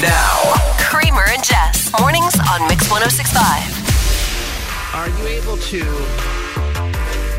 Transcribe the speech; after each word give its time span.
Now, 0.00 0.54
Kramer 0.78 1.24
and 1.28 1.42
Jess. 1.42 1.90
Mornings 1.98 2.34
on 2.50 2.68
Mix 2.68 2.90
1065. 2.90 4.94
Are 4.94 5.08
you 5.08 5.26
able 5.28 5.56
to 5.56 5.82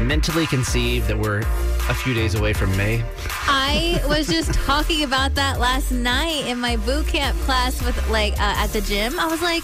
mentally 0.03 0.47
conceive 0.47 1.05
that 1.07 1.17
we're 1.17 1.41
a 1.89 1.93
few 1.93 2.15
days 2.15 2.33
away 2.33 2.53
from 2.53 2.75
May? 2.75 3.03
I 3.47 4.01
was 4.07 4.27
just 4.27 4.53
talking 4.65 5.03
about 5.03 5.35
that 5.35 5.59
last 5.59 5.91
night 5.91 6.47
in 6.47 6.59
my 6.59 6.77
boot 6.77 7.05
camp 7.07 7.37
class 7.41 7.79
with 7.83 7.95
like 8.09 8.33
uh, 8.33 8.55
at 8.57 8.67
the 8.67 8.81
gym. 8.81 9.19
I 9.19 9.27
was 9.27 9.41
like, 9.43 9.61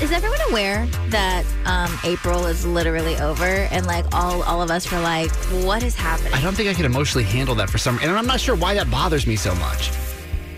is 0.00 0.12
everyone 0.12 0.40
aware 0.50 0.86
that 1.08 1.44
um, 1.64 1.90
April 2.04 2.46
is 2.46 2.64
literally 2.64 3.16
over 3.16 3.44
and 3.44 3.86
like 3.86 4.04
all 4.14 4.42
all 4.44 4.62
of 4.62 4.70
us 4.70 4.90
were 4.92 5.00
like, 5.00 5.32
what 5.64 5.82
is 5.82 5.96
happening? 5.96 6.32
I 6.34 6.40
don't 6.40 6.54
think 6.54 6.68
I 6.68 6.74
can 6.74 6.84
emotionally 6.84 7.24
handle 7.24 7.56
that 7.56 7.68
for 7.70 7.78
some 7.78 7.98
and 8.00 8.12
I'm 8.12 8.26
not 8.26 8.38
sure 8.40 8.54
why 8.54 8.74
that 8.74 8.88
bothers 8.90 9.26
me 9.26 9.34
so 9.34 9.54
much. 9.56 9.90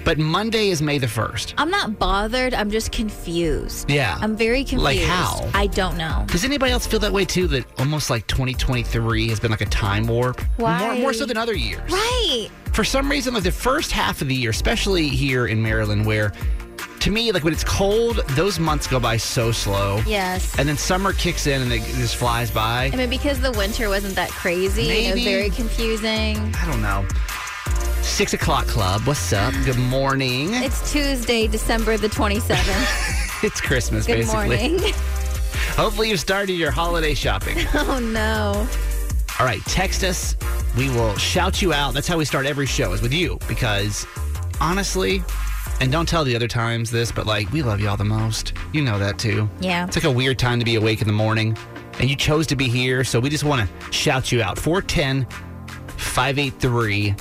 But 0.06 0.18
Monday 0.18 0.68
is 0.68 0.80
May 0.80 0.98
the 0.98 1.08
1st. 1.08 1.54
I'm 1.58 1.68
not 1.68 1.98
bothered. 1.98 2.54
I'm 2.54 2.70
just 2.70 2.92
confused. 2.92 3.90
Yeah. 3.90 4.16
I'm 4.20 4.36
very 4.36 4.60
confused. 4.60 4.84
Like 4.84 5.00
how? 5.00 5.50
I 5.52 5.66
don't 5.66 5.98
know. 5.98 6.24
Does 6.28 6.44
anybody 6.44 6.70
else 6.70 6.86
feel 6.86 7.00
that 7.00 7.12
way 7.12 7.24
too? 7.24 7.48
That 7.48 7.64
almost 7.80 8.08
like 8.08 8.24
2023 8.28 9.28
has 9.30 9.40
been 9.40 9.50
like 9.50 9.62
a 9.62 9.66
time 9.66 10.06
warp? 10.06 10.40
Why? 10.58 10.78
More, 10.78 10.94
more 10.94 11.12
so 11.12 11.26
than 11.26 11.36
other 11.36 11.56
years. 11.56 11.90
Right. 11.90 12.48
For 12.72 12.84
some 12.84 13.10
reason, 13.10 13.34
like 13.34 13.42
the 13.42 13.50
first 13.50 13.90
half 13.90 14.22
of 14.22 14.28
the 14.28 14.34
year, 14.36 14.50
especially 14.50 15.08
here 15.08 15.48
in 15.48 15.60
Maryland, 15.60 16.06
where 16.06 16.32
to 17.00 17.10
me, 17.10 17.32
like 17.32 17.42
when 17.42 17.52
it's 17.52 17.64
cold, 17.64 18.18
those 18.36 18.60
months 18.60 18.86
go 18.86 19.00
by 19.00 19.16
so 19.16 19.50
slow. 19.50 20.00
Yes. 20.06 20.56
And 20.56 20.68
then 20.68 20.76
summer 20.76 21.14
kicks 21.14 21.48
in 21.48 21.62
and 21.62 21.72
it 21.72 21.82
just 21.82 22.14
flies 22.14 22.52
by. 22.52 22.90
I 22.92 22.96
mean, 22.96 23.10
because 23.10 23.40
the 23.40 23.50
winter 23.52 23.88
wasn't 23.88 24.14
that 24.14 24.30
crazy, 24.30 24.88
it 24.88 25.14
was 25.14 25.24
very 25.24 25.50
confusing. 25.50 26.54
I 26.54 26.64
don't 26.64 26.80
know. 26.80 27.04
Six 28.02 28.34
o'clock 28.34 28.66
club. 28.66 29.02
What's 29.02 29.32
up? 29.32 29.52
Good 29.64 29.78
morning. 29.78 30.54
It's 30.54 30.92
Tuesday, 30.92 31.46
December 31.46 31.96
the 31.96 32.08
27th. 32.08 33.22
It's 33.42 33.60
Christmas, 33.60 34.06
basically. 34.06 34.48
Good 34.48 34.48
basically. 34.48 34.78
morning. 34.78 34.94
Hopefully, 35.76 36.08
you've 36.08 36.20
started 36.20 36.54
your 36.54 36.70
holiday 36.70 37.12
shopping. 37.12 37.58
oh, 37.74 37.98
no. 38.00 38.66
All 39.38 39.44
right, 39.44 39.60
text 39.66 40.02
us. 40.04 40.36
We 40.74 40.88
will 40.88 41.14
shout 41.18 41.60
you 41.60 41.74
out. 41.74 41.92
That's 41.92 42.08
how 42.08 42.16
we 42.16 42.24
start 42.24 42.46
every 42.46 42.64
show, 42.64 42.94
is 42.94 43.02
with 43.02 43.12
you. 43.12 43.38
Because 43.46 44.06
honestly, 44.58 45.22
and 45.80 45.92
don't 45.92 46.08
tell 46.08 46.24
the 46.24 46.34
other 46.34 46.48
times 46.48 46.90
this, 46.90 47.12
but 47.12 47.26
like, 47.26 47.52
we 47.52 47.62
love 47.62 47.78
y'all 47.80 47.98
the 47.98 48.04
most. 48.04 48.54
You 48.72 48.80
know 48.80 48.98
that 48.98 49.18
too. 49.18 49.50
Yeah. 49.60 49.86
It's 49.86 49.96
like 49.96 50.04
a 50.04 50.10
weird 50.10 50.38
time 50.38 50.58
to 50.58 50.64
be 50.64 50.76
awake 50.76 51.02
in 51.02 51.06
the 51.06 51.12
morning. 51.12 51.56
And 52.00 52.08
you 52.08 52.16
chose 52.16 52.46
to 52.48 52.56
be 52.56 52.68
here. 52.68 53.04
So 53.04 53.20
we 53.20 53.28
just 53.28 53.44
want 53.44 53.68
to 53.68 53.92
shout 53.92 54.32
you 54.32 54.42
out. 54.42 54.58
410 54.58 55.26
583 55.98 57.14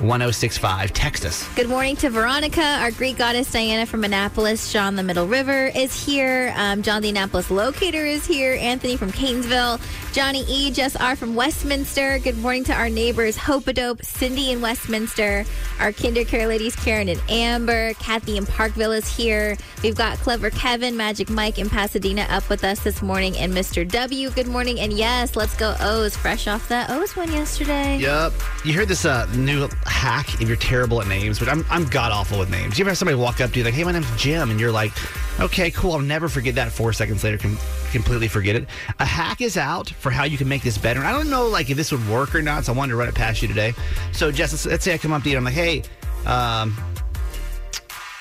1065. 0.00 0.92
Text 0.92 1.24
us. 1.24 1.46
Good 1.54 1.68
morning 1.68 1.96
to 1.96 2.10
Veronica. 2.10 2.62
Our 2.62 2.90
Greek 2.90 3.18
goddess 3.18 3.50
Diana 3.50 3.86
from 3.86 4.04
Annapolis. 4.04 4.72
John 4.72 4.96
the 4.96 5.02
Middle 5.02 5.26
River 5.26 5.66
is 5.74 6.04
here. 6.04 6.52
Um, 6.56 6.82
John 6.82 7.02
the 7.02 7.10
Annapolis 7.10 7.50
locator 7.50 8.04
is 8.04 8.26
here. 8.26 8.56
Anthony 8.60 8.96
from 8.96 9.12
Catonsville. 9.12 9.80
Johnny 10.12 10.44
E. 10.48 10.72
Jess 10.72 10.96
R. 10.96 11.14
from 11.14 11.36
Westminster. 11.36 12.18
Good 12.18 12.36
morning 12.38 12.64
to 12.64 12.74
our 12.74 12.88
neighbors 12.88 13.36
Hopadope, 13.36 14.04
Cindy 14.04 14.50
in 14.50 14.60
Westminster. 14.60 15.44
Our 15.78 15.92
Kinder 15.92 16.24
Care 16.24 16.48
ladies 16.48 16.74
Karen 16.74 17.08
and 17.08 17.22
Amber. 17.28 17.94
Kathy 17.94 18.36
in 18.36 18.44
Parkville 18.44 18.90
is 18.90 19.06
here. 19.06 19.56
We've 19.84 19.94
got 19.94 20.18
Clever 20.18 20.50
Kevin, 20.50 20.96
Magic 20.96 21.30
Mike 21.30 21.60
in 21.60 21.70
Pasadena 21.70 22.22
up 22.22 22.48
with 22.50 22.64
us 22.64 22.80
this 22.80 23.02
morning. 23.02 23.36
And 23.36 23.52
Mr. 23.52 23.88
W. 23.88 24.30
Good 24.30 24.48
morning. 24.48 24.80
And 24.80 24.92
yes, 24.92 25.36
let's 25.36 25.54
go 25.56 25.76
O's. 25.78 26.16
Fresh 26.16 26.48
off 26.48 26.68
that 26.68 26.90
O's 26.90 27.14
won 27.14 27.30
yesterday. 27.30 27.96
Yep. 27.98 28.32
You 28.64 28.72
heard 28.72 28.88
this 28.88 29.04
uh, 29.04 29.32
new 29.36 29.68
hack 29.86 30.40
if 30.40 30.48
you're 30.48 30.56
terrible 30.56 31.00
at 31.00 31.06
names, 31.06 31.38
but 31.38 31.48
I'm, 31.48 31.64
I'm 31.70 31.84
god 31.84 32.10
awful 32.10 32.40
with 32.40 32.50
names. 32.50 32.78
You 32.78 32.82
ever 32.82 32.90
have 32.90 32.98
somebody 32.98 33.16
walk 33.16 33.40
up 33.40 33.52
to 33.52 33.58
you 33.60 33.64
like, 33.64 33.74
hey, 33.74 33.84
my 33.84 33.92
name's 33.92 34.10
Jim, 34.16 34.50
and 34.50 34.58
you're 34.58 34.72
like, 34.72 34.92
okay, 35.38 35.70
cool, 35.70 35.92
I'll 35.92 36.00
never 36.00 36.28
forget 36.28 36.56
that. 36.56 36.72
Four 36.72 36.92
seconds 36.92 37.22
later, 37.22 37.38
can 37.38 37.56
completely 37.90 38.28
forget 38.28 38.56
it. 38.56 38.66
A 38.98 39.04
hack 39.04 39.40
is 39.40 39.56
out 39.56 39.90
for 39.90 40.10
how 40.10 40.24
you 40.24 40.38
can 40.38 40.48
make 40.48 40.62
this 40.62 40.78
better. 40.78 41.00
And 41.00 41.08
I 41.08 41.12
don't 41.12 41.30
know 41.30 41.46
like 41.48 41.70
if 41.70 41.76
this 41.76 41.92
would 41.92 42.06
work 42.08 42.34
or 42.34 42.42
not, 42.42 42.64
so 42.64 42.72
I 42.72 42.76
wanted 42.76 42.90
to 42.90 42.96
run 42.96 43.08
it 43.08 43.14
past 43.14 43.42
you 43.42 43.48
today. 43.48 43.74
So, 44.12 44.30
Jess, 44.30 44.52
let's, 44.52 44.66
let's 44.66 44.84
say 44.84 44.94
I 44.94 44.98
come 44.98 45.12
up 45.12 45.22
to 45.22 45.30
you 45.30 45.36
and 45.36 45.46
I'm 45.46 45.52
like, 45.52 45.62
hey, 45.62 45.82
um, 46.26 46.76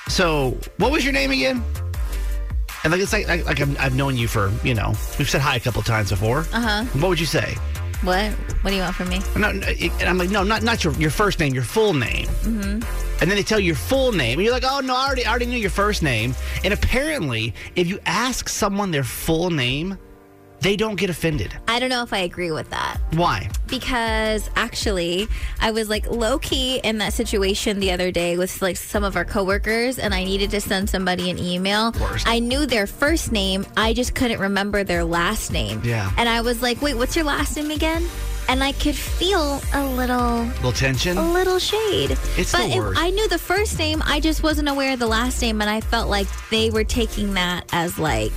so 0.08 0.58
what 0.78 0.92
was 0.92 1.04
your 1.04 1.14
name 1.14 1.32
again? 1.32 1.64
And 2.84 2.92
like 2.92 3.02
it's 3.02 3.12
like 3.12 3.28
like, 3.28 3.46
like 3.46 3.60
I've, 3.62 3.80
I've 3.80 3.96
known 3.96 4.16
you 4.16 4.28
for 4.28 4.52
you 4.64 4.74
know 4.74 4.94
we've 5.18 5.30
said 5.30 5.42
hi 5.42 5.56
a 5.56 5.60
couple 5.60 5.82
times 5.82 6.12
before. 6.12 6.40
Uh 6.54 6.62
huh. 6.62 6.84
What 7.00 7.10
would 7.10 7.20
you 7.20 7.26
say? 7.26 7.56
What? 8.04 8.32
What 8.62 8.70
do 8.72 8.76
you 8.76 8.82
want 8.82 8.96
from 8.96 9.10
me? 9.10 9.20
No, 9.36 9.52
no, 9.52 9.68
it- 9.68 9.92
and 10.00 10.04
I'm 10.10 10.18
like, 10.18 10.30
no, 10.30 10.44
not 10.44 10.64
not 10.64 10.84
your 10.84 10.94
your 10.94 11.10
first 11.12 11.40
name, 11.40 11.54
your 11.54 11.64
full 11.64 11.94
name. 11.94 12.28
Mm-hmm. 12.28 12.82
And 13.22 13.30
then 13.30 13.36
they 13.38 13.44
tell 13.44 13.60
you 13.60 13.68
your 13.68 13.76
full 13.76 14.14
name, 14.14 14.40
and 14.40 14.46
you're 14.46 14.54
like, 14.54 14.64
oh 14.66 14.80
no, 14.80 14.96
I 14.96 15.06
already 15.06 15.26
I 15.26 15.30
already 15.30 15.46
knew 15.48 15.58
your 15.58 15.70
first 15.70 16.02
name. 16.02 16.34
And 16.64 16.74
apparently, 16.74 17.54
if 17.76 17.88
you 17.88 18.00
ask 18.06 18.48
someone 18.48 18.92
their 18.92 19.04
full 19.04 19.50
name, 19.50 19.98
they 20.62 20.76
don't 20.76 20.96
get 20.96 21.10
offended. 21.10 21.56
I 21.68 21.80
don't 21.80 21.90
know 21.90 22.04
if 22.04 22.14
I 22.14 22.20
agree 22.20 22.52
with 22.52 22.70
that. 22.70 22.98
Why? 23.14 23.50
because 23.70 24.50
actually 24.56 25.28
I 25.62 25.70
was 25.70 25.90
like 25.90 26.10
low 26.10 26.40
key 26.40 26.80
in 26.80 26.98
that 26.98 27.14
situation 27.14 27.80
the 27.80 27.92
other 27.92 28.12
day 28.12 28.36
with 28.36 28.62
like 28.62 28.78
some 28.78 29.04
of 29.04 29.16
our 29.16 29.26
coworkers 29.26 30.00
and 30.00 30.12
I 30.14 30.24
needed 30.24 30.50
to 30.52 30.62
send 30.62 30.90
somebody 30.90 31.30
an 31.30 31.38
email. 31.38 31.92
Worst. 32.02 32.28
I 32.28 32.40
knew 32.40 32.66
their 32.66 32.88
first 32.88 33.32
name, 33.32 33.66
I 33.78 33.94
just 33.94 34.16
couldn't 34.16 34.40
remember 34.40 34.84
their 34.84 35.04
last 35.04 35.52
name. 35.52 35.82
Yeah. 35.84 36.12
And 36.18 36.28
I 36.28 36.42
was 36.42 36.62
like, 36.64 36.82
"Wait, 36.82 36.96
what's 36.96 37.16
your 37.16 37.26
last 37.26 37.56
name 37.56 37.70
again?" 37.72 38.08
And 38.48 38.64
I 38.64 38.72
could 38.72 38.96
feel 38.96 39.62
a 39.76 39.86
little 39.86 40.46
little 40.46 40.72
tension. 40.72 41.16
a 41.18 41.32
little 41.32 41.60
shade. 41.60 42.18
It's 42.36 42.52
but 42.52 42.64
the 42.70 42.70
if 42.72 42.76
worst. 42.78 43.00
I 43.00 43.12
knew 43.12 43.28
the 43.28 43.38
first 43.38 43.78
name, 43.78 44.02
I 44.06 44.20
just 44.20 44.42
wasn't 44.42 44.68
aware 44.70 44.94
of 44.94 45.00
the 45.00 45.08
last 45.08 45.40
name 45.44 45.62
and 45.62 45.70
I 45.70 45.82
felt 45.82 46.10
like 46.10 46.28
they 46.50 46.72
were 46.72 46.84
taking 46.84 47.36
that 47.36 47.66
as 47.72 48.00
like 48.00 48.32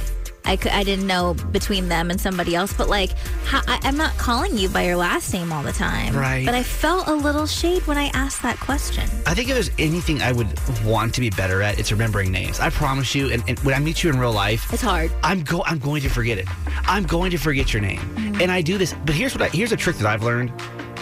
I, 0.45 0.57
could, 0.57 0.73
I 0.73 0.83
didn't 0.83 1.07
know 1.07 1.35
between 1.53 1.89
them 1.89 2.11
and 2.11 2.21
somebody 2.21 2.55
else, 2.55 2.73
but 2.73 2.89
like, 2.89 3.11
how, 3.45 3.61
I, 3.67 3.79
I'm 3.83 3.97
not 3.97 4.17
calling 4.19 4.57
you 4.57 4.69
by 4.69 4.85
your 4.85 4.97
last 4.97 5.33
name 5.33 5.53
all 5.53 5.63
the 5.63 5.73
time. 5.73 6.15
Right. 6.15 6.45
But 6.45 6.55
I 6.55 6.63
felt 6.63 7.09
a 7.09 7.15
little 7.15 7.47
shade 7.47 7.87
when 7.87 7.97
I 7.97 8.07
asked 8.15 8.43
that 8.43 8.59
question. 8.59 9.05
I 9.27 9.35
think 9.35 9.49
if 9.49 9.55
there's 9.55 9.71
anything 9.79 10.21
I 10.23 10.33
would 10.33 10.49
want 10.85 11.15
to 11.15 11.21
be 11.21 11.31
better 11.31 11.63
at, 11.63 11.79
it's 11.79 11.93
remembering 11.93 12.33
names. 12.33 12.61
I 12.61 12.71
promise 12.71 13.15
you. 13.15 13.31
And, 13.31 13.43
and 13.49 13.59
when 13.61 13.75
I 13.75 13.79
meet 13.79 14.03
you 14.03 14.11
in 14.11 14.19
real 14.19 14.33
life, 14.33 14.73
It's 14.73 14.83
hard. 14.83 15.11
I'm 15.23 15.43
go 15.43 15.63
I'm 15.65 15.79
going 15.79 16.03
to 16.03 16.09
forget 16.09 16.39
it. 16.39 16.49
I'm 16.85 17.05
going 17.05 17.31
to 17.31 17.39
forget 17.39 17.73
your 17.73 17.83
name. 17.83 18.01
Mm-hmm. 18.01 18.41
And 18.43 18.51
I 18.51 18.63
do 18.63 18.79
this, 18.79 18.95
but 19.05 19.15
here's 19.15 19.35
what 19.35 19.43
I, 19.43 19.49
here's 19.49 19.73
a 19.73 19.77
trick 19.77 19.97
that 19.97 20.07
I've 20.07 20.23
learned 20.23 20.53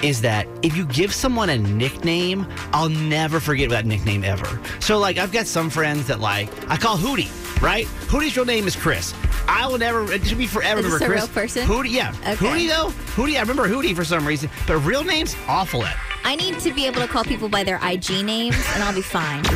is 0.02 0.20
that 0.23 0.47
if 0.62 0.76
you 0.76 0.85
give 0.87 1.12
someone 1.12 1.50
a 1.50 1.58
nickname, 1.58 2.47
I'll 2.73 2.88
never 2.88 3.41
forget 3.41 3.70
that 3.70 3.87
nickname 3.87 4.25
ever. 4.25 4.61
So 4.81 4.99
like 4.99 5.19
I've 5.19 5.32
got 5.32 5.47
some 5.47 5.70
friends 5.70 6.06
that 6.06 6.20
like 6.20 6.49
I 6.70 6.76
call 6.76 6.97
Hootie, 6.97 7.31
right? 7.62 7.87
Hootie's 8.08 8.37
real 8.37 8.44
name 8.47 8.67
is 8.67 8.76
Chris. 8.76 9.14
I 9.49 9.67
will 9.67 9.79
never 9.79 10.11
it 10.12 10.25
should 10.26 10.38
be 10.38 10.47
forever 10.47 10.81
Is 10.81 10.87
this 10.87 10.94
remember 10.94 11.14
a 11.14 11.19
Chris. 11.19 11.23
real 11.23 11.43
person? 11.43 11.67
Hootie, 11.67 11.91
yeah. 11.93 12.11
Okay. 12.20 12.35
Hootie 12.35 12.69
though, 12.69 12.91
Hootie, 13.14 13.37
I 13.37 13.41
remember 13.41 13.69
Hootie 13.69 13.94
for 13.94 14.05
some 14.05 14.26
reason, 14.26 14.50
but 14.67 14.79
real 14.79 15.05
names 15.05 15.37
awful 15.49 15.85
at. 15.85 15.97
I 16.23 16.37
need 16.37 16.58
to 16.61 16.73
be 16.73 16.87
able 16.87 17.00
to 17.00 17.08
call 17.08 17.25
people 17.25 17.49
by 17.49 17.64
their 17.64 17.81
IG 17.82 18.23
names, 18.25 18.55
and 18.75 18.82
I'll 18.82 18.94
be 18.94 19.00
fine. 19.00 19.43
Now, 19.43 19.50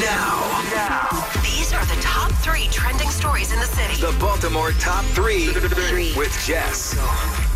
now, 0.00 0.52
are 0.52 0.62
the 0.64 0.76
top 0.76 1.21
three 2.42 2.66
trending 2.72 3.08
stories 3.08 3.52
in 3.52 3.58
the 3.60 3.66
city. 3.66 4.00
the 4.00 4.18
Baltimore 4.18 4.72
Top 4.72 5.04
3 5.04 5.46
Three. 5.52 6.12
with 6.16 6.32
Jess. 6.44 6.96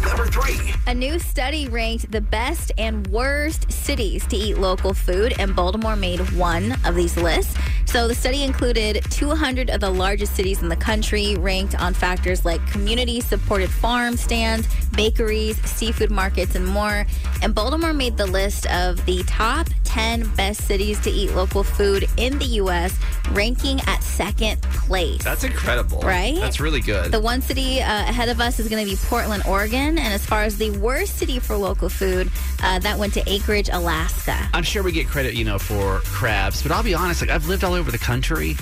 Number 0.05 0.27
3. 0.27 0.75
A 0.87 0.95
new 0.95 1.19
study 1.19 1.67
ranked 1.69 2.13
the 2.13 2.21
best 2.21 2.71
and 2.79 3.05
worst 3.09 3.71
cities 3.73 4.25
to 4.29 4.37
eat 4.37 4.59
local 4.59 4.95
food, 4.95 5.35
and 5.41 5.57
Baltimore 5.57 5.97
made 5.97 6.21
one 6.37 6.77
of 6.85 6.95
these 6.95 7.17
lists. 7.17 7.57
So 7.87 8.07
the 8.07 8.15
study 8.15 8.45
included 8.45 9.03
200 9.11 9.71
of 9.71 9.81
the 9.81 9.91
largest 9.91 10.37
cities 10.37 10.63
in 10.63 10.69
the 10.69 10.77
country, 10.77 11.35
ranked 11.37 11.75
on 11.81 11.93
factors 11.93 12.45
like 12.45 12.65
community 12.71 13.21
supported 13.21 13.71
farm 13.71 14.17
stands, 14.17 14.69
bakeries, 14.95 15.61
seafood 15.69 16.13
markets, 16.13 16.55
and 16.55 16.67
more. 16.67 17.07
And 17.43 17.55
Baltimore 17.55 17.93
made 17.93 18.17
the 18.17 18.27
list 18.27 18.67
of 18.67 19.05
the 19.05 19.25
top 19.25 19.67
10 19.85 20.29
best 20.37 20.63
cities 20.67 21.01
to 21.01 21.11
eat 21.11 21.33
local 21.35 21.65
food 21.65 22.07
in 22.17 22.39
the 22.39 22.45
U.S., 22.61 22.97
ranking 23.33 23.81
at 23.87 24.03
second 24.03 24.61
place. 24.63 25.23
That's 25.23 25.45
incredible. 25.45 26.01
Right? 26.01 26.37
That's 26.37 26.61
really 26.61 26.81
good. 26.81 27.13
The 27.13 27.21
one 27.21 27.41
city 27.41 27.81
uh, 27.83 27.87
ahead 27.87 28.29
of 28.29 28.41
us 28.41 28.59
is 28.59 28.69
going 28.69 28.85
to 28.85 28.91
be 28.91 28.97
Portland, 29.07 29.43
Oregon. 29.47 29.99
And 29.99 30.13
as 30.13 30.25
far 30.25 30.43
as 30.43 30.57
the 30.57 30.71
worst 30.79 31.17
city 31.17 31.39
for 31.39 31.57
local 31.57 31.89
food, 31.89 32.31
uh, 32.63 32.79
that 32.81 32.99
went 32.99 33.15
to 33.15 33.29
Anchorage, 33.29 33.69
Alaska. 33.73 34.49
I'm 34.53 34.65
sure 34.65 34.83
we 34.83 34.93
get 34.93 35.07
credit, 35.07 35.35
you 35.35 35.45
know, 35.45 35.59
for 35.59 35.99
crabs, 36.01 36.63
but 36.63 36.73
I'll 36.73 36.83
be 36.83 36.95
honest, 36.95 37.21
like 37.21 37.31
I've 37.31 37.47
lived 37.47 37.65
all 37.65 37.75
over 37.75 37.91
the 37.91 37.99
country. 37.99 38.57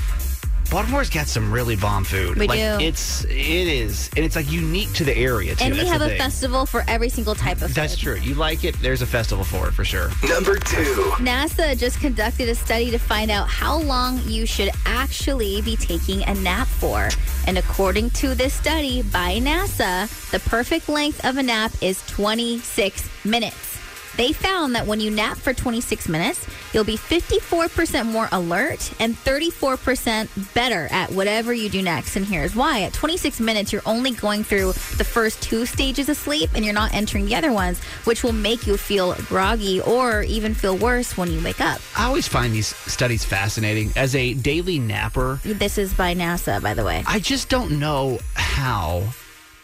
Baltimore's 0.75 1.09
got 1.09 1.29
some 1.29 1.53
really 1.53 1.77
bomb 1.77 2.03
food. 2.03 2.37
We 2.37 2.49
like 2.49 2.59
do. 2.59 2.85
it's 2.85 3.23
it 3.27 3.31
is 3.31 4.11
and 4.17 4.25
it's 4.25 4.35
like 4.35 4.51
unique 4.51 4.93
to 4.95 5.05
the 5.05 5.17
area 5.17 5.55
too. 5.55 5.67
And 5.67 5.73
we 5.73 5.79
That's 5.79 5.91
have 5.93 6.03
a 6.03 6.09
thing. 6.09 6.19
festival 6.19 6.67
for 6.67 6.83
every 6.89 7.09
single 7.09 7.37
type 7.37 7.63
of 7.63 7.73
That's 7.73 7.95
food. 7.95 8.17
true. 8.17 8.17
You 8.17 8.35
like 8.35 8.65
it, 8.65 8.75
there's 8.83 9.01
a 9.01 9.07
festival 9.07 9.45
for 9.45 9.69
it 9.69 9.71
for 9.71 9.85
sure. 9.85 10.11
Number 10.29 10.59
2. 10.59 10.75
NASA 11.19 11.79
just 11.79 12.01
conducted 12.01 12.49
a 12.49 12.57
study 12.57 12.91
to 12.91 12.99
find 12.99 13.31
out 13.31 13.49
how 13.49 13.79
long 13.83 14.21
you 14.25 14.47
should 14.47 14.71
actually 14.85 15.63
be 15.63 15.77
taking 15.77 16.25
a 16.25 16.35
nap 16.35 16.67
for. 16.67 17.09
And 17.47 17.57
according 17.57 18.11
to 18.11 18.35
this 18.35 18.53
study 18.53 19.03
by 19.03 19.39
NASA, 19.39 20.09
the 20.33 20.41
perfect 20.41 20.89
length 20.89 21.25
of 21.25 21.37
a 21.37 21.43
nap 21.45 21.71
is 21.83 22.05
26 22.09 23.09
minutes. 23.25 23.84
They 24.17 24.33
found 24.33 24.77
that 24.77 24.87
when 24.87 25.01
you 25.01 25.11
nap 25.11 25.39
for 25.39 25.53
26 25.53 26.09
minutes, 26.09 26.47
you'll 26.73 26.85
be 26.85 26.97
54% 26.97 28.07
more 28.07 28.29
alert 28.31 28.93
and 29.01 29.15
34% 29.17 30.55
better 30.55 30.87
at 30.93 31.11
whatever 31.11 31.53
you 31.53 31.69
do 31.69 31.83
next. 31.83 32.15
And 32.15 32.25
here's 32.25 32.55
why. 32.55 32.83
At 32.83 32.93
26 32.93 33.41
minutes, 33.41 33.73
you're 33.73 33.83
only 33.87 34.13
going 34.13 34.45
through 34.45 34.73
the 34.99 35.05
first 35.05 35.43
two 35.43 35.67
stages 35.67 36.09
of 36.09 36.17
sleep 36.17 36.51
and 36.55 36.65
you're 36.65 36.75
not 36.75 36.95
entering 36.95 37.27
the 37.27 37.35
other 37.35 37.53
ones, 37.53 37.81
which 38.05 38.23
will 38.23 38.33
make 38.33 38.67
you 38.67 38.77
feel 38.77 39.15
groggy 39.29 39.81
or 39.81 40.23
even 40.23 40.55
feel 40.55 40.77
worse 40.77 41.17
when 41.17 41.31
you 41.33 41.43
wake 41.43 41.61
up. 41.61 41.81
I 41.97 42.07
always 42.07 42.29
find 42.29 42.53
these 42.55 42.69
studies 42.69 43.25
fascinating. 43.25 43.93
As 43.97 44.15
a 44.15 44.35
daily 44.35 44.79
napper, 44.79 45.41
This 45.45 45.77
is 45.77 45.93
by 45.93 46.15
NASA, 46.15 46.63
by 46.63 46.75
the 46.75 46.85
way. 46.85 47.03
I 47.07 47.19
just 47.19 47.49
don't 47.49 47.79
know 47.81 48.21
how 48.35 49.03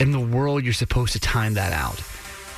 in 0.00 0.10
the 0.10 0.20
world 0.20 0.64
you're 0.64 0.72
supposed 0.72 1.12
to 1.12 1.20
time 1.20 1.54
that 1.54 1.72
out. 1.72 2.02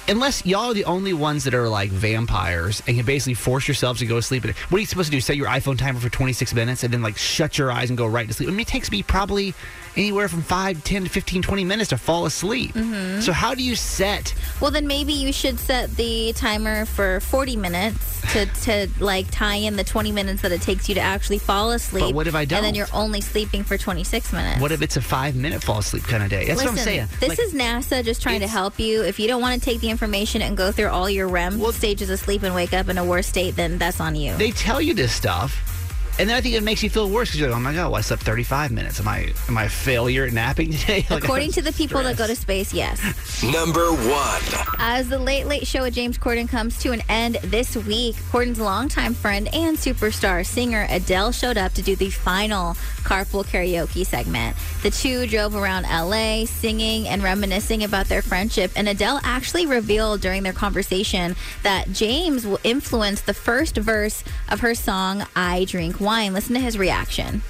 Unless 0.08 0.44
y'all 0.44 0.70
are 0.70 0.74
the 0.74 0.84
only 0.84 1.12
ones 1.12 1.44
that 1.44 1.54
are 1.54 1.68
like 1.68 1.90
vampires 1.90 2.82
and 2.86 2.96
can 2.96 3.06
basically 3.06 3.34
force 3.34 3.68
yourselves 3.68 4.00
to 4.00 4.06
go 4.06 4.16
to 4.16 4.22
sleep. 4.22 4.44
What 4.44 4.72
are 4.72 4.80
you 4.80 4.86
supposed 4.86 5.10
to 5.10 5.16
do? 5.16 5.20
Set 5.20 5.36
your 5.36 5.46
iPhone 5.46 5.78
timer 5.78 6.00
for 6.00 6.08
26 6.08 6.54
minutes 6.54 6.82
and 6.82 6.92
then 6.92 7.02
like 7.02 7.16
shut 7.16 7.56
your 7.56 7.70
eyes 7.70 7.88
and 7.88 7.96
go 7.96 8.06
right 8.06 8.26
to 8.26 8.34
sleep. 8.34 8.48
I 8.48 8.52
mean, 8.52 8.60
it 8.60 8.66
takes 8.66 8.90
me 8.90 9.02
probably 9.02 9.54
anywhere 9.96 10.28
from 10.28 10.42
5, 10.42 10.84
10 10.84 11.04
to 11.04 11.10
15, 11.10 11.42
20 11.42 11.64
minutes 11.64 11.90
to 11.90 11.98
fall 11.98 12.26
asleep. 12.26 12.72
Mm-hmm. 12.72 13.20
So, 13.20 13.32
how 13.32 13.54
do 13.54 13.62
you 13.62 13.76
set? 13.76 14.34
Well, 14.60 14.70
then 14.70 14.86
maybe 14.86 15.12
you 15.12 15.32
should 15.32 15.58
set 15.58 15.90
the 15.96 16.32
timer 16.34 16.84
for 16.84 17.20
40 17.20 17.56
minutes 17.56 18.20
to, 18.32 18.46
to 18.46 18.88
like 19.00 19.26
tie 19.30 19.56
in 19.56 19.76
the 19.76 19.84
20 19.84 20.12
minutes 20.12 20.42
that 20.42 20.52
it 20.52 20.62
takes 20.62 20.88
you 20.88 20.94
to 20.94 21.00
actually 21.00 21.38
fall 21.38 21.72
asleep. 21.72 22.04
But 22.04 22.14
what 22.14 22.26
if 22.26 22.34
I 22.34 22.44
don't? 22.44 22.58
And 22.58 22.66
then 22.66 22.74
you're 22.74 22.86
only 22.92 23.20
sleeping 23.20 23.64
for 23.64 23.76
26 23.76 24.32
minutes. 24.32 24.60
What 24.60 24.72
if 24.72 24.80
it's 24.82 24.96
a 24.96 25.00
five 25.02 25.34
minute 25.36 25.62
fall 25.62 25.78
asleep 25.78 26.04
kind 26.04 26.22
of 26.22 26.30
day? 26.30 26.46
That's 26.46 26.62
what 26.62 26.70
I'm 26.70 26.76
saying. 26.76 27.08
This 27.20 27.30
Like, 27.30 27.40
is 27.40 27.52
NASA 27.52 28.04
just 28.04 28.22
trying 28.22 28.40
to 28.40 28.46
help 28.48 28.78
you. 28.78 29.02
If 29.02 29.18
you 29.18 29.28
don't 29.28 29.42
want 29.42 29.60
to 29.60 29.64
take 29.64 29.80
the 29.80 29.90
information 29.90 30.42
and 30.42 30.56
go 30.56 30.72
through 30.72 30.88
all 30.88 31.10
your 31.10 31.28
REM 31.28 31.58
Well- 31.58 31.72
stages 31.72 32.10
of 32.10 32.18
sleep 32.20 32.42
and 32.42 32.54
wake 32.54 32.72
up 32.72 32.88
in 32.88 32.98
a 32.98 33.04
worse 33.04 33.26
state, 33.26 33.56
then 33.56 33.78
that's 33.78 34.00
on 34.00 34.14
you. 34.14 34.36
they 34.36 34.50
tell 34.52 34.80
you 34.80 34.94
this 34.94 35.12
stuff. 35.12 35.71
And 36.18 36.28
then 36.28 36.36
I 36.36 36.40
think 36.40 36.54
it 36.54 36.62
makes 36.62 36.82
you 36.82 36.90
feel 36.90 37.08
worse 37.08 37.28
because 37.30 37.40
you're 37.40 37.48
like, 37.48 37.56
oh 37.56 37.60
my 37.60 37.72
god, 37.72 37.86
well, 37.86 37.96
I 37.96 38.00
slept 38.02 38.22
35 38.22 38.70
minutes. 38.70 39.00
Am 39.00 39.08
I 39.08 39.32
am 39.48 39.56
I 39.56 39.64
a 39.64 39.68
failure 39.68 40.24
at 40.24 40.32
napping 40.32 40.70
today? 40.72 41.06
Like, 41.08 41.24
According 41.24 41.52
to 41.52 41.62
the 41.62 41.72
people 41.72 42.02
that 42.02 42.16
go 42.16 42.26
to 42.26 42.36
space, 42.36 42.72
yes. 42.72 43.42
Number 43.42 43.90
1. 43.92 44.42
As 44.78 45.08
the 45.08 45.18
Late 45.18 45.46
Late 45.46 45.66
Show 45.66 45.82
with 45.82 45.94
James 45.94 46.18
Corden 46.18 46.48
comes 46.48 46.78
to 46.80 46.92
an 46.92 47.02
end 47.08 47.36
this 47.42 47.76
week, 47.76 48.14
Corden's 48.30 48.60
longtime 48.60 49.14
friend 49.14 49.48
and 49.54 49.76
superstar 49.76 50.44
singer 50.44 50.86
Adele 50.90 51.32
showed 51.32 51.56
up 51.56 51.72
to 51.72 51.82
do 51.82 51.96
the 51.96 52.10
final 52.10 52.74
carpool 53.02 53.44
karaoke 53.44 54.06
segment. 54.06 54.56
The 54.82 54.90
two 54.90 55.26
drove 55.26 55.56
around 55.56 55.84
LA 55.84 56.44
singing 56.44 57.08
and 57.08 57.22
reminiscing 57.22 57.84
about 57.84 58.06
their 58.06 58.22
friendship, 58.22 58.70
and 58.76 58.88
Adele 58.88 59.20
actually 59.24 59.66
revealed 59.66 60.20
during 60.20 60.42
their 60.42 60.52
conversation 60.52 61.34
that 61.62 61.90
James 61.92 62.46
will 62.46 62.60
influence 62.64 63.22
the 63.22 63.34
first 63.34 63.76
verse 63.76 64.22
of 64.50 64.60
her 64.60 64.74
song 64.74 65.24
I 65.34 65.64
Drink 65.64 66.00
Wine. 66.02 66.34
Listen 66.34 66.54
to 66.54 66.60
his 66.60 66.76
reaction. 66.76 67.42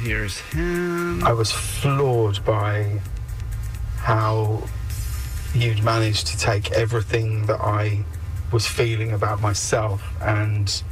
Here's 0.00 0.38
him. 0.40 1.24
I 1.24 1.32
was 1.32 1.50
floored 1.50 2.44
by 2.44 3.00
how 3.96 4.62
you'd 5.54 5.82
managed 5.82 6.26
to 6.28 6.38
take 6.38 6.70
everything 6.72 7.46
that 7.46 7.60
I 7.60 8.04
was 8.52 8.66
feeling 8.66 9.12
about 9.12 9.40
myself 9.40 10.02
and 10.20 10.82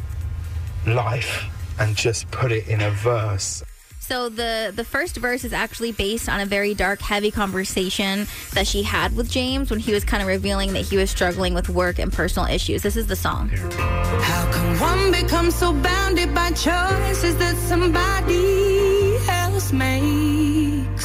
life 0.86 1.44
and 1.78 1.96
just 1.96 2.30
put 2.30 2.52
it 2.52 2.68
in 2.68 2.80
a 2.80 2.90
verse. 2.90 3.62
So 4.08 4.30
the 4.30 4.72
the 4.74 4.84
first 4.84 5.18
verse 5.18 5.44
is 5.44 5.52
actually 5.52 5.92
based 5.92 6.30
on 6.30 6.40
a 6.40 6.46
very 6.46 6.72
dark, 6.72 7.02
heavy 7.02 7.30
conversation 7.30 8.26
that 8.54 8.66
she 8.66 8.82
had 8.82 9.14
with 9.14 9.30
James 9.30 9.68
when 9.68 9.80
he 9.80 9.92
was 9.92 10.02
kind 10.02 10.22
of 10.22 10.28
revealing 10.28 10.72
that 10.72 10.86
he 10.86 10.96
was 10.96 11.10
struggling 11.10 11.52
with 11.52 11.68
work 11.68 11.98
and 11.98 12.10
personal 12.10 12.48
issues. 12.48 12.80
This 12.80 12.96
is 12.96 13.06
the 13.06 13.16
song. 13.16 13.50
How 13.50 14.50
can 14.50 14.80
one 14.80 15.12
become 15.12 15.50
so 15.50 15.74
bounded 15.74 16.34
by 16.34 16.52
choices 16.52 17.36
that 17.36 17.54
somebody 17.68 19.18
else 19.28 19.72
makes? 19.72 21.04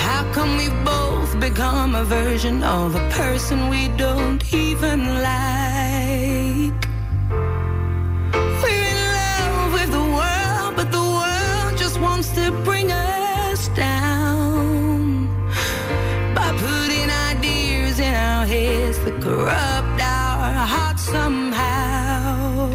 How 0.00 0.32
come 0.32 0.56
we 0.56 0.70
both 0.86 1.38
become 1.38 1.94
a 1.94 2.04
version 2.04 2.62
of 2.62 2.94
a 2.94 3.10
person 3.10 3.68
we 3.68 3.88
don't 3.98 4.42
even 4.54 5.04
like? 5.22 6.37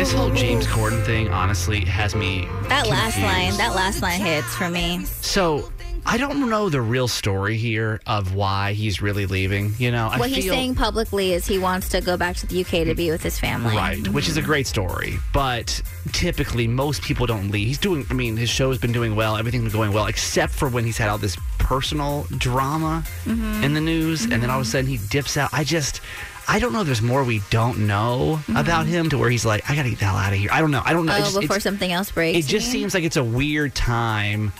This 0.03 0.11
whole 0.11 0.31
James 0.31 0.67
Corden 0.67 1.03
thing, 1.05 1.29
honestly, 1.29 1.79
has 1.85 2.13
me. 2.13 2.47
That 2.67 2.87
last 2.87 3.17
line, 3.19 3.55
that 3.57 3.73
last 3.73 4.01
line 4.01 4.19
hits 4.19 4.53
for 4.53 4.69
me. 4.69 5.05
So 5.21 5.71
I 6.05 6.17
don't 6.17 6.49
know 6.49 6.69
the 6.69 6.81
real 6.81 7.07
story 7.07 7.57
here 7.57 7.99
of 8.05 8.35
why 8.35 8.73
he's 8.73 9.01
really 9.01 9.25
leaving. 9.25 9.73
You 9.77 9.91
know, 9.91 10.07
I 10.07 10.19
what 10.19 10.29
feel, 10.29 10.35
he's 10.35 10.49
saying 10.49 10.75
publicly 10.75 11.33
is 11.33 11.45
he 11.47 11.57
wants 11.57 11.89
to 11.89 12.01
go 12.01 12.17
back 12.17 12.35
to 12.37 12.47
the 12.47 12.61
UK 12.61 12.85
to 12.85 12.93
be 12.93 13.09
with 13.09 13.23
his 13.23 13.39
family. 13.39 13.75
Right, 13.75 14.05
which 14.09 14.27
is 14.27 14.37
a 14.37 14.41
great 14.41 14.67
story, 14.67 15.17
but 15.33 15.81
typically 16.11 16.67
most 16.67 17.01
people 17.01 17.25
don't 17.25 17.49
leave. 17.49 17.67
He's 17.67 17.77
doing, 17.77 18.05
I 18.09 18.13
mean, 18.13 18.35
his 18.37 18.49
show's 18.49 18.77
been 18.77 18.91
doing 18.91 19.15
well, 19.15 19.37
everything's 19.37 19.63
been 19.63 19.71
going 19.71 19.93
well, 19.93 20.07
except 20.07 20.53
for 20.53 20.67
when 20.67 20.83
he's 20.83 20.97
had 20.97 21.09
all 21.09 21.17
this 21.17 21.37
personal 21.57 22.27
drama 22.37 23.03
Mm-hmm. 23.25 23.63
in 23.63 23.73
the 23.73 23.81
news, 23.81 24.23
and 24.23 24.33
then 24.43 24.49
all 24.49 24.59
of 24.59 24.65
a 24.65 24.69
sudden 24.69 24.85
he 24.89 24.97
dips 25.09 25.37
out. 25.37 25.49
I 25.53 25.63
just, 25.63 26.01
I 26.47 26.59
don't 26.59 26.73
know 26.73 26.83
there's 26.83 27.01
more 27.01 27.23
we 27.23 27.41
don't 27.49 27.87
know 27.87 28.39
about 28.55 28.85
him 28.85 29.09
to 29.09 29.17
where 29.17 29.29
he's 29.29 29.45
like, 29.45 29.69
I 29.69 29.75
gotta 29.75 29.89
get 29.89 29.99
the 29.99 30.05
hell 30.05 30.15
out 30.17 30.33
of 30.33 30.37
here. 30.39 30.49
I 30.51 30.59
don't 30.59 30.71
know. 30.71 30.81
I 30.83 30.91
don't 30.93 31.05
know. 31.05 31.13
Mm-hmm. 31.13 31.23
Oh, 31.23 31.27
It 31.27 31.31
just- 31.31 31.41
before 31.41 31.59
something 31.61 31.91
else 31.91 32.11
breaks. 32.11 32.37
it 32.37 32.49
just 32.49 32.69
seems 32.69 32.93
like 32.93 33.03
it's 33.05 33.15
a 33.17 33.23
weird 33.23 33.73
time 33.73 34.51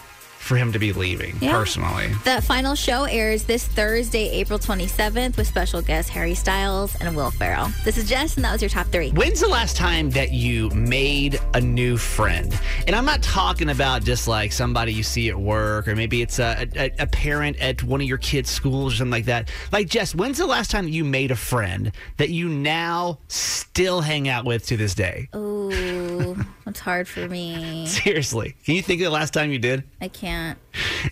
for 0.43 0.57
him 0.57 0.73
to 0.73 0.79
be 0.79 0.91
leaving, 0.91 1.35
Yeah. 1.39 1.53
personally. 1.53 2.11
That 2.25 2.43
final 2.43 2.75
show 2.75 3.05
airs 3.05 3.43
this 3.43 3.65
Thursday, 3.65 4.29
April 4.31 4.59
27th, 4.59 5.37
with 5.37 5.47
special 5.47 5.81
guests 5.81 6.11
Harry 6.11 6.35
Styles 6.35 6.93
and 6.95 7.15
Will 7.15 7.31
Ferrell. 7.31 7.69
This 7.85 7.97
is 7.97 8.09
Jess, 8.09 8.35
and 8.35 8.43
that 8.43 8.51
was 8.51 8.61
your 8.61 8.69
top 8.69 8.87
three. 8.87 9.11
When's 9.11 9.39
the 9.39 9.47
last 9.47 9.77
time 9.77 10.09
that 10.11 10.31
you 10.33 10.69
made 10.71 11.39
a 11.53 11.61
new 11.61 11.95
friend? 11.97 12.53
And 12.87 12.95
I'm 12.95 13.05
not 13.05 13.23
talking 13.23 13.69
about 13.69 14.03
just 14.03 14.27
like 14.27 14.51
somebody 14.51 14.91
you 14.93 15.03
see 15.03 15.29
at 15.29 15.39
work, 15.39 15.87
or 15.87 15.95
maybe 15.95 16.21
it's 16.21 16.39
a, 16.39 16.67
a, 16.75 16.91
a 16.99 17.07
parent 17.07 17.57
at 17.61 17.81
one 17.81 18.01
of 18.01 18.07
your 18.07 18.17
kids' 18.17 18.49
schools 18.49 18.93
or 18.93 18.97
something 18.97 19.11
like 19.11 19.25
that. 19.25 19.49
Like, 19.71 19.87
Jess, 19.87 20.13
when's 20.13 20.37
the 20.39 20.45
last 20.45 20.69
time 20.71 20.83
that 20.85 20.91
you 20.91 21.05
made 21.05 21.31
a 21.31 21.35
friend 21.37 21.91
that 22.17 22.29
you 22.31 22.49
now 22.49 23.19
still 23.29 24.01
hang 24.01 24.27
out 24.27 24.43
with 24.43 24.65
to 24.67 24.75
this 24.77 24.93
day? 24.93 25.29
Ooh, 25.35 26.35
it's 26.67 26.81
hard 26.81 27.07
for 27.07 27.29
me. 27.29 27.85
Seriously, 27.87 28.55
can 28.65 28.75
you 28.75 28.81
think 28.81 28.99
of 29.01 29.05
the 29.05 29.11
last 29.11 29.33
time 29.33 29.49
you 29.51 29.59
did? 29.59 29.83
I 30.01 30.09
can't. 30.09 30.32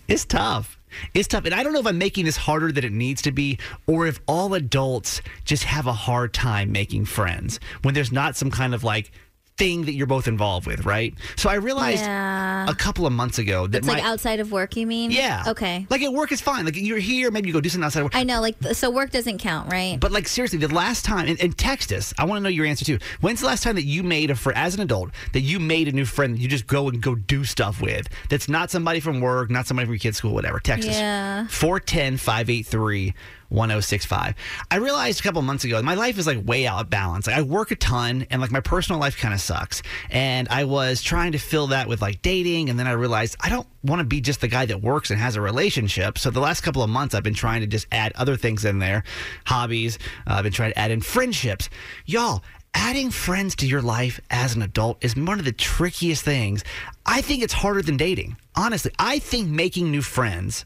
It's 0.08 0.26
tough. 0.26 0.78
It's 1.14 1.28
tough. 1.28 1.46
And 1.46 1.54
I 1.54 1.64
don't 1.64 1.74
know 1.74 1.80
if 1.80 1.88
I'm 1.88 1.98
making 1.98 2.26
this 2.26 2.38
harder 2.38 2.72
than 2.72 2.84
it 2.84 2.92
needs 2.92 3.22
to 3.24 3.32
be 3.32 3.58
or 3.88 4.08
if 4.08 4.20
all 4.28 4.54
adults 4.54 5.22
just 5.46 5.64
have 5.64 5.88
a 5.88 5.94
hard 5.94 6.34
time 6.34 6.72
making 6.72 7.06
friends 7.06 7.60
when 7.82 7.94
there's 7.94 8.12
not 8.12 8.36
some 8.36 8.52
kind 8.52 8.74
of 8.74 8.84
like 8.84 9.12
thing 9.62 9.86
that 9.86 9.94
you're 9.94 10.08
both 10.08 10.28
involved 10.28 10.66
with, 10.66 10.86
right? 10.86 11.14
So 11.36 11.50
I 11.50 11.56
realized 11.56 12.02
Yeah. 12.04 12.66
a 12.68 12.74
couple 12.74 13.06
of 13.06 13.14
months 13.14 13.38
ago 13.38 13.68
that 13.68 13.78
It's 13.80 13.88
my 13.88 13.94
like 13.96 14.04
outside 14.04 14.40
of 14.40 14.52
work, 14.52 14.76
you 14.76 14.88
mean? 14.88 15.12
yeah. 15.12 15.44
Okay. 15.48 15.86
Like 15.90 16.02
at 16.02 16.12
work 16.14 16.32
is 16.32 16.42
fine. 16.42 16.66
Like 16.66 16.76
you're 16.76 16.98
here, 16.98 17.30
maybe 17.32 17.48
you 17.48 17.54
go 17.54 17.62
do 17.62 17.70
something 17.70 17.86
outside 17.86 18.00
of 18.00 18.06
work. 18.06 18.16
I 18.16 18.24
know, 18.24 18.42
like, 18.42 18.56
so 18.74 18.90
work 18.90 19.12
doesn't 19.12 19.38
count, 19.38 19.72
right? 19.72 20.00
But 20.00 20.12
like 20.12 20.28
seriously, 20.28 20.58
the 20.58 20.68
last 20.74 21.06
time 21.06 21.28
and, 21.28 21.40
and 21.40 21.56
text 21.58 21.92
us. 21.94 22.14
I 22.18 22.26
want 22.26 22.40
to 22.40 22.44
know 22.44 22.50
your 22.50 22.66
answer 22.66 22.86
too. 22.86 22.98
When's 23.22 23.42
the 23.42 23.46
last 23.48 23.62
time 23.64 23.76
that 23.76 23.86
you 23.86 24.02
made 24.04 24.32
a 24.32 24.36
friend 24.36 24.58
as 24.58 24.74
an 24.76 24.82
adult 24.82 25.12
that 25.34 25.42
you 25.42 25.60
made 25.60 25.88
a 25.88 25.92
new 25.92 26.06
friend 26.06 26.36
that 26.36 26.40
you 26.42 26.48
just 26.48 26.66
go 26.68 26.90
and 26.90 27.02
go 27.02 27.14
do 27.16 27.44
stuff 27.44 27.82
with? 27.82 28.08
That's 28.30 28.50
not 28.50 28.72
somebody 28.72 29.00
from 29.00 29.22
work, 29.22 29.50
not 29.52 29.68
somebody 29.68 29.86
from 29.86 29.94
your 29.94 30.00
kid's 30.00 30.18
school, 30.18 30.34
whatever. 30.34 30.60
Text 30.60 30.88
Yeah. 30.90 31.46
us 31.48 31.54
410-583 31.56 33.14
1065. 33.52 34.36
I 34.70 34.76
realized 34.78 35.20
a 35.20 35.24
couple 35.24 35.42
months 35.42 35.64
ago 35.64 35.82
my 35.82 35.96
life 35.96 36.18
is 36.18 36.26
like 36.26 36.46
way 36.46 36.66
out 36.66 36.82
of 36.82 36.90
balance. 36.90 37.28
Like 37.28 37.36
I 37.36 37.42
work 37.42 37.72
a 37.72 37.76
ton 37.76 38.26
and 38.30 38.42
like 38.42 38.52
my 38.52 38.62
personal 38.62 39.00
life 39.00 39.18
kind 39.18 39.34
of 39.34 39.42
sucks. 39.42 39.84
And 40.10 40.48
I 40.50 40.64
was 40.64 41.02
trying 41.02 41.34
to 41.34 41.38
fill 41.38 41.68
that 41.68 41.88
with 41.88 42.02
like 42.02 42.22
dating 42.22 42.70
and 42.70 42.80
then 42.80 42.88
I 42.88 42.94
realized 42.94 43.36
I 43.40 43.50
don't 43.50 43.68
want 43.84 44.00
to 44.00 44.06
be 44.06 44.22
just 44.22 44.42
the 44.42 44.48
guy 44.48 44.66
that 44.66 44.82
works 44.82 45.12
and 45.12 45.20
has 45.20 45.36
a 45.36 45.42
relationship. 45.42 46.18
So 46.18 46.30
the 46.30 46.40
last 46.40 46.62
couple 46.62 46.82
of 46.82 46.90
months 46.90 47.14
I've 47.14 47.24
been 47.24 47.34
trying 47.34 47.62
to 47.62 47.68
just 47.68 47.88
add 47.92 48.14
other 48.16 48.38
things 48.38 48.66
in 48.66 48.80
there, 48.80 49.04
hobbies. 49.46 50.00
Uh, 50.28 50.36
I've 50.36 50.44
been 50.44 50.54
trying 50.54 50.72
to 50.72 50.80
add 50.80 50.92
in 50.92 51.02
friendships. 51.02 51.70
Y'all, 52.06 52.44
adding 52.74 53.12
friends 53.12 53.56
to 53.58 53.68
your 53.68 53.82
life 53.82 54.20
as 54.30 54.56
an 54.56 54.62
adult 54.62 55.04
is 55.04 55.16
one 55.16 55.40
of 55.40 55.46
the 55.46 55.52
trickiest 55.52 56.24
things. 56.24 56.64
I 57.06 57.22
think 57.22 57.44
it's 57.44 57.54
harder 57.54 57.82
than 57.82 57.98
dating. 57.98 58.38
Honestly, 58.56 58.92
I 59.00 59.20
think 59.20 59.50
making 59.50 59.92
new 59.92 60.02
friends 60.02 60.66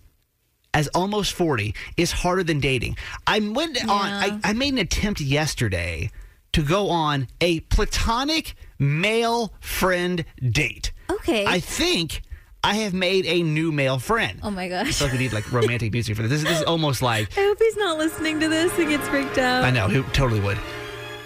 as 0.75 0.87
almost 0.89 1.33
40 1.33 1.73
is 1.97 2.11
harder 2.11 2.43
than 2.43 2.59
dating. 2.59 2.97
I 3.25 3.39
went 3.39 3.81
on 3.89 3.89
I, 3.89 4.39
I 4.43 4.53
made 4.53 4.73
an 4.73 4.79
attempt 4.79 5.19
yesterday 5.21 6.11
to 6.53 6.61
go 6.61 6.89
on 6.89 7.27
a 7.41 7.61
platonic 7.61 8.55
male 8.77 9.51
friend 9.59 10.23
date. 10.51 10.91
Okay. 11.09 11.45
I 11.45 11.59
think 11.59 12.21
I 12.63 12.75
have 12.75 12.93
made 12.93 13.25
a 13.25 13.41
new 13.43 13.71
male 13.71 13.99
friend. 13.99 14.39
oh 14.43 14.51
my 14.51 14.67
gosh. 14.69 14.87
I 14.87 14.91
feel 14.91 15.07
like 15.07 15.13
we 15.13 15.19
need 15.23 15.33
like 15.33 15.51
romantic 15.51 15.91
music 15.93 16.15
for 16.15 16.21
this. 16.23 16.31
This, 16.31 16.39
is- 16.41 16.47
this 16.47 16.57
is 16.59 16.63
almost 16.65 17.01
like 17.01 17.29
I 17.37 17.41
hope 17.41 17.57
he's 17.59 17.77
not 17.77 17.97
listening 17.97 18.39
to 18.41 18.47
this 18.47 18.77
and 18.77 18.89
gets 18.89 19.07
freaked 19.07 19.37
out. 19.37 19.63
I 19.63 19.71
know 19.71 19.87
He 19.87 20.01
totally 20.13 20.39
would. 20.41 20.57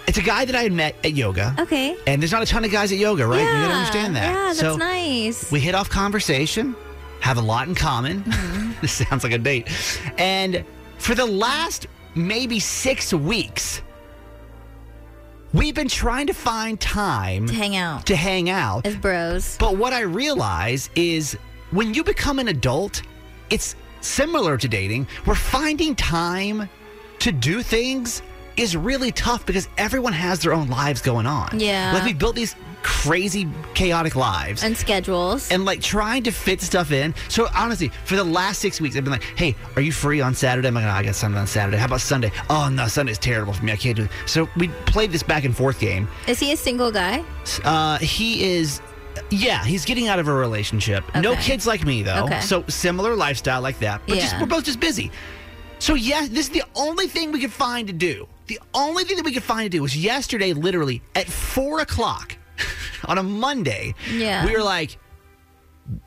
It's 0.06 0.18
a 0.18 0.22
guy 0.22 0.44
that 0.44 0.56
I 0.56 0.62
had 0.64 0.72
met 0.72 0.96
at 1.04 1.12
yoga. 1.12 1.54
Okay. 1.58 1.96
And 2.06 2.20
there's 2.20 2.32
not 2.32 2.42
a 2.42 2.46
ton 2.46 2.64
of 2.64 2.72
guys 2.72 2.90
at 2.90 2.98
yoga, 2.98 3.26
right? 3.26 3.38
Yeah. 3.38 3.60
You 3.60 3.66
gotta 3.68 3.74
understand 3.78 4.16
that. 4.16 4.32
Yeah, 4.34 4.44
that's 4.48 4.58
so 4.58 4.76
nice. 4.76 5.52
we 5.52 5.60
hit 5.60 5.74
off 5.76 5.88
conversation, 5.88 6.74
have 7.20 7.38
a 7.38 7.42
lot 7.42 7.68
in 7.68 7.74
common. 7.74 8.22
Mm-hmm. 8.24 8.72
this 8.80 8.92
sounds 8.92 9.24
like 9.24 9.32
a 9.32 9.38
date. 9.38 9.68
And 10.18 10.64
for 10.98 11.14
the 11.14 11.26
last 11.26 11.86
maybe 12.14 12.58
six 12.58 13.12
weeks, 13.12 13.82
we've 15.52 15.74
been 15.74 15.88
trying 15.88 16.26
to 16.26 16.34
find 16.34 16.80
time 16.80 17.46
to 17.46 17.54
hang 17.54 17.76
out 17.76 18.06
to 18.06 18.16
hang 18.16 18.50
out. 18.50 18.86
as 18.86 18.96
bros. 18.96 19.56
But 19.58 19.76
what 19.76 19.92
I 19.92 20.00
realize 20.00 20.90
is 20.94 21.36
when 21.70 21.94
you 21.94 22.04
become 22.04 22.38
an 22.38 22.48
adult, 22.48 23.02
it's 23.50 23.76
similar 24.00 24.56
to 24.56 24.68
dating, 24.68 25.06
where 25.24 25.36
finding 25.36 25.94
time 25.94 26.68
to 27.20 27.32
do 27.32 27.62
things 27.62 28.22
is 28.56 28.76
really 28.76 29.12
tough 29.12 29.46
because 29.46 29.68
everyone 29.78 30.12
has 30.12 30.40
their 30.40 30.52
own 30.52 30.68
lives 30.68 31.00
going 31.00 31.26
on. 31.26 31.58
Yeah. 31.58 31.92
Like 31.94 32.04
we 32.04 32.12
built 32.12 32.34
these 32.34 32.54
crazy, 32.82 33.48
chaotic 33.74 34.16
lives. 34.16 34.62
And 34.62 34.76
schedules. 34.76 35.50
and 35.50 35.64
like 35.64 35.80
trying 35.80 36.22
to 36.24 36.30
fit 36.30 36.60
stuff 36.60 36.92
in. 36.92 37.14
So 37.28 37.48
honestly, 37.54 37.88
for 38.04 38.16
the 38.16 38.24
last 38.24 38.60
six 38.60 38.80
weeks, 38.80 38.96
I've 38.96 39.04
been 39.04 39.12
like, 39.12 39.22
"Hey, 39.36 39.54
are 39.76 39.82
you 39.82 39.92
free 39.92 40.20
on 40.20 40.34
Saturday?" 40.34 40.68
I'm 40.68 40.74
like, 40.74 40.84
"Oh, 40.84 40.88
"I 40.88 41.02
got 41.02 41.14
something 41.14 41.38
on 41.40 41.46
Saturday." 41.46 41.76
How 41.78 41.86
about 41.86 42.00
Sunday? 42.00 42.32
Oh 42.48 42.68
no, 42.70 42.86
Sunday's 42.88 43.18
terrible 43.18 43.52
for 43.52 43.64
me. 43.64 43.72
I 43.72 43.76
can't 43.76 43.96
do 43.96 44.04
it. 44.04 44.10
So 44.26 44.48
we 44.56 44.68
played 44.86 45.12
this 45.12 45.22
back 45.22 45.44
and 45.44 45.56
forth 45.56 45.80
game. 45.80 46.08
Is 46.26 46.38
he 46.40 46.52
a 46.52 46.56
single 46.56 46.90
guy? 46.90 47.24
Uh, 47.64 47.98
he 47.98 48.44
is. 48.58 48.80
Yeah, 49.30 49.64
he's 49.64 49.84
getting 49.84 50.08
out 50.08 50.18
of 50.18 50.28
a 50.28 50.32
relationship. 50.32 51.04
No 51.16 51.34
kids 51.36 51.66
like 51.66 51.84
me 51.84 52.02
though. 52.02 52.24
Okay. 52.24 52.40
So 52.40 52.64
similar 52.68 53.14
lifestyle 53.16 53.60
like 53.60 53.78
that. 53.80 54.00
But 54.06 54.18
just 54.18 54.32
Yeah. 54.34 54.40
we're 54.40 54.46
both 54.46 54.64
just 54.64 54.80
busy. 54.80 55.10
So 55.78 55.94
yeah, 55.94 56.26
this 56.30 56.46
is 56.46 56.50
the 56.50 56.62
only 56.74 57.06
thing 57.06 57.32
we 57.32 57.40
could 57.40 57.52
find 57.52 57.86
to 57.88 57.92
do. 57.92 58.28
The 58.46 58.60
only 58.74 59.04
thing 59.04 59.16
that 59.16 59.24
we 59.24 59.32
could 59.32 59.42
find 59.42 59.64
to 59.64 59.68
do 59.68 59.82
was 59.82 59.96
yesterday, 59.96 60.52
literally 60.52 61.02
at 61.14 61.26
four 61.26 61.80
o'clock 61.80 62.36
on 63.06 63.18
a 63.18 63.22
Monday. 63.22 63.94
Yeah. 64.12 64.44
We 64.46 64.52
were 64.52 64.62
like, 64.62 64.98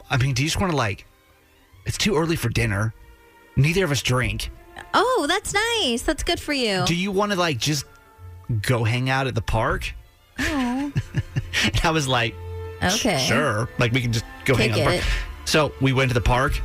I 0.10 0.18
mean, 0.18 0.34
do 0.34 0.44
you 0.44 0.48
just 0.50 0.60
want 0.60 0.72
to 0.72 0.78
like? 0.78 1.06
It's 1.86 1.98
too 1.98 2.16
early 2.16 2.36
for 2.36 2.50
dinner. 2.50 2.94
Neither 3.56 3.84
of 3.84 3.92
us 3.92 4.02
drink. 4.02 4.50
Oh, 4.94 5.26
that's 5.28 5.54
nice. 5.54 6.02
That's 6.04 6.24
good 6.24 6.40
for 6.40 6.54
you. 6.54 6.84
Do 6.86 6.96
you 6.96 7.12
want 7.12 7.32
to 7.32 7.38
like 7.38 7.58
just 7.58 7.86
go 8.62 8.84
hang 8.84 9.10
out 9.10 9.28
at 9.28 9.36
the 9.36 9.42
park? 9.42 9.94
Oh. 10.40 10.92
And 11.66 11.80
I 11.84 11.92
was 11.92 12.08
like, 12.08 12.34
Okay. 12.82 13.18
Sure. 13.28 13.70
Like 13.80 13.92
we 13.94 14.02
can 14.02 14.12
just 14.12 14.26
go 14.44 14.56
Take 14.56 14.72
hang 14.72 14.82
out. 14.82 14.88
at 14.88 14.92
the 14.92 14.98
it. 14.98 15.02
park. 15.02 15.14
So 15.46 15.72
we 15.82 15.94
went 15.94 16.10
to 16.10 16.14
the 16.14 16.20
park. 16.22 16.60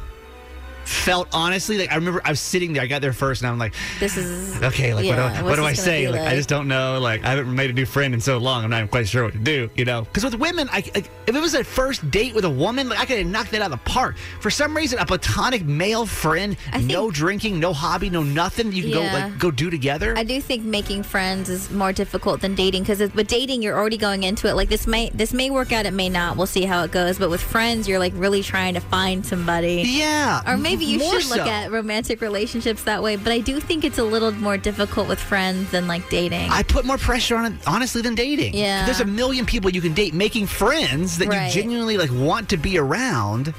Felt 0.88 1.28
honestly 1.32 1.76
like 1.78 1.90
I 1.92 1.96
remember 1.96 2.22
I 2.24 2.30
was 2.30 2.40
sitting 2.40 2.72
there. 2.72 2.82
I 2.82 2.86
got 2.86 3.02
there 3.02 3.12
first, 3.12 3.42
and 3.42 3.50
I'm 3.50 3.58
like, 3.58 3.74
This 4.00 4.16
is 4.16 4.60
okay, 4.62 4.94
like 4.94 5.04
yeah, 5.04 5.10
what 5.10 5.34
do, 5.34 5.38
I- 5.38 5.42
what 5.42 5.56
do 5.56 5.64
I 5.64 5.74
say? 5.74 6.06
be 6.06 6.12
Like, 6.12 6.22
I 6.22 6.34
just 6.34 6.48
don't 6.48 6.66
know. 6.66 6.98
Like 6.98 7.24
I 7.24 7.30
haven't 7.30 7.54
made 7.54 7.70
a 7.70 7.72
new 7.74 7.86
friend 7.86 8.14
in 8.14 8.20
so 8.20 8.38
long. 8.38 8.64
I'm 8.64 8.70
not 8.70 8.78
even 8.78 8.88
quite 8.88 9.06
sure 9.06 9.24
what 9.24 9.34
to 9.34 9.38
do. 9.38 9.68
You 9.76 9.84
know, 9.84 10.02
because 10.02 10.24
with 10.24 10.34
women, 10.36 10.68
I, 10.70 10.76
like, 10.94 11.10
if 11.26 11.36
it 11.36 11.40
was 11.40 11.54
a 11.54 11.62
first 11.62 12.10
date 12.10 12.34
with 12.34 12.44
a 12.44 12.50
woman, 12.50 12.88
like 12.88 12.98
I 12.98 13.04
could 13.04 13.18
have 13.18 13.26
knocked 13.26 13.50
that 13.50 13.60
out 13.60 13.70
of 13.70 13.78
the 13.84 13.90
park. 13.90 14.16
For 14.40 14.50
some 14.50 14.74
reason, 14.74 14.98
a 14.98 15.06
platonic 15.06 15.64
male 15.64 16.06
friend, 16.06 16.56
think- 16.58 16.84
no 16.86 17.10
drinking, 17.10 17.60
no 17.60 17.72
hobby, 17.72 18.08
no 18.10 18.22
nothing. 18.22 18.72
You 18.72 18.84
can 18.84 18.92
go 18.92 19.02
like 19.02 19.38
go 19.38 19.50
do 19.50 19.70
together. 19.70 20.16
I 20.16 20.24
do 20.24 20.40
think 20.40 20.64
making 20.64 21.02
friends 21.02 21.48
is 21.48 21.70
more 21.70 21.92
difficult 21.92 22.40
than 22.40 22.54
dating 22.54 22.82
because 22.82 22.98
with 23.14 23.26
dating 23.28 23.62
you're 23.62 23.76
already 23.76 23.96
going 23.96 24.22
into 24.22 24.48
it 24.48 24.54
like 24.54 24.68
this 24.68 24.86
may 24.86 25.10
this 25.10 25.32
may 25.32 25.50
work 25.50 25.72
out 25.72 25.86
it 25.86 25.92
may 25.92 26.08
not 26.08 26.36
we'll 26.36 26.46
see 26.46 26.64
how 26.64 26.82
it 26.84 26.90
goes 26.90 27.18
but 27.18 27.30
with 27.30 27.40
friends 27.40 27.88
you're 27.88 27.98
like 27.98 28.12
really 28.16 28.42
trying 28.42 28.74
to 28.74 28.80
find 28.80 29.24
somebody 29.24 29.82
yeah. 29.86 30.42
or 30.50 30.56
maybe 30.56 30.77
you 30.86 30.98
more 30.98 31.20
should 31.20 31.30
look 31.30 31.46
at 31.46 31.70
romantic 31.70 32.20
relationships 32.20 32.84
that 32.84 33.02
way 33.02 33.16
but 33.16 33.32
I 33.32 33.40
do 33.40 33.60
think 33.60 33.84
it's 33.84 33.98
a 33.98 34.04
little 34.04 34.32
more 34.32 34.56
difficult 34.56 35.08
with 35.08 35.18
friends 35.20 35.70
than 35.70 35.86
like 35.88 36.08
dating 36.10 36.50
I 36.50 36.62
put 36.62 36.84
more 36.84 36.98
pressure 36.98 37.36
on 37.36 37.52
it, 37.52 37.52
honestly, 37.66 38.02
than 38.02 38.14
dating. 38.14 38.54
Yeah. 38.54 38.84
There's 38.84 39.00
a 39.00 39.04
million 39.04 39.46
people 39.46 39.70
you 39.70 39.80
can 39.80 39.94
date. 39.94 40.14
Making 40.14 40.46
friends 40.46 41.18
that 41.18 41.28
Right. 41.28 41.54
you 41.54 41.62
genuinely 41.62 41.96
like 41.96 42.10
want 42.12 42.48
to 42.50 42.56
be 42.56 42.78
around 42.78 43.52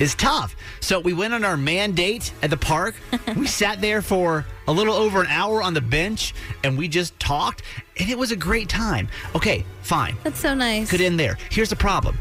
is 0.00 0.14
tough. 0.14 0.56
So 0.80 0.98
we 1.00 1.12
went 1.12 1.34
on 1.34 1.44
our 1.44 1.56
man 1.56 1.92
date 1.92 2.32
at 2.42 2.50
the 2.50 2.56
park. 2.56 2.94
we 3.36 3.46
sat 3.46 3.80
there 3.80 4.02
for 4.02 4.44
a 4.66 4.72
little 4.72 4.94
over 4.94 5.20
an 5.20 5.28
hour 5.28 5.62
on 5.62 5.74
the 5.74 5.80
bench 5.80 6.34
and 6.64 6.76
we 6.76 6.88
just 6.88 7.18
talked 7.20 7.62
and 7.98 8.10
it 8.10 8.18
was 8.18 8.32
a 8.32 8.36
great 8.36 8.68
time. 8.68 9.08
Okay, 9.34 9.64
fine. 9.82 10.16
that's 10.24 10.40
so 10.40 10.54
nice 10.54 10.90
Could 10.90 11.00
end 11.00 11.18
there. 11.20 11.38
Here's 11.50 11.70
the 11.70 11.76
problem. 11.76 12.16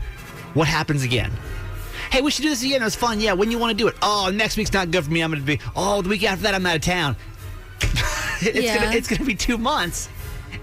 What 0.53 0.67
happens 0.67 1.03
again? 1.03 1.31
Hey, 2.11 2.21
we 2.21 2.29
should 2.29 2.43
do 2.43 2.49
this 2.49 2.61
again. 2.63 2.81
It 2.81 2.85
was 2.85 2.95
fun. 2.95 3.21
Yeah, 3.21 3.33
when 3.33 3.51
you 3.51 3.57
want 3.57 3.71
to 3.71 3.77
do 3.83 3.87
it? 3.87 3.95
Oh, 4.01 4.29
next 4.33 4.57
week's 4.57 4.73
not 4.73 4.91
good 4.91 5.05
for 5.05 5.11
me. 5.11 5.21
I'm 5.21 5.31
going 5.31 5.41
to 5.41 5.45
be. 5.45 5.59
Oh, 5.75 6.01
the 6.01 6.09
week 6.09 6.23
after 6.23 6.43
that, 6.43 6.53
I'm 6.53 6.65
out 6.65 6.75
of 6.75 6.81
town. 6.81 7.15
it's 8.41 8.59
Yeah. 8.59 8.83
gonna 8.83 8.95
it's 8.97 9.07
gonna 9.07 9.23
be 9.23 9.35
two 9.35 9.57
months 9.57 10.09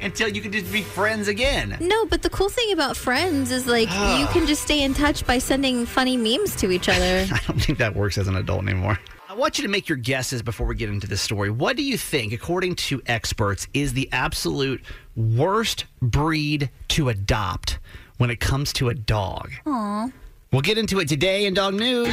until 0.02 0.28
you 0.28 0.40
can 0.40 0.52
just 0.52 0.70
be 0.70 0.82
friends 0.82 1.26
again. 1.28 1.76
no 1.80 2.06
but 2.06 2.22
the 2.22 2.30
cool 2.30 2.48
thing 2.48 2.72
about 2.72 2.96
friends 2.96 3.50
is 3.50 3.66
like 3.66 3.88
you 3.88 3.94
ah. 3.96 4.30
can 4.32 4.46
just 4.46 4.62
stay 4.62 4.82
in 4.84 4.94
touch 4.94 5.26
by 5.26 5.38
sending 5.38 5.84
funny 5.86 6.16
memes 6.16 6.54
to 6.56 6.70
each 6.70 6.88
other 6.88 7.26
I 7.32 7.40
don't 7.46 7.58
think 7.60 7.78
that 7.78 7.94
works 7.96 8.18
as 8.18 8.28
an 8.28 8.36
adult 8.36 8.62
anymore. 8.62 8.98
I 9.28 9.34
want 9.34 9.58
you 9.58 9.62
to 9.62 9.70
make 9.70 9.88
your 9.88 9.98
guesses 9.98 10.42
before 10.42 10.66
we 10.66 10.74
get 10.74 10.88
into 10.90 11.06
this 11.06 11.20
story. 11.22 11.50
What 11.50 11.76
do 11.76 11.82
you 11.82 11.96
think, 11.98 12.32
according 12.32 12.74
to 12.76 13.00
experts, 13.06 13.66
is 13.74 13.92
the 13.92 14.08
absolute 14.12 14.82
worst 15.16 15.84
breed 16.02 16.70
to 16.88 17.08
adopt 17.08 17.78
when 18.18 18.30
it 18.30 18.40
comes 18.40 18.72
to 18.74 18.88
a 18.88 18.94
dog? 18.94 19.50
Aw. 19.66 20.08
We'll 20.50 20.62
get 20.62 20.78
into 20.78 20.98
it 20.98 21.08
today 21.08 21.44
in 21.44 21.52
Dog 21.52 21.74
News. 21.74 22.08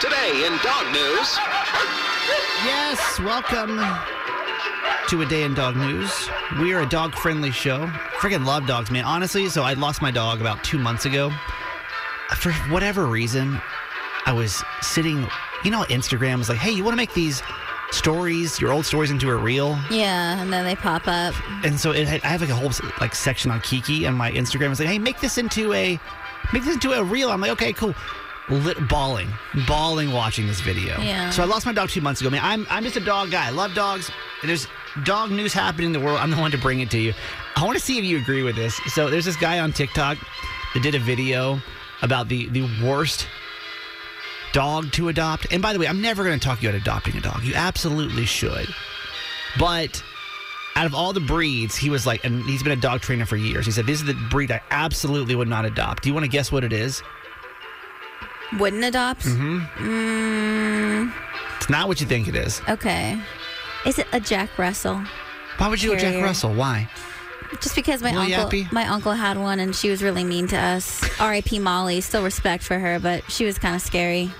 Today 0.00 0.46
in 0.46 0.56
dog 0.62 0.86
news. 0.90 1.36
Yes, 2.64 3.20
welcome 3.20 3.78
to 5.08 5.20
a 5.20 5.26
day 5.26 5.42
in 5.42 5.52
dog 5.52 5.76
news. 5.76 6.30
We 6.58 6.72
are 6.72 6.80
a 6.80 6.88
dog 6.88 7.14
friendly 7.14 7.50
show. 7.50 7.86
Freaking 8.18 8.46
love 8.46 8.66
dogs, 8.66 8.90
man. 8.90 9.04
Honestly, 9.04 9.50
so 9.50 9.62
I 9.62 9.74
lost 9.74 10.00
my 10.00 10.10
dog 10.10 10.40
about 10.40 10.64
two 10.64 10.78
months 10.78 11.04
ago. 11.04 11.30
For 12.34 12.50
whatever 12.70 13.04
reason, 13.04 13.60
I 14.24 14.32
was 14.32 14.64
sitting, 14.80 15.26
you 15.64 15.70
know, 15.70 15.82
Instagram 15.82 16.38
was 16.38 16.48
like, 16.48 16.58
hey, 16.58 16.70
you 16.70 16.82
want 16.82 16.94
to 16.94 16.98
make 16.98 17.12
these 17.12 17.42
stories, 17.90 18.60
your 18.60 18.72
old 18.72 18.84
stories 18.86 19.10
into 19.10 19.30
a 19.30 19.36
reel? 19.36 19.78
yeah 19.90 20.40
and 20.40 20.52
then 20.52 20.64
they 20.64 20.74
pop 20.74 21.06
up 21.06 21.34
And 21.64 21.78
so 21.78 21.92
it 21.92 22.08
I 22.24 22.28
have 22.28 22.40
like 22.40 22.50
a 22.50 22.54
whole 22.54 22.70
like 23.00 23.14
section 23.14 23.50
on 23.50 23.60
Kiki 23.60 24.04
and 24.06 24.16
my 24.16 24.30
Instagram 24.32 24.68
was 24.70 24.80
like, 24.80 24.88
hey, 24.88 24.98
make 24.98 25.20
this 25.20 25.38
into 25.38 25.72
a 25.72 25.98
make 26.52 26.64
this 26.64 26.74
into 26.74 26.92
a 26.92 27.02
reel. 27.04 27.30
I'm 27.30 27.40
like, 27.40 27.50
okay, 27.52 27.72
cool. 27.72 27.94
Lit 28.48 28.76
bawling, 28.88 29.28
bawling 29.66 30.12
watching 30.12 30.46
this 30.46 30.60
video. 30.60 31.00
Yeah. 31.00 31.30
So 31.30 31.42
I 31.42 31.46
lost 31.46 31.66
my 31.66 31.72
dog 31.72 31.88
two 31.88 32.00
months 32.00 32.20
ago. 32.20 32.30
Man, 32.30 32.40
I'm 32.44 32.64
I'm 32.70 32.84
just 32.84 32.96
a 32.96 33.00
dog 33.04 33.32
guy. 33.32 33.46
I 33.48 33.50
love 33.50 33.74
dogs. 33.74 34.08
There's 34.44 34.68
dog 35.02 35.32
news 35.32 35.52
happening 35.52 35.86
in 35.86 35.92
the 35.92 35.98
world. 36.00 36.18
I'm 36.20 36.30
the 36.30 36.36
one 36.36 36.52
to 36.52 36.58
bring 36.58 36.78
it 36.80 36.88
to 36.92 36.98
you. 36.98 37.12
I 37.56 37.64
want 37.64 37.76
to 37.76 37.82
see 37.84 37.98
if 37.98 38.04
you 38.04 38.18
agree 38.18 38.42
with 38.44 38.54
this. 38.54 38.76
So 38.94 39.10
there's 39.10 39.24
this 39.24 39.34
guy 39.36 39.58
on 39.58 39.72
TikTok 39.72 40.18
that 40.74 40.82
did 40.82 40.94
a 40.94 41.00
video 41.00 41.60
about 42.02 42.28
the 42.28 42.48
the 42.50 42.68
worst 42.84 43.26
dog 44.56 44.90
to 44.90 45.08
adopt. 45.08 45.52
And 45.52 45.60
by 45.60 45.74
the 45.74 45.78
way, 45.78 45.86
I'm 45.86 46.00
never 46.00 46.24
going 46.24 46.38
to 46.38 46.42
talk 46.42 46.62
you 46.62 46.70
out 46.70 46.74
of 46.74 46.80
adopting 46.80 47.14
a 47.14 47.20
dog. 47.20 47.44
You 47.44 47.52
absolutely 47.54 48.24
should. 48.24 48.66
But 49.58 50.02
out 50.76 50.86
of 50.86 50.94
all 50.94 51.12
the 51.12 51.20
breeds, 51.20 51.76
he 51.76 51.90
was 51.90 52.06
like, 52.06 52.24
and 52.24 52.42
he's 52.44 52.62
been 52.62 52.72
a 52.72 52.80
dog 52.80 53.02
trainer 53.02 53.26
for 53.26 53.36
years. 53.36 53.66
He 53.66 53.72
said, 53.72 53.84
This 53.86 54.00
is 54.00 54.06
the 54.06 54.14
breed 54.30 54.50
I 54.50 54.62
absolutely 54.70 55.34
would 55.34 55.46
not 55.46 55.66
adopt. 55.66 56.04
Do 56.04 56.08
you 56.08 56.14
want 56.14 56.24
to 56.24 56.30
guess 56.30 56.50
what 56.50 56.64
it 56.64 56.72
is? 56.72 57.02
Wouldn't 58.58 58.82
adopt? 58.82 59.26
Mm-hmm. 59.26 61.10
It's 61.58 61.68
not 61.68 61.86
what 61.86 62.00
you 62.00 62.06
think 62.06 62.26
it 62.26 62.34
is. 62.34 62.62
Okay. 62.66 63.20
Is 63.84 63.98
it 63.98 64.06
a 64.14 64.20
Jack 64.20 64.56
Russell? 64.58 65.04
Why 65.58 65.68
would 65.68 65.82
you 65.82 65.90
go 65.90 65.96
Jack 65.96 66.12
Terrier. 66.12 66.24
Russell? 66.24 66.54
Why? 66.54 66.88
Just 67.60 67.74
because 67.74 68.02
my 68.02 68.10
Little 68.10 68.34
uncle 68.34 68.58
yappy? 68.58 68.72
my 68.72 68.86
uncle 68.86 69.12
had 69.12 69.36
one 69.36 69.60
and 69.60 69.76
she 69.76 69.90
was 69.90 70.02
really 70.02 70.24
mean 70.24 70.48
to 70.48 70.56
us. 70.56 71.02
R.I.P. 71.20 71.58
Molly. 71.58 72.00
Still 72.00 72.24
respect 72.24 72.64
for 72.64 72.78
her, 72.78 72.98
but 72.98 73.30
she 73.30 73.44
was 73.44 73.58
kind 73.58 73.74
of 73.74 73.82
scary. 73.82 74.30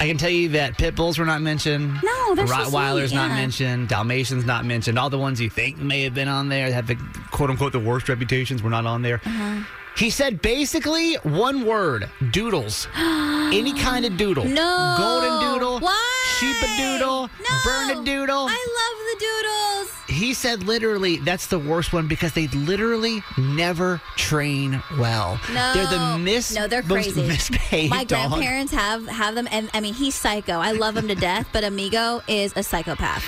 I 0.00 0.06
can 0.06 0.16
tell 0.16 0.30
you 0.30 0.50
that 0.50 0.78
pit 0.78 0.94
bulls 0.94 1.18
were 1.18 1.24
not 1.24 1.42
mentioned. 1.42 1.98
No, 2.04 2.34
they're 2.34 2.46
so 2.46 2.54
Rottweilers 2.54 3.08
sweet, 3.08 3.16
not 3.16 3.30
mentioned. 3.30 3.88
Dalmatians 3.88 4.44
not 4.44 4.64
mentioned. 4.64 4.98
All 4.98 5.10
the 5.10 5.18
ones 5.18 5.40
you 5.40 5.50
think 5.50 5.78
may 5.78 6.02
have 6.02 6.14
been 6.14 6.28
on 6.28 6.48
there, 6.48 6.68
that 6.70 6.74
have 6.74 6.86
the 6.86 6.96
quote 7.32 7.50
unquote 7.50 7.72
the 7.72 7.80
worst 7.80 8.08
reputations, 8.08 8.62
were 8.62 8.70
not 8.70 8.86
on 8.86 9.02
there. 9.02 9.20
Uh-huh. 9.24 9.64
He 9.96 10.10
said 10.10 10.40
basically 10.40 11.14
one 11.24 11.66
word: 11.66 12.08
doodles. 12.30 12.86
Any 12.96 13.72
kind 13.72 14.04
of 14.04 14.16
doodle. 14.16 14.44
No. 14.44 14.94
Golden 14.98 15.40
doodle. 15.40 15.80
Why? 15.80 16.36
Sheep 16.38 16.56
doodle. 16.78 17.28
No. 17.40 17.56
Bernedoodle. 17.66 18.46
I 18.48 18.60
love 18.78 18.98
the 19.10 19.16
doodles. 19.18 19.97
He 20.18 20.34
said 20.34 20.64
literally 20.64 21.16
that's 21.18 21.46
the 21.46 21.58
worst 21.58 21.92
one 21.92 22.08
because 22.08 22.32
they 22.32 22.48
literally 22.48 23.22
never 23.36 24.00
train 24.16 24.82
well. 24.98 25.40
No, 25.52 25.72
They're 25.74 25.86
the 25.86 26.18
mis 26.18 26.54
No, 26.54 26.66
they're 26.66 26.82
most 26.82 27.12
crazy. 27.14 27.22
misbehaved 27.26 27.90
My 27.90 28.04
dog. 28.04 28.30
grandparents 28.32 28.72
have 28.72 29.06
have 29.06 29.34
them, 29.34 29.48
and 29.50 29.70
I 29.74 29.80
mean, 29.80 29.94
he's 29.94 30.14
psycho. 30.14 30.54
I 30.58 30.72
love 30.72 30.96
him 30.96 31.08
to 31.08 31.14
death, 31.14 31.48
but 31.52 31.64
Amigo 31.64 32.20
is 32.28 32.52
a 32.56 32.62
psychopath. 32.62 33.22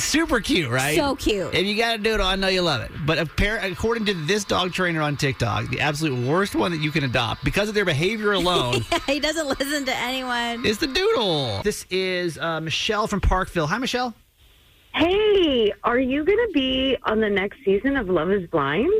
Super 0.00 0.40
cute, 0.40 0.70
right? 0.70 0.96
So 0.96 1.16
cute. 1.16 1.54
If 1.54 1.66
you 1.66 1.76
got 1.76 1.92
to 1.96 1.98
do 2.02 2.14
it, 2.14 2.20
I 2.20 2.36
know 2.36 2.48
you 2.48 2.62
love 2.62 2.82
it. 2.82 2.90
But 3.06 3.18
according 3.18 4.04
to 4.06 4.14
this 4.14 4.44
dog 4.44 4.72
trainer 4.72 5.00
on 5.02 5.16
TikTok, 5.16 5.68
the 5.68 5.80
absolute 5.80 6.26
worst 6.28 6.54
one 6.54 6.72
that 6.72 6.80
you 6.80 6.90
can 6.90 7.04
adopt 7.04 7.44
because 7.44 7.68
of 7.68 7.74
their 7.74 7.84
behavior 7.84 8.32
alone 8.44 8.84
yeah, 8.92 8.98
he 9.06 9.20
doesn't 9.20 9.46
listen 9.58 9.84
to 9.86 9.96
anyone. 9.96 10.64
is 10.64 10.78
the 10.78 10.86
doodle. 10.86 11.62
This 11.62 11.86
is 11.90 12.38
uh, 12.38 12.60
Michelle 12.60 13.06
from 13.06 13.20
Parkville. 13.20 13.66
Hi, 13.66 13.78
Michelle. 13.78 14.14
Hey, 14.94 15.72
are 15.82 15.98
you 15.98 16.24
going 16.24 16.38
to 16.38 16.50
be 16.54 16.96
on 17.02 17.20
the 17.20 17.28
next 17.28 17.58
season 17.64 17.96
of 17.96 18.08
Love 18.08 18.30
is 18.30 18.48
Blind? 18.48 18.92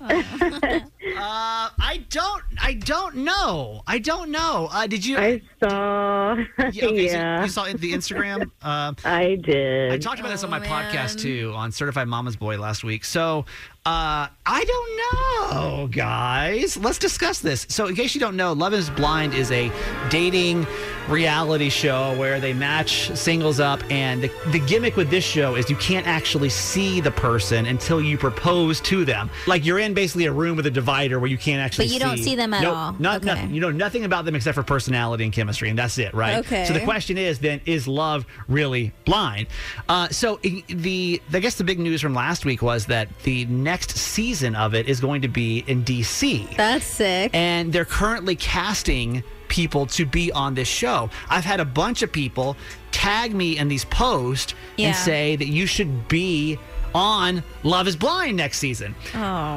Uh, 1.04 1.68
I 1.78 2.04
don't. 2.10 2.42
I 2.60 2.74
don't 2.74 3.16
know. 3.16 3.82
I 3.86 3.98
don't 3.98 4.30
know. 4.30 4.68
Uh, 4.72 4.86
did 4.86 5.04
you? 5.04 5.18
I 5.18 5.42
saw. 5.62 6.36
Yeah, 6.72 6.86
okay, 6.86 7.08
so 7.08 7.42
you 7.42 7.48
saw 7.48 7.64
the 7.64 7.92
Instagram. 7.92 8.50
Uh, 8.62 8.92
I 9.04 9.36
did. 9.36 9.92
I 9.92 9.98
talked 9.98 10.20
about 10.20 10.30
this 10.30 10.44
on 10.44 10.50
my 10.50 10.60
Oh, 10.60 10.62
podcast 10.62 11.18
too, 11.20 11.52
on 11.56 11.72
Certified 11.72 12.06
Mama's 12.06 12.36
Boy 12.36 12.58
last 12.58 12.84
week. 12.84 13.04
So 13.04 13.44
uh, 13.84 14.28
I 14.46 14.64
don't 14.64 15.50
know, 15.58 15.88
guys. 15.88 16.76
Let's 16.76 16.98
discuss 16.98 17.40
this. 17.40 17.66
So, 17.68 17.86
in 17.88 17.96
case 17.96 18.14
you 18.14 18.20
don't 18.20 18.36
know, 18.36 18.52
Love 18.52 18.72
is 18.74 18.88
Blind 18.90 19.34
is 19.34 19.50
a 19.50 19.72
dating 20.08 20.64
reality 21.08 21.68
show 21.68 22.16
where 22.16 22.38
they 22.38 22.52
match 22.52 23.10
singles 23.16 23.58
up. 23.58 23.80
And 23.90 24.22
the, 24.22 24.30
the 24.52 24.60
gimmick 24.60 24.96
with 24.96 25.10
this 25.10 25.24
show 25.24 25.56
is 25.56 25.68
you 25.68 25.74
can't 25.76 26.06
actually 26.06 26.48
see 26.50 27.00
the 27.00 27.10
person 27.10 27.66
until 27.66 28.00
you 28.00 28.16
propose 28.16 28.80
to 28.82 29.04
them. 29.04 29.28
Like 29.48 29.64
you're 29.64 29.80
in 29.80 29.94
basically 29.94 30.26
a 30.26 30.32
room 30.32 30.56
with 30.56 30.66
a 30.66 30.70
divider 30.92 31.18
where 31.18 31.30
you 31.30 31.38
can't 31.38 31.60
actually 31.60 31.86
But 31.86 31.94
you 31.94 32.00
don't 32.00 32.18
see 32.18 32.36
them 32.36 32.52
at 32.52 32.62
Nope, 32.62 32.76
all. 32.76 32.92
Not, 32.98 33.16
Okay. 33.18 33.26
nothing. 33.26 33.54
You 33.54 33.60
know 33.60 33.70
nothing 33.70 34.04
about 34.04 34.24
them 34.26 34.34
except 34.34 34.54
for 34.54 34.62
personality 34.62 35.24
and 35.24 35.32
chemistry, 35.32 35.70
and 35.70 35.78
that's 35.78 35.96
it, 35.98 36.12
right? 36.14 36.36
Okay. 36.44 36.66
So 36.66 36.72
the 36.74 36.80
question 36.80 37.16
is 37.16 37.38
then, 37.38 37.60
is 37.64 37.88
love 37.88 38.26
really 38.48 38.92
blind? 39.04 39.46
Uh, 39.88 40.08
so 40.08 40.38
the 40.68 41.20
I 41.32 41.40
guess 41.40 41.54
the 41.56 41.64
big 41.64 41.78
news 41.78 42.00
from 42.02 42.14
last 42.14 42.44
week 42.44 42.60
was 42.62 42.86
that 42.86 43.08
the 43.22 43.46
next 43.46 43.96
season 43.96 44.54
of 44.54 44.74
it 44.74 44.86
is 44.88 45.00
going 45.00 45.22
to 45.22 45.28
be 45.28 45.64
in 45.66 45.82
DC, 45.84 46.56
That's 46.56 46.84
sick. 46.84 47.30
and 47.34 47.72
they're 47.72 47.84
currently 47.86 48.36
casting 48.36 49.22
people 49.48 49.86
to 49.86 50.04
be 50.06 50.30
on 50.32 50.54
this 50.54 50.68
show. 50.68 51.08
I've 51.28 51.44
had 51.44 51.60
a 51.60 51.64
bunch 51.64 52.02
of 52.02 52.12
people 52.12 52.56
tag 52.90 53.34
me 53.34 53.58
in 53.58 53.68
these 53.68 53.84
posts 53.86 54.54
Yeah. 54.76 54.88
and 54.88 54.96
say 54.96 55.36
that 55.36 55.46
you 55.48 55.66
should 55.66 56.08
be 56.08 56.58
on 56.94 57.42
Love 57.62 57.86
Is 57.88 57.96
Blind 57.96 58.36
next 58.36 58.58
season. 58.58 58.94
Oh. 59.14 59.56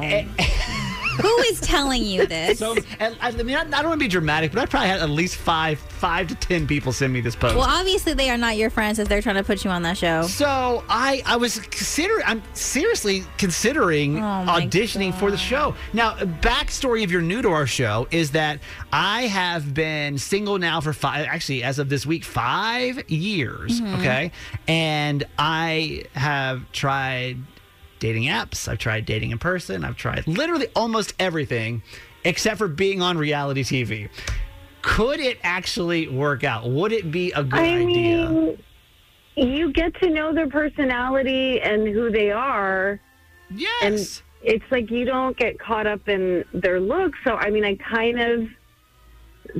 Who 1.20 1.38
is 1.48 1.60
telling 1.60 2.04
you 2.04 2.26
this? 2.26 2.58
So, 2.58 2.76
and 3.00 3.16
I, 3.20 3.30
mean, 3.32 3.56
I, 3.56 3.60
I 3.60 3.64
don't 3.64 3.88
want 3.88 4.00
to 4.00 4.04
be 4.04 4.08
dramatic, 4.08 4.52
but 4.52 4.60
I 4.60 4.66
probably 4.66 4.88
had 4.88 5.00
at 5.00 5.10
least 5.10 5.36
five, 5.36 5.78
five 5.78 6.28
to 6.28 6.34
ten 6.34 6.66
people 6.66 6.92
send 6.92 7.12
me 7.12 7.20
this 7.20 7.36
post. 7.36 7.54
well, 7.56 7.64
obviously 7.68 8.14
they 8.14 8.30
are 8.30 8.36
not 8.36 8.56
your 8.56 8.70
friends 8.70 8.98
if 8.98 9.08
they're 9.08 9.22
trying 9.22 9.36
to 9.36 9.44
put 9.44 9.64
you 9.64 9.70
on 9.70 9.82
that 9.82 9.96
show. 9.96 10.22
so 10.22 10.84
I, 10.88 11.22
I 11.26 11.36
was 11.36 11.58
considering, 11.58 12.22
I'm 12.26 12.42
seriously 12.54 13.22
considering 13.38 14.18
Oh, 14.18 14.20
auditioning 14.20 15.14
for 15.14 15.30
the 15.30 15.36
show. 15.36 15.74
Now, 15.92 16.14
backstory 16.16 17.02
if 17.02 17.10
you're 17.10 17.22
new 17.22 17.42
to 17.42 17.50
our 17.50 17.66
show 17.66 18.06
is 18.10 18.30
that 18.32 18.60
I 18.92 19.22
have 19.22 19.74
been 19.74 20.18
single 20.18 20.58
now 20.58 20.80
for 20.80 20.92
five, 20.92 21.26
actually, 21.26 21.62
as 21.62 21.78
of 21.78 21.88
this 21.88 22.06
week, 22.06 22.24
five 22.24 23.08
years. 23.10 23.80
Mm-hmm. 23.80 23.94
Okay, 24.00 24.32
and 24.68 25.24
I 25.38 26.04
have 26.14 26.70
tried 26.72 27.38
dating 28.06 28.24
apps. 28.28 28.68
I've 28.68 28.78
tried 28.78 29.04
dating 29.04 29.32
in 29.32 29.38
person. 29.38 29.84
I've 29.84 29.96
tried 29.96 30.26
literally 30.28 30.68
almost 30.76 31.12
everything 31.18 31.82
except 32.24 32.56
for 32.58 32.68
being 32.68 33.02
on 33.02 33.18
reality 33.18 33.64
TV. 33.64 34.08
Could 34.82 35.18
it 35.18 35.38
actually 35.42 36.06
work 36.06 36.44
out? 36.44 36.70
Would 36.70 36.92
it 36.92 37.10
be 37.10 37.32
a 37.32 37.42
good 37.42 37.58
I 37.58 37.78
idea? 37.78 38.30
mean, 38.30 38.58
you 39.36 39.72
get 39.72 39.92
to 40.00 40.08
know 40.10 40.32
their 40.32 40.46
personality 40.48 41.60
and 41.60 41.88
who 41.88 42.10
they 42.10 42.30
are, 42.30 43.00
and 43.50 43.60
Yes. 43.94 44.22
it's 44.42 44.64
like 44.70 44.88
you 44.92 45.04
don't 45.04 45.36
get 45.36 45.58
caught 45.58 45.88
up 45.88 46.08
in 46.08 46.44
their 46.54 46.78
looks. 46.78 47.18
So, 47.24 47.34
I 47.34 47.50
mean, 47.50 47.64
I 47.64 47.74
kind 47.74 48.20
of 48.20 48.48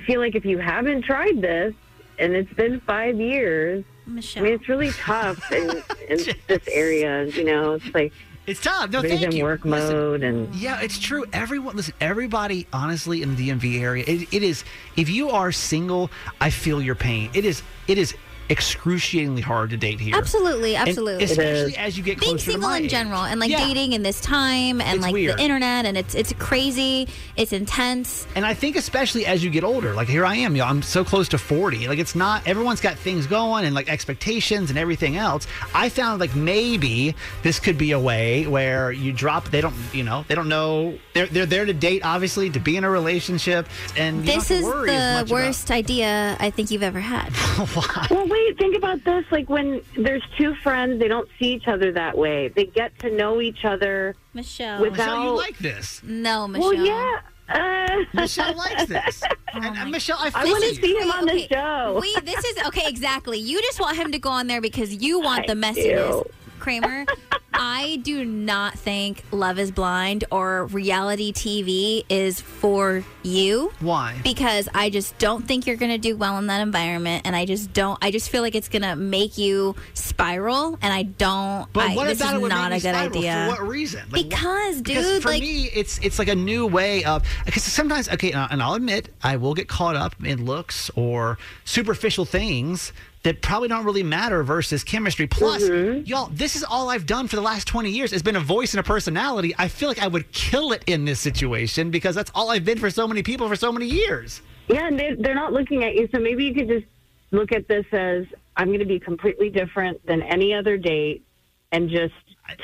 feel 0.04 0.20
like 0.20 0.36
if 0.36 0.44
you 0.44 0.58
haven't 0.58 1.02
tried 1.02 1.40
this, 1.40 1.74
and 2.20 2.32
it's 2.34 2.52
been 2.54 2.80
five 2.80 3.18
years, 3.20 3.84
Michelle. 4.06 4.44
I 4.44 4.46
mean, 4.46 4.54
it's 4.54 4.68
really 4.68 4.90
tough 4.92 5.50
in, 5.52 5.82
in 6.08 6.18
this 6.46 6.68
area. 6.70 7.24
You 7.26 7.44
know, 7.44 7.74
it's 7.74 7.92
like 7.92 8.12
it's 8.46 8.60
tough. 8.60 8.90
No, 8.90 8.98
everybody's 8.98 9.20
thank 9.20 9.32
in 9.32 9.38
you. 9.38 9.44
work 9.44 9.64
Listen, 9.64 9.94
mode, 9.94 10.22
and 10.22 10.54
Yeah, 10.54 10.80
it's 10.80 10.98
true. 10.98 11.24
Everyone, 11.32 11.76
listen, 11.76 11.94
everybody, 12.00 12.66
honestly, 12.72 13.22
in 13.22 13.34
the 13.34 13.48
DMV 13.48 13.80
area, 13.80 14.04
it, 14.06 14.32
it 14.32 14.42
is. 14.42 14.64
If 14.96 15.08
you 15.08 15.30
are 15.30 15.52
single, 15.52 16.10
I 16.40 16.50
feel 16.50 16.80
your 16.80 16.94
pain. 16.94 17.30
It 17.34 17.44
is. 17.44 17.62
It 17.88 17.98
is 17.98 18.14
excruciatingly 18.50 19.42
hard 19.42 19.70
to 19.70 19.76
date 19.76 20.00
here. 20.00 20.14
Absolutely, 20.16 20.76
And 20.76 20.88
absolutely. 20.88 21.24
especially 21.24 21.76
as 21.76 21.96
you 21.96 22.02
get 22.04 22.18
Being 22.20 22.32
closer 22.32 22.44
to 22.46 22.50
single 22.52 22.68
my 22.70 22.78
in 22.78 22.84
age. 22.84 22.90
general 22.90 23.22
and 23.24 23.40
like 23.40 23.50
Yeah. 23.50 23.66
dating 23.66 23.92
in 23.92 24.02
this 24.02 24.20
time 24.20 24.80
and 24.80 24.96
It's 24.96 25.02
like 25.02 25.12
weird. 25.12 25.36
the 25.38 25.42
internet 25.42 25.84
and 25.86 25.96
it's 25.96 26.14
it's 26.14 26.32
crazy, 26.38 27.08
it's 27.36 27.52
intense. 27.52 28.26
And 28.34 28.44
I 28.46 28.54
think 28.54 28.76
especially 28.76 29.26
as 29.26 29.42
you 29.44 29.50
get 29.50 29.64
older, 29.64 29.92
like 29.94 30.08
here 30.08 30.24
I 30.24 30.36
am, 30.36 30.54
you 30.56 30.62
know, 30.62 30.68
I'm 30.68 30.82
so 30.82 31.04
close 31.04 31.28
to 31.30 31.38
40. 31.38 31.88
Like 31.88 31.98
it's 31.98 32.14
not 32.14 32.46
everyone's 32.46 32.80
got 32.80 32.96
things 32.98 33.26
going 33.26 33.64
and 33.64 33.74
like 33.74 33.88
expectations 33.88 34.70
and 34.70 34.78
everything 34.78 35.16
else. 35.16 35.46
I 35.74 35.88
found 35.88 36.20
like 36.20 36.34
maybe 36.34 37.14
this 37.42 37.58
could 37.60 37.78
be 37.78 37.92
a 37.92 38.00
way 38.00 38.46
where 38.46 38.92
you 38.92 39.12
drop 39.12 39.50
they 39.50 39.60
don't, 39.60 39.74
you 39.92 40.02
know, 40.04 40.24
they 40.28 40.34
don't 40.34 40.48
know 40.48 40.98
they're 41.14 41.26
they're 41.26 41.46
there 41.46 41.64
to 41.64 41.72
date 41.74 42.02
obviously, 42.04 42.50
to 42.50 42.60
be 42.60 42.76
in 42.76 42.84
a 42.84 42.90
relationship 42.90 43.68
and 43.96 44.18
you 44.18 44.22
This 44.34 44.48
don't 44.48 44.58
is 44.58 44.64
have 44.64 44.72
to 44.72 44.78
worry 44.78 44.90
the 44.90 44.96
much 44.96 45.22
about- 45.26 45.30
worst 45.30 45.70
idea 45.70 46.36
I 46.40 46.50
think 46.50 46.70
you've 46.70 46.82
ever 46.82 47.00
had. 47.00 47.32
Well, 48.10 48.26
wait, 48.36 48.58
think 48.58 48.76
about 48.76 49.04
this. 49.04 49.24
Like 49.30 49.48
when 49.48 49.82
there's 49.96 50.22
two 50.38 50.54
friends, 50.56 50.98
they 50.98 51.08
don't 51.08 51.28
see 51.38 51.52
each 51.54 51.68
other 51.68 51.92
that 51.92 52.16
way. 52.16 52.48
They 52.48 52.66
get 52.66 52.98
to 53.00 53.10
know 53.10 53.40
each 53.40 53.64
other. 53.64 54.14
Michelle. 54.34 54.80
With- 54.80 54.92
Michelle, 54.92 55.24
you 55.24 55.36
like 55.36 55.58
this. 55.58 56.02
no, 56.04 56.46
Michelle. 56.48 56.70
Well, 56.70 56.84
yeah. 56.86 57.20
Uh, 57.48 58.04
Michelle 58.14 58.56
likes 58.56 58.86
this. 58.86 59.22
and, 59.52 59.64
and 59.64 59.90
Michelle, 59.90 60.18
I, 60.18 60.32
I 60.34 60.42
feel 60.42 60.52
want 60.52 60.64
to 60.64 60.74
see 60.74 60.96
him 60.96 61.10
on 61.12 61.26
the 61.26 61.46
show. 61.46 61.98
We 62.00 62.12
this 62.24 62.44
is 62.44 62.58
okay, 62.66 62.88
exactly. 62.88 63.38
You 63.38 63.62
just 63.62 63.80
want 63.80 63.96
him 63.96 64.10
to 64.12 64.18
go 64.18 64.30
on 64.30 64.46
there 64.48 64.60
because 64.60 64.92
you 64.94 65.20
want 65.20 65.44
I 65.50 65.54
the 65.54 65.60
messiness. 65.60 66.22
do. 66.24 66.30
Kramer, 66.58 67.06
I 67.54 68.00
do 68.02 68.24
not 68.24 68.78
think 68.78 69.24
Love 69.30 69.58
is 69.58 69.70
Blind 69.70 70.24
or 70.30 70.66
reality 70.66 71.32
TV 71.32 72.04
is 72.08 72.40
for 72.40 73.02
you. 73.22 73.72
Why? 73.80 74.18
Because 74.22 74.68
I 74.74 74.90
just 74.90 75.16
don't 75.18 75.46
think 75.46 75.66
you're 75.66 75.76
going 75.76 75.92
to 75.92 75.98
do 75.98 76.16
well 76.16 76.36
in 76.38 76.48
that 76.48 76.60
environment. 76.60 77.22
And 77.24 77.34
I 77.34 77.46
just 77.46 77.72
don't, 77.72 77.98
I 78.02 78.10
just 78.10 78.28
feel 78.28 78.42
like 78.42 78.54
it's 78.54 78.68
going 78.68 78.82
to 78.82 78.94
make 78.96 79.38
you 79.38 79.74
spiral. 79.94 80.78
And 80.82 80.92
I 80.92 81.04
don't, 81.04 81.72
But 81.72 81.90
I, 81.90 81.94
what 81.96 82.08
this 82.08 82.20
about 82.20 82.34
is 82.34 82.38
it 82.38 82.42
would 82.42 82.48
not 82.50 82.72
a 82.72 82.74
good 82.76 82.80
spiral? 82.82 83.06
idea. 83.16 83.44
For 83.56 83.62
what 83.62 83.68
reason? 83.68 84.00
Like, 84.10 84.12
what- 84.12 84.28
Because, 84.30 84.82
because 84.82 85.06
dude, 85.06 85.22
for 85.22 85.28
like- 85.30 85.40
me, 85.42 85.70
it's 85.72 85.98
it's 85.98 86.18
like 86.18 86.28
a 86.28 86.34
new 86.34 86.66
way 86.66 87.04
of 87.04 87.22
because 87.46 87.62
sometimes 87.62 88.08
okay, 88.10 88.32
and 88.32 88.62
I'll 88.62 88.74
admit 88.74 89.08
I 89.22 89.36
will 89.36 89.54
get 89.54 89.68
caught 89.68 89.96
up 89.96 90.14
in 90.22 90.44
looks 90.44 90.90
or 90.94 91.38
superficial 91.64 92.24
things 92.26 92.92
that 93.26 93.42
probably 93.42 93.66
don't 93.66 93.84
really 93.84 94.04
matter 94.04 94.44
versus 94.44 94.84
chemistry. 94.84 95.26
Plus, 95.26 95.64
Mm-hmm. 95.64 96.04
y'all, 96.06 96.28
this 96.32 96.54
is 96.54 96.62
all 96.62 96.90
I've 96.90 97.06
done 97.06 97.26
for 97.26 97.34
the 97.34 97.42
last 97.42 97.66
twenty 97.66 97.90
years. 97.90 98.12
It's 98.12 98.22
been 98.22 98.36
a 98.36 98.40
voice 98.40 98.72
and 98.72 98.78
a 98.78 98.84
personality. 98.84 99.52
I 99.58 99.66
feel 99.66 99.88
like 99.88 100.00
I 100.00 100.06
would 100.06 100.30
kill 100.30 100.70
it 100.70 100.84
in 100.86 101.04
this 101.04 101.18
situation 101.18 101.90
because 101.90 102.14
that's 102.14 102.30
all 102.36 102.50
I've 102.50 102.64
been 102.64 102.78
for 102.78 102.88
so 102.88 103.08
many 103.08 103.24
people 103.24 103.48
for 103.48 103.56
so 103.56 103.72
many 103.72 103.86
years. 103.86 104.42
Yeah, 104.68 104.86
and 104.86 104.96
they, 104.98 105.16
they're 105.18 105.34
not 105.34 105.52
looking 105.52 105.82
at 105.82 105.94
you. 105.96 106.08
So 106.14 106.20
maybe 106.20 106.44
you 106.44 106.54
could 106.54 106.68
just 106.68 106.86
look 107.32 107.50
at 107.50 107.66
this 107.66 107.84
as 107.90 108.26
I'm 108.56 108.68
going 108.68 108.78
to 108.78 108.84
be 108.86 109.00
completely 109.00 109.50
different 109.50 110.06
than 110.06 110.22
any 110.22 110.54
other 110.54 110.76
date 110.76 111.24
and 111.72 111.90
just 111.90 112.14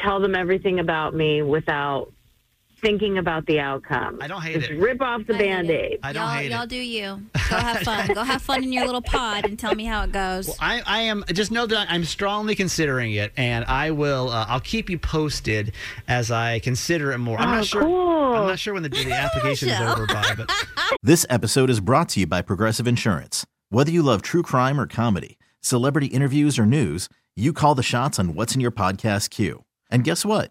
tell 0.05 0.21
them 0.21 0.37
everything 0.37 0.79
about 0.79 1.13
me 1.13 1.43
without 1.43 2.13
thinking 2.83 3.17
about 3.19 3.47
the 3.47 3.61
outcome. 3.61 4.19
I 4.21 4.27
don't 4.27 4.43
hate 4.43 4.59
just 4.59 4.71
it. 4.71 4.79
rip 4.79 5.01
off 5.01 5.27
the 5.27 5.35
I 5.35 5.39
band 5.39 5.71
aid. 5.71 6.01
I 6.03 6.13
don't 6.13 6.23
y'all, 6.23 6.33
hate 6.35 6.51
y'all 6.51 6.63
it. 6.63 6.69
do 6.69 6.77
you. 6.77 7.23
Go 7.49 7.57
have 7.57 7.79
fun. 7.83 8.09
Go 8.15 8.23
have 8.25 8.43
fun 8.43 8.63
in 8.65 8.73
your 8.73 8.85
little 8.85 9.01
pod 9.01 9.45
and 9.45 9.59
tell 9.59 9.75
me 9.75 9.85
how 9.85 10.03
it 10.03 10.13
goes. 10.13 10.55
I, 10.61 10.83
I 10.85 11.01
am 11.03 11.25
just 11.33 11.51
know 11.51 11.65
that 11.67 11.87
I'm 11.91 12.05
strongly 12.05 12.55
considering 12.55 13.13
it, 13.13 13.33
and 13.37 13.65
I 13.67 13.93
will. 13.93 14.29
Uh, 14.31 14.47
I'll 14.49 14.61
keep 14.61 14.91
you 14.91 14.99
posted 14.99 15.73
as 16.09 16.31
I 16.31 16.59
consider 16.59 17.13
it 17.13 17.19
more. 17.19 17.39
I'm 17.39 17.49
Oh, 17.49 17.53
not 17.53 17.65
sure. 17.67 17.83
cool. 17.83 18.35
I'm 18.35 18.47
not 18.49 18.59
sure 18.59 18.75
when 18.75 18.83
the, 18.83 18.89
the 18.89 19.13
application 19.13 19.69
is 19.69 19.81
over 19.81 20.07
by, 20.07 20.35
but 20.37 20.51
This 21.03 21.25
episode 21.31 21.71
is 21.71 21.81
brought 21.81 22.09
to 22.11 22.21
you 22.21 22.27
by 22.27 22.43
Progressive 22.43 22.87
Insurance. 22.87 23.47
Whether 23.71 23.91
you 23.91 24.03
love 24.03 24.23
true 24.23 24.43
crime 24.43 24.79
or 24.81 24.87
comedy, 24.87 25.39
celebrity 25.61 26.09
interviews 26.09 26.59
or 26.59 26.67
news, 26.67 27.09
you 27.37 27.53
call 27.53 27.75
the 27.75 27.83
shots 27.83 28.19
on 28.19 28.35
what's 28.35 28.55
in 28.55 28.61
your 28.61 28.71
podcast 28.73 29.31
queue. 29.31 29.65
And 29.91 30.05
guess 30.05 30.25
what? 30.25 30.51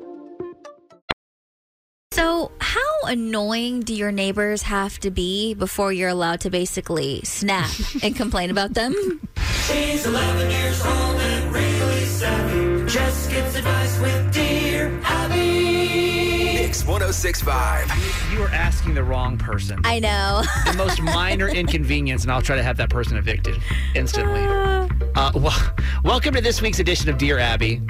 Annoying 3.05 3.81
do 3.81 3.93
your 3.93 4.11
neighbors 4.11 4.61
have 4.63 4.99
to 4.99 5.11
be 5.11 5.53
before 5.53 5.91
you're 5.93 6.09
allowed 6.09 6.41
to 6.41 6.49
basically 6.49 7.21
snap 7.23 7.69
and 8.03 8.15
complain 8.15 8.49
about 8.49 8.73
them? 8.73 8.93
She's 9.67 10.05
11 10.05 10.51
years 10.51 10.85
old 10.85 11.15
and 11.21 11.53
really 11.53 12.05
savvy. 12.05 12.85
Just 12.87 13.29
gets 13.29 13.55
advice 13.55 13.99
with 13.99 14.33
Dear 14.33 14.99
Abby. 15.03 16.53
Mix 16.55 16.85
1065. 16.85 18.31
you 18.31 18.41
are 18.41 18.49
asking 18.49 18.93
the 18.93 19.03
wrong 19.03 19.37
person. 19.37 19.79
I 19.83 19.99
know. 19.99 20.43
the 20.65 20.73
most 20.77 21.01
minor 21.01 21.47
inconvenience, 21.53 22.23
and 22.23 22.31
I'll 22.31 22.41
try 22.41 22.55
to 22.55 22.63
have 22.63 22.77
that 22.77 22.89
person 22.89 23.17
evicted 23.17 23.57
instantly. 23.95 24.41
Uh, 25.15 25.31
well, 25.35 25.73
welcome 26.03 26.33
to 26.33 26.41
this 26.41 26.61
week's 26.61 26.79
edition 26.79 27.09
of 27.09 27.17
Dear 27.17 27.39
Abby 27.39 27.81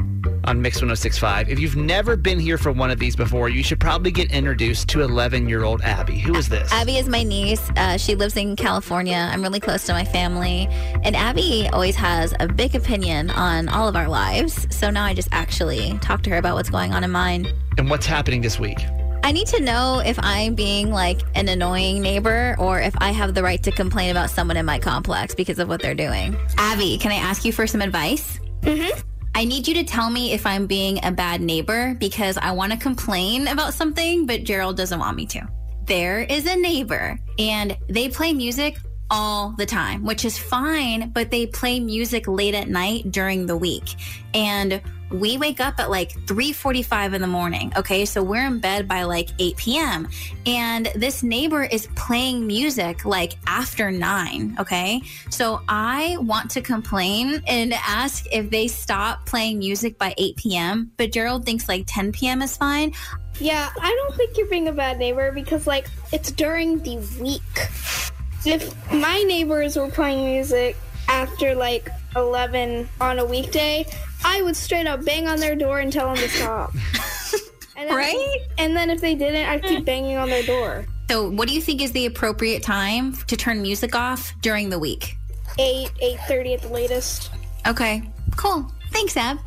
on 0.43 0.61
Mix 0.61 0.77
1065. 0.77 1.49
If 1.49 1.59
you've 1.59 1.75
never 1.75 2.15
been 2.15 2.39
here 2.39 2.57
for 2.57 2.71
one 2.71 2.91
of 2.91 2.99
these 2.99 3.15
before, 3.15 3.49
you 3.49 3.63
should 3.63 3.79
probably 3.79 4.11
get 4.11 4.31
introduced 4.31 4.87
to 4.89 5.01
11 5.01 5.47
year 5.47 5.63
old 5.63 5.81
Abby. 5.81 6.19
Who 6.19 6.35
is 6.35 6.49
this? 6.49 6.71
Abby 6.71 6.97
is 6.97 7.07
my 7.07 7.23
niece. 7.23 7.69
Uh, 7.77 7.97
she 7.97 8.15
lives 8.15 8.37
in 8.37 8.55
California. 8.55 9.29
I'm 9.31 9.41
really 9.41 9.59
close 9.59 9.85
to 9.85 9.93
my 9.93 10.05
family. 10.05 10.67
And 11.03 11.15
Abby 11.15 11.69
always 11.71 11.95
has 11.95 12.33
a 12.39 12.47
big 12.47 12.75
opinion 12.75 13.29
on 13.31 13.69
all 13.69 13.87
of 13.87 13.95
our 13.95 14.07
lives. 14.07 14.67
So 14.75 14.89
now 14.89 15.03
I 15.03 15.13
just 15.13 15.29
actually 15.31 15.97
talk 15.99 16.23
to 16.23 16.29
her 16.31 16.37
about 16.37 16.55
what's 16.55 16.69
going 16.69 16.93
on 16.93 17.03
in 17.03 17.11
mine. 17.11 17.47
And 17.77 17.89
what's 17.89 18.05
happening 18.05 18.41
this 18.41 18.59
week? 18.59 18.79
I 19.23 19.31
need 19.31 19.47
to 19.47 19.61
know 19.61 20.01
if 20.03 20.17
I'm 20.21 20.55
being 20.55 20.91
like 20.91 21.21
an 21.35 21.47
annoying 21.47 22.01
neighbor 22.01 22.55
or 22.57 22.81
if 22.81 22.95
I 22.97 23.11
have 23.11 23.35
the 23.35 23.43
right 23.43 23.61
to 23.63 23.71
complain 23.71 24.09
about 24.09 24.31
someone 24.31 24.57
in 24.57 24.65
my 24.65 24.79
complex 24.79 25.35
because 25.35 25.59
of 25.59 25.67
what 25.67 25.81
they're 25.81 25.93
doing. 25.93 26.35
Abby, 26.57 26.97
can 26.97 27.11
I 27.11 27.15
ask 27.15 27.45
you 27.45 27.53
for 27.53 27.67
some 27.67 27.81
advice? 27.81 28.39
Mm-hmm. 28.61 29.10
I 29.33 29.45
need 29.45 29.67
you 29.67 29.73
to 29.75 29.83
tell 29.83 30.09
me 30.09 30.33
if 30.33 30.45
I'm 30.45 30.67
being 30.67 30.99
a 31.03 31.11
bad 31.11 31.41
neighbor 31.41 31.95
because 31.95 32.37
I 32.37 32.51
want 32.51 32.73
to 32.73 32.77
complain 32.77 33.47
about 33.47 33.73
something, 33.73 34.25
but 34.25 34.43
Gerald 34.43 34.75
doesn't 34.77 34.99
want 34.99 35.15
me 35.15 35.25
to. 35.27 35.47
There 35.85 36.19
is 36.19 36.45
a 36.45 36.55
neighbor 36.55 37.17
and 37.39 37.77
they 37.89 38.09
play 38.09 38.33
music 38.33 38.77
all 39.11 39.53
the 39.57 39.65
time, 39.65 40.03
which 40.03 40.25
is 40.25 40.37
fine, 40.37 41.09
but 41.09 41.29
they 41.29 41.45
play 41.45 41.79
music 41.79 42.27
late 42.27 42.55
at 42.55 42.69
night 42.69 43.11
during 43.11 43.45
the 43.45 43.57
week. 43.57 43.95
And 44.33 44.81
we 45.11 45.37
wake 45.37 45.59
up 45.59 45.77
at 45.77 45.89
like 45.89 46.13
3:45 46.25 47.15
in 47.15 47.21
the 47.21 47.27
morning, 47.27 47.73
okay? 47.75 48.05
So 48.05 48.23
we're 48.23 48.45
in 48.47 48.59
bed 48.59 48.87
by 48.87 49.03
like 49.03 49.29
8 49.39 49.57
p.m. 49.57 50.07
And 50.45 50.89
this 50.95 51.21
neighbor 51.21 51.63
is 51.63 51.87
playing 51.95 52.47
music 52.47 53.03
like 53.03 53.33
after 53.45 53.91
9, 53.91 54.55
okay? 54.59 55.01
So 55.29 55.61
I 55.67 56.15
want 56.21 56.49
to 56.51 56.61
complain 56.61 57.43
and 57.45 57.73
ask 57.73 58.25
if 58.31 58.49
they 58.49 58.69
stop 58.69 59.25
playing 59.25 59.59
music 59.59 59.97
by 59.97 60.15
8 60.17 60.37
p.m., 60.37 60.91
but 60.95 61.11
Gerald 61.11 61.45
thinks 61.45 61.67
like 61.67 61.83
10 61.87 62.13
p.m. 62.13 62.41
is 62.41 62.55
fine. 62.55 62.93
Yeah, 63.39 63.69
I 63.81 63.89
don't 63.89 64.15
think 64.15 64.37
you're 64.37 64.47
being 64.47 64.67
a 64.67 64.73
bad 64.73 64.99
neighbor 64.99 65.31
because, 65.31 65.65
like, 65.65 65.87
it's 66.11 66.31
during 66.31 66.79
the 66.79 66.97
week. 67.19 68.20
If 68.45 68.91
my 68.91 69.23
neighbors 69.23 69.75
were 69.77 69.89
playing 69.89 70.25
music 70.25 70.75
after, 71.07 71.53
like, 71.55 71.89
11 72.15 72.89
on 72.99 73.19
a 73.19 73.25
weekday, 73.25 73.85
I 74.23 74.41
would 74.41 74.55
straight 74.55 74.87
up 74.87 75.05
bang 75.05 75.27
on 75.27 75.39
their 75.39 75.55
door 75.55 75.79
and 75.79 75.91
tell 75.91 76.07
them 76.07 76.17
to 76.17 76.29
stop. 76.29 76.73
and 77.77 77.89
then, 77.89 77.95
Right? 77.95 78.37
And 78.57 78.75
then 78.75 78.89
if 78.89 79.01
they 79.01 79.15
didn't, 79.15 79.47
I'd 79.47 79.63
keep 79.63 79.85
banging 79.85 80.17
on 80.17 80.29
their 80.29 80.43
door. 80.43 80.85
So 81.09 81.29
what 81.29 81.47
do 81.47 81.53
you 81.53 81.61
think 81.61 81.81
is 81.81 81.91
the 81.91 82.05
appropriate 82.05 82.63
time 82.63 83.13
to 83.27 83.35
turn 83.35 83.61
music 83.61 83.95
off 83.95 84.33
during 84.41 84.69
the 84.69 84.79
week? 84.79 85.17
8, 85.59 85.89
8.30 86.01 86.53
at 86.53 86.61
the 86.61 86.69
latest. 86.69 87.31
Okay, 87.67 88.01
cool. 88.37 88.71
Thanks, 88.91 89.17
Ab. 89.17 89.37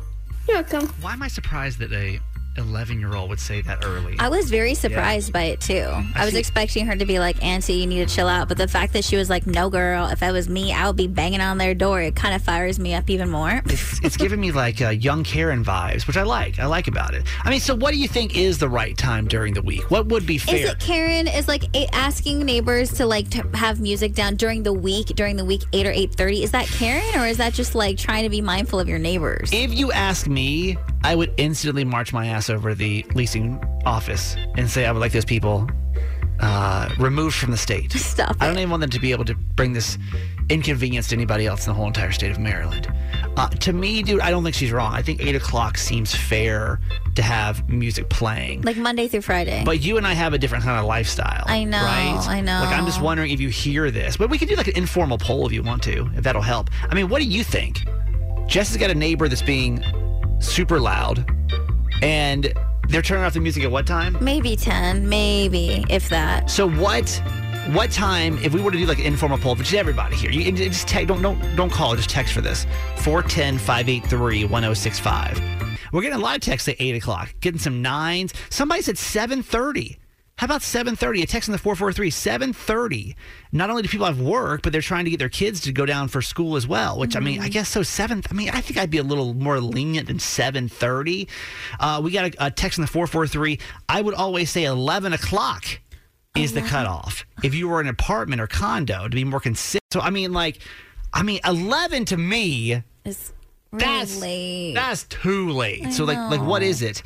You're 0.47 0.57
welcome. 0.61 0.87
Why 1.01 1.13
am 1.13 1.23
I 1.23 1.27
surprised 1.27 1.79
that 1.79 1.91
a 1.91 2.19
11 2.57 2.99
year 2.99 3.15
old 3.15 3.29
would 3.29 3.39
say 3.39 3.61
that 3.61 3.83
early? 3.85 4.15
I 4.19 4.29
was 4.29 4.49
very 4.49 4.73
surprised 4.75 5.33
by 5.33 5.43
it 5.43 5.61
too. 5.61 5.87
I, 6.15 6.25
was 6.25 6.33
see- 6.33 6.39
expecting 6.39 6.85
her 6.85 6.95
to 6.95 7.05
be 7.05 7.19
like, 7.19 7.43
Auntie, 7.43 7.73
you 7.73 7.87
need 7.87 8.07
to 8.07 8.13
chill 8.13 8.27
out. 8.27 8.47
But 8.47 8.57
the 8.57 8.67
fact 8.67 8.93
that 8.93 9.03
she 9.03 9.15
was 9.15 9.29
like, 9.29 9.45
No, 9.45 9.69
girl, 9.69 10.07
if 10.07 10.19
that 10.19 10.31
was 10.31 10.49
me, 10.49 10.73
I 10.73 10.87
would 10.87 10.95
be 10.95 11.07
banging 11.07 11.41
on 11.41 11.57
their 11.57 11.73
door, 11.73 12.01
it 12.01 12.15
kind 12.15 12.35
of 12.35 12.41
fires 12.41 12.79
me 12.79 12.93
up 12.93 13.09
even 13.09 13.29
more. 13.29 13.61
it's, 13.65 14.03
it's 14.03 14.17
giving 14.17 14.39
me 14.39 14.51
like 14.51 14.81
uh, 14.81 14.89
young 14.89 15.23
Karen 15.23 15.63
vibes, 15.63 16.07
which 16.07 16.17
I 16.17 16.23
like. 16.23 16.59
I 16.59 16.65
like 16.65 16.87
about 16.87 17.13
it. 17.13 17.23
I 17.43 17.49
mean, 17.49 17.59
so 17.59 17.75
what 17.75 17.91
do 17.93 17.99
you 17.99 18.07
think 18.07 18.37
is 18.37 18.57
the 18.57 18.69
right 18.69 18.97
time 18.97 19.27
during 19.27 19.53
the 19.53 19.61
week? 19.61 19.89
What 19.91 20.07
would 20.07 20.25
be 20.25 20.37
fair? 20.37 20.55
Is 20.55 20.69
it 20.69 20.79
Karen 20.79 21.27
is 21.27 21.47
like 21.47 21.63
asking 21.93 22.39
neighbors 22.39 22.93
to 22.93 23.05
like 23.05 23.29
to 23.31 23.47
have 23.53 23.79
music 23.81 24.13
down 24.13 24.35
during 24.35 24.63
the 24.63 24.73
week, 24.73 25.07
during 25.07 25.35
the 25.35 25.45
week 25.45 25.63
eight 25.73 25.85
or 25.85 25.91
eight 25.91 26.13
thirty? 26.13 26.43
Is 26.43 26.51
that 26.51 26.67
Karen 26.67 27.19
or 27.19 27.27
is 27.27 27.37
that 27.37 27.53
just 27.53 27.75
like 27.75 27.97
trying 27.97 28.23
to 28.23 28.29
be 28.29 28.41
mindful 28.41 28.79
of 28.79 28.87
your 28.87 28.99
neighbors? 28.99 29.49
If 29.51 29.73
you 29.73 29.91
ask 29.91 30.27
me, 30.27 30.77
I 31.05 31.13
would 31.15 31.33
instantly 31.37 31.83
march 31.83 32.13
my 32.13 32.25
ass 32.27 32.49
over 32.49 32.73
the 32.73 33.05
leasing 33.13 33.63
office 33.85 34.35
and 34.57 34.69
say 34.69 34.85
I 34.85 34.91
would 34.91 34.99
like 34.99 35.11
those 35.11 35.23
people 35.25 35.69
uh, 36.39 36.89
removed 36.99 37.35
from 37.35 37.51
the 37.51 37.57
state. 37.57 37.91
Stop 37.93 38.35
I 38.41 38.47
don't 38.47 38.57
it. 38.57 38.61
even 38.61 38.71
want 38.71 38.81
them 38.81 38.89
to 38.89 38.99
be 38.99 39.11
able 39.11 39.25
to 39.25 39.35
bring 39.35 39.73
this 39.73 39.97
inconvenience 40.49 41.07
to 41.09 41.15
anybody 41.15 41.45
else 41.45 41.65
in 41.65 41.71
the 41.71 41.75
whole 41.75 41.87
entire 41.87 42.11
state 42.11 42.31
of 42.31 42.39
Maryland. 42.39 42.91
Uh, 43.37 43.47
to 43.49 43.71
me, 43.73 44.01
dude, 44.03 44.19
I 44.21 44.31
don't 44.31 44.43
think 44.43 44.55
she's 44.55 44.71
wrong. 44.71 44.93
I 44.93 45.01
think 45.01 45.21
eight 45.23 45.35
o'clock 45.35 45.77
seems 45.77 46.13
fair 46.13 46.79
to 47.15 47.21
have 47.21 47.67
music 47.69 48.09
playing. 48.09 48.61
like 48.63 48.75
Monday 48.77 49.07
through 49.07 49.21
Friday. 49.21 49.61
But 49.63 49.81
you 49.81 49.97
and 49.97 50.05
I 50.07 50.13
have 50.13 50.33
a 50.33 50.37
different 50.39 50.63
kind 50.63 50.79
of 50.79 50.85
lifestyle. 50.85 51.43
I 51.47 51.63
know, 51.65 51.81
Right? 51.83 52.17
I 52.27 52.41
know. 52.41 52.61
Like, 52.61 52.75
I'm 52.77 52.85
just 52.85 53.01
wondering 53.01 53.29
if 53.31 53.39
you 53.39 53.49
hear 53.49 53.91
this. 53.91 54.17
But 54.17 54.29
we 54.31 54.37
could 54.39 54.49
do 54.49 54.55
like 54.55 54.67
an 54.67 54.75
informal 54.77 55.17
poll 55.19 55.45
if 55.45 55.53
you 55.53 55.61
want 55.63 55.83
to, 55.83 56.09
if 56.15 56.23
that'll 56.23 56.41
help. 56.41 56.69
I 56.89 56.95
mean, 56.95 57.09
what 57.09 57.21
do 57.21 57.27
you 57.27 57.43
think? 57.43 57.79
Jess 58.47 58.69
has 58.69 58.77
got 58.77 58.89
a 58.91 58.95
neighbor 58.95 59.27
that's 59.27 59.41
being 59.41 59.83
super 60.39 60.79
loud. 60.79 61.29
and 62.01 62.53
they're 62.89 63.01
turning 63.01 63.23
off 63.23 63.33
the 63.33 63.39
music 63.39 63.63
at 63.63 63.71
what 63.71 63.87
time? 63.87 64.15
Maybe 64.21 64.55
10, 64.55 65.09
maybe, 65.09 65.83
if 65.89 66.07
that. 66.09 66.51
So 66.51 66.69
what? 66.69 67.09
What 67.71 67.89
time? 67.91 68.37
If 68.43 68.53
we 68.53 68.61
were 68.61 68.69
to 68.69 68.77
do 68.77 68.85
like 68.85 68.99
an 68.99 69.05
informal 69.05 69.39
poll, 69.39 69.55
which 69.55 69.69
is 69.69 69.73
everybody 69.73 70.15
here, 70.15 70.29
you 70.29 70.51
just 70.51 70.87
text, 70.87 71.07
don't 71.07 71.23
don't 71.23 71.55
don't 71.55 71.71
call, 71.71 71.95
just 71.95 72.11
text 72.11 72.31
for 72.31 72.41
this 72.41 72.67
410-583-1065. 72.97 75.77
We're 75.91 76.01
getting 76.01 76.17
a 76.17 76.21
lot 76.21 76.35
of 76.35 76.41
texts 76.41 76.67
at 76.69 76.75
eight 76.79 76.95
o'clock, 76.95 77.33
getting 77.39 77.59
some 77.59 77.81
nines. 77.81 78.33
Somebody 78.49 78.81
said 78.83 78.97
seven 78.97 79.41
thirty. 79.41 79.97
How 80.37 80.45
about 80.45 80.61
seven 80.61 80.97
thirty? 80.97 81.21
A 81.21 81.25
text 81.25 81.47
in 81.47 81.53
the 81.53 81.57
four 81.57 81.75
four 81.75 81.93
three 81.93 82.09
seven 82.09 82.51
thirty. 82.51 83.15
Not 83.53 83.69
only 83.69 83.83
do 83.83 83.87
people 83.87 84.05
have 84.05 84.19
work, 84.19 84.63
but 84.63 84.73
they're 84.73 84.81
trying 84.81 85.05
to 85.05 85.11
get 85.11 85.17
their 85.17 85.29
kids 85.29 85.61
to 85.61 85.71
go 85.71 85.85
down 85.85 86.09
for 86.09 86.21
school 86.21 86.57
as 86.57 86.67
well. 86.67 86.99
Which 86.99 87.15
I 87.15 87.21
mean, 87.21 87.39
I 87.39 87.47
guess 87.47 87.69
so. 87.69 87.83
Seven. 87.83 88.21
I 88.29 88.33
mean, 88.33 88.49
I 88.49 88.59
think 88.59 88.77
I'd 88.77 88.89
be 88.89 88.97
a 88.97 89.03
little 89.03 89.33
more 89.33 89.61
lenient 89.61 90.07
than 90.07 90.19
seven 90.19 90.67
thirty. 90.67 91.29
Uh, 91.79 92.01
we 92.03 92.11
got 92.11 92.35
a, 92.35 92.47
a 92.47 92.51
text 92.51 92.77
in 92.77 92.81
the 92.81 92.87
four 92.87 93.07
four 93.07 93.27
three. 93.27 93.59
I 93.87 94.01
would 94.01 94.13
always 94.13 94.49
say 94.49 94.65
eleven 94.65 95.13
o'clock 95.13 95.79
is 96.35 96.51
the 96.51 96.61
cutoff. 96.61 97.25
If 97.41 97.55
you 97.55 97.69
were 97.69 97.79
in 97.79 97.87
an 97.87 97.91
apartment 97.91 98.41
or 98.41 98.47
condo, 98.47 99.07
to 99.07 99.15
be 99.15 99.23
more 99.23 99.39
consistent. 99.39 99.83
So 99.93 100.01
I 100.01 100.09
mean, 100.09 100.33
like, 100.33 100.59
I 101.13 101.23
mean, 101.23 101.39
eleven 101.45 102.03
to 102.05 102.17
me 102.17 102.83
is 103.05 103.31
that's 103.71 104.19
late. 104.19 104.73
That's 104.73 105.03
too 105.03 105.51
late. 105.51 105.85
I 105.85 105.89
so 105.91 106.03
like, 106.03 106.17
like 106.17 106.41
what 106.41 106.61
know. 106.61 106.67
is 106.67 106.81
it? 106.81 107.03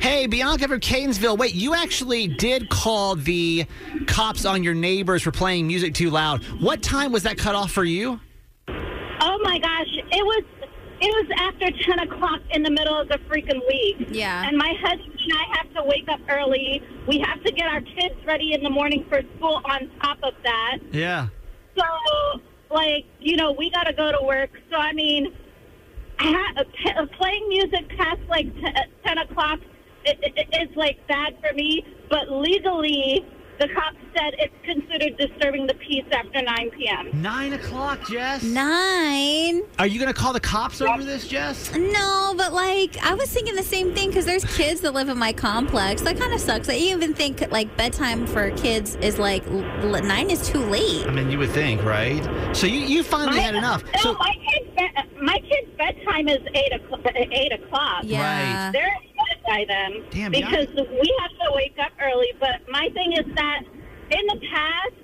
Hey, 0.00 0.26
Bianca 0.26 0.68
from 0.68 0.80
Catonsville. 0.80 1.36
Wait, 1.38 1.54
you 1.54 1.74
actually 1.74 2.28
did 2.28 2.68
call 2.68 3.16
the 3.16 3.64
cops 4.06 4.44
on 4.44 4.62
your 4.62 4.74
neighbors 4.74 5.22
for 5.22 5.32
playing 5.32 5.66
music 5.66 5.94
too 5.94 6.10
loud. 6.10 6.44
What 6.60 6.82
time 6.82 7.12
was 7.12 7.22
that 7.24 7.38
cut 7.38 7.54
off 7.54 7.72
for 7.72 7.84
you? 7.84 8.20
Oh 8.68 9.38
my 9.42 9.58
gosh, 9.58 9.86
it 9.96 10.24
was 10.24 10.44
it 11.00 11.08
was 11.08 11.26
after 11.40 11.70
ten 11.84 11.98
o'clock 12.00 12.40
in 12.52 12.62
the 12.62 12.70
middle 12.70 12.98
of 12.98 13.08
the 13.08 13.18
freaking 13.28 13.60
week. 13.68 14.08
Yeah. 14.10 14.46
And 14.46 14.56
my 14.56 14.72
husband 14.80 15.12
and 15.18 15.32
I 15.32 15.56
have 15.58 15.74
to 15.74 15.82
wake 15.84 16.08
up 16.08 16.20
early. 16.28 16.82
We 17.08 17.18
have 17.20 17.42
to 17.42 17.52
get 17.52 17.66
our 17.66 17.80
kids 17.80 18.14
ready 18.26 18.52
in 18.52 18.62
the 18.62 18.70
morning 18.70 19.04
for 19.08 19.22
school. 19.36 19.60
On 19.64 19.90
top 20.02 20.18
of 20.22 20.34
that, 20.44 20.78
Yeah. 20.92 21.28
so 21.76 22.40
like 22.70 23.04
you 23.20 23.36
know 23.36 23.52
we 23.52 23.70
got 23.70 23.84
to 23.84 23.92
go 23.92 24.12
to 24.12 24.18
work. 24.24 24.50
So 24.70 24.76
I 24.76 24.92
mean, 24.92 25.32
ha- 26.18 26.52
uh, 26.58 26.64
p- 26.82 26.90
uh, 26.90 27.06
playing 27.18 27.48
music 27.48 27.88
past 27.96 28.20
like 28.28 28.54
t- 28.54 28.64
uh, 28.66 28.80
ten 29.04 29.18
o'clock 29.18 29.58
it, 30.06 30.18
it, 30.36 30.48
it's 30.52 30.76
like 30.76 31.04
bad 31.08 31.36
for 31.40 31.52
me. 31.54 31.84
But 32.08 32.30
legally, 32.30 33.24
the 33.58 33.68
cops 33.68 33.96
said 34.14 34.34
it's 34.38 34.54
considered 34.64 35.16
disturbing 35.16 35.66
the 35.66 35.74
peace 35.74 36.04
after 36.12 36.42
nine 36.42 36.70
p.m. 36.70 37.10
Nine 37.22 37.54
o'clock, 37.54 38.06
Jess. 38.08 38.42
Nine. 38.42 39.62
Are 39.78 39.86
you 39.86 39.98
gonna 39.98 40.12
call 40.12 40.32
the 40.32 40.40
cops 40.40 40.80
over 40.80 41.02
this, 41.02 41.26
Jess? 41.26 41.74
No, 41.74 42.34
but 42.36 42.52
like 42.52 42.96
I 43.02 43.14
was 43.14 43.30
thinking 43.30 43.54
the 43.56 43.62
same 43.62 43.94
thing 43.94 44.08
because 44.10 44.24
there's 44.26 44.44
kids 44.56 44.80
that 44.82 44.92
live 44.94 45.08
in 45.08 45.18
my 45.18 45.32
complex. 45.32 46.02
That 46.02 46.18
kind 46.18 46.32
of 46.32 46.40
sucks. 46.40 46.68
I 46.68 46.74
even 46.74 47.14
think 47.14 47.50
like 47.50 47.74
bedtime 47.76 48.26
for 48.26 48.50
kids 48.52 48.96
is 48.96 49.18
like 49.18 49.46
l- 49.48 49.64
l- 49.94 50.02
nine 50.02 50.30
is 50.30 50.46
too 50.46 50.58
late. 50.60 51.06
I 51.06 51.10
mean, 51.10 51.30
you 51.30 51.38
would 51.38 51.50
think, 51.50 51.82
right? 51.84 52.22
So 52.54 52.66
you 52.66 52.80
you 52.80 53.02
finally 53.02 53.36
My- 53.38 53.42
had 53.42 53.54
enough. 53.54 53.84
No, 53.94 54.00
So 54.00 54.14
my 54.14 54.32
kid's 54.48 54.76
be- 54.76 55.20
my 55.22 55.38
kid's 55.38 55.70
bedtime 55.78 56.28
is 56.28 56.38
eight 56.54 56.72
o'clock. 56.74 57.00
Eight 57.14 57.52
o'clock. 57.52 58.00
Yeah. 58.04 58.66
Right. 58.66 58.72
they're 58.72 58.84
in 58.86 59.15
bed 59.15 59.15
by 59.46 59.64
then 59.68 60.04
Damn, 60.10 60.32
because 60.32 60.68
we 60.74 61.14
have 61.20 61.30
to 61.30 61.52
wake 61.54 61.76
up 61.80 61.92
early. 62.02 62.32
But 62.40 62.68
my 62.68 62.88
thing 62.94 63.12
is 63.12 63.26
that 63.34 63.62
in 64.10 64.26
the 64.26 64.40
past, 64.52 64.94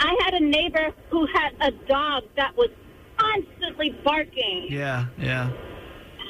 I 0.00 0.16
had 0.24 0.34
a 0.34 0.40
neighbor 0.44 0.92
who 1.10 1.26
had 1.26 1.52
a 1.60 1.70
dog 1.86 2.24
that 2.36 2.56
was 2.56 2.70
constantly 3.16 3.90
barking, 4.04 4.66
yeah, 4.68 5.06
yeah. 5.18 5.50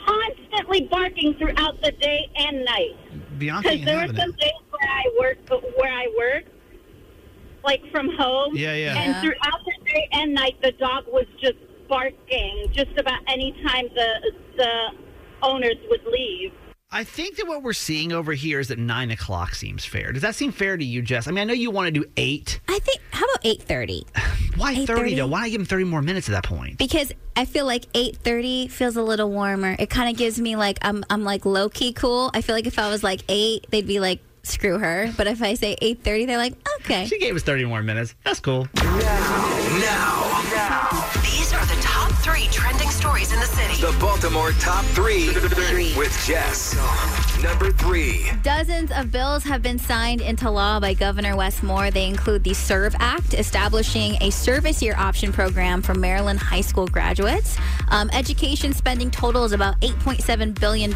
constantly 0.06 0.88
barking 0.90 1.34
throughout 1.34 1.80
the 1.82 1.92
day 1.92 2.28
and 2.36 2.64
night. 2.64 3.38
Because 3.38 3.84
there 3.84 3.96
were 3.96 4.14
some 4.14 4.30
it. 4.30 4.36
days 4.38 4.52
where 4.70 4.90
I 4.90 5.04
work, 5.18 5.38
where 5.76 5.92
I 5.92 6.06
work, 6.18 6.44
like 7.64 7.82
from 7.90 8.10
home. 8.16 8.54
Yeah, 8.54 8.74
yeah. 8.74 8.96
And 8.98 9.14
Yeah. 9.14 9.20
throughout 9.22 9.64
the 9.64 9.84
day 9.84 10.08
and 10.12 10.34
night, 10.34 10.56
the 10.62 10.72
dog 10.72 11.04
was 11.08 11.26
just 11.40 11.58
barking 11.88 12.68
just 12.72 12.96
about 12.98 13.20
any 13.28 13.52
time 13.66 13.88
the 13.94 14.32
the 14.56 14.90
owners 15.42 15.76
would 15.90 16.04
leave. 16.06 16.52
I 16.94 17.04
think 17.04 17.36
that 17.36 17.46
what 17.48 17.62
we're 17.62 17.72
seeing 17.72 18.12
over 18.12 18.32
here 18.34 18.60
is 18.60 18.68
that 18.68 18.78
nine 18.78 19.10
o'clock 19.10 19.54
seems 19.54 19.82
fair. 19.84 20.12
Does 20.12 20.20
that 20.22 20.34
seem 20.34 20.52
fair 20.52 20.76
to 20.76 20.84
you, 20.84 21.00
Jess? 21.00 21.26
I 21.26 21.30
mean, 21.30 21.38
I 21.40 21.44
know 21.44 21.54
you 21.54 21.70
want 21.70 21.86
to 21.86 21.90
do 21.90 22.04
eight. 22.18 22.60
I 22.68 22.78
think. 22.80 23.00
How 23.10 23.24
about 23.24 23.40
eight 23.44 23.62
thirty? 23.62 24.04
Why 24.56 24.84
thirty 24.84 25.14
though? 25.14 25.26
Why 25.26 25.40
not 25.42 25.50
give 25.50 25.60
him 25.62 25.66
thirty 25.66 25.84
more 25.84 26.02
minutes 26.02 26.28
at 26.28 26.32
that 26.32 26.44
point? 26.44 26.76
Because 26.76 27.10
I 27.34 27.46
feel 27.46 27.64
like 27.64 27.86
eight 27.94 28.16
thirty 28.18 28.68
feels 28.68 28.96
a 28.96 29.02
little 29.02 29.30
warmer. 29.30 29.74
It 29.78 29.88
kind 29.88 30.10
of 30.10 30.16
gives 30.16 30.38
me 30.38 30.54
like 30.56 30.78
I'm 30.82 31.02
I'm 31.08 31.24
like 31.24 31.46
low 31.46 31.70
key 31.70 31.94
cool. 31.94 32.30
I 32.34 32.42
feel 32.42 32.54
like 32.54 32.66
if 32.66 32.78
I 32.78 32.90
was 32.90 33.02
like 33.02 33.22
eight, 33.28 33.66
they'd 33.70 33.86
be 33.86 33.98
like 33.98 34.20
screw 34.42 34.78
her. 34.78 35.10
But 35.16 35.28
if 35.28 35.42
I 35.42 35.54
say 35.54 35.76
eight 35.80 36.04
thirty, 36.04 36.26
they're 36.26 36.36
like 36.36 36.54
okay. 36.80 37.06
She 37.06 37.18
gave 37.18 37.34
us 37.34 37.42
thirty 37.42 37.64
more 37.64 37.82
minutes. 37.82 38.14
That's 38.24 38.40
cool. 38.40 38.68
Now, 38.76 38.84
Now, 39.80 40.31
three 42.42 42.52
trending 42.52 42.90
stories 42.90 43.32
in 43.32 43.38
the 43.40 43.46
city. 43.46 43.80
The 43.80 43.96
Baltimore 44.00 44.52
Top 44.52 44.84
3 44.86 45.28
with 45.96 46.22
Jess. 46.26 46.74
Number 47.42 47.70
3. 47.72 48.30
Dozens 48.42 48.90
of 48.92 49.10
bills 49.10 49.44
have 49.44 49.62
been 49.62 49.78
signed 49.78 50.20
into 50.20 50.50
law 50.50 50.80
by 50.80 50.94
Governor 50.94 51.36
Wes 51.36 51.62
Moore. 51.62 51.90
They 51.90 52.06
include 52.06 52.44
the 52.44 52.54
SERVE 52.54 52.94
Act, 52.98 53.34
establishing 53.34 54.16
a 54.20 54.30
service 54.30 54.82
year 54.82 54.94
option 54.96 55.32
program 55.32 55.82
for 55.82 55.94
Maryland 55.94 56.38
high 56.38 56.60
school 56.60 56.86
graduates. 56.86 57.56
Um, 57.90 58.10
education 58.12 58.72
spending 58.72 59.10
total 59.10 59.44
is 59.44 59.52
about 59.52 59.80
$8.7 59.80 60.58
billion, 60.58 60.90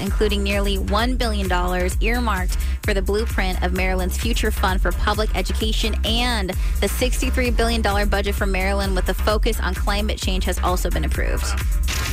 including 0.00 0.42
nearly 0.42 0.78
$1 0.78 1.18
billion 1.18 1.90
earmarked 2.00 2.56
for 2.82 2.94
the 2.94 3.02
blueprint 3.02 3.62
of 3.62 3.72
Maryland's 3.72 4.18
future 4.18 4.50
fund 4.50 4.80
for 4.80 4.92
public 4.92 5.34
education 5.36 5.94
and 6.04 6.50
the 6.80 6.86
$63 6.86 7.56
billion 7.56 7.82
budget 8.08 8.34
for 8.34 8.46
Maryland 8.46 8.94
with 8.94 9.08
a 9.08 9.14
focus 9.14 9.60
on 9.60 9.74
climate 9.74 10.18
change 10.18 10.44
has 10.44 10.58
also 10.60 10.89
been 10.90 11.04
approved. 11.04 11.44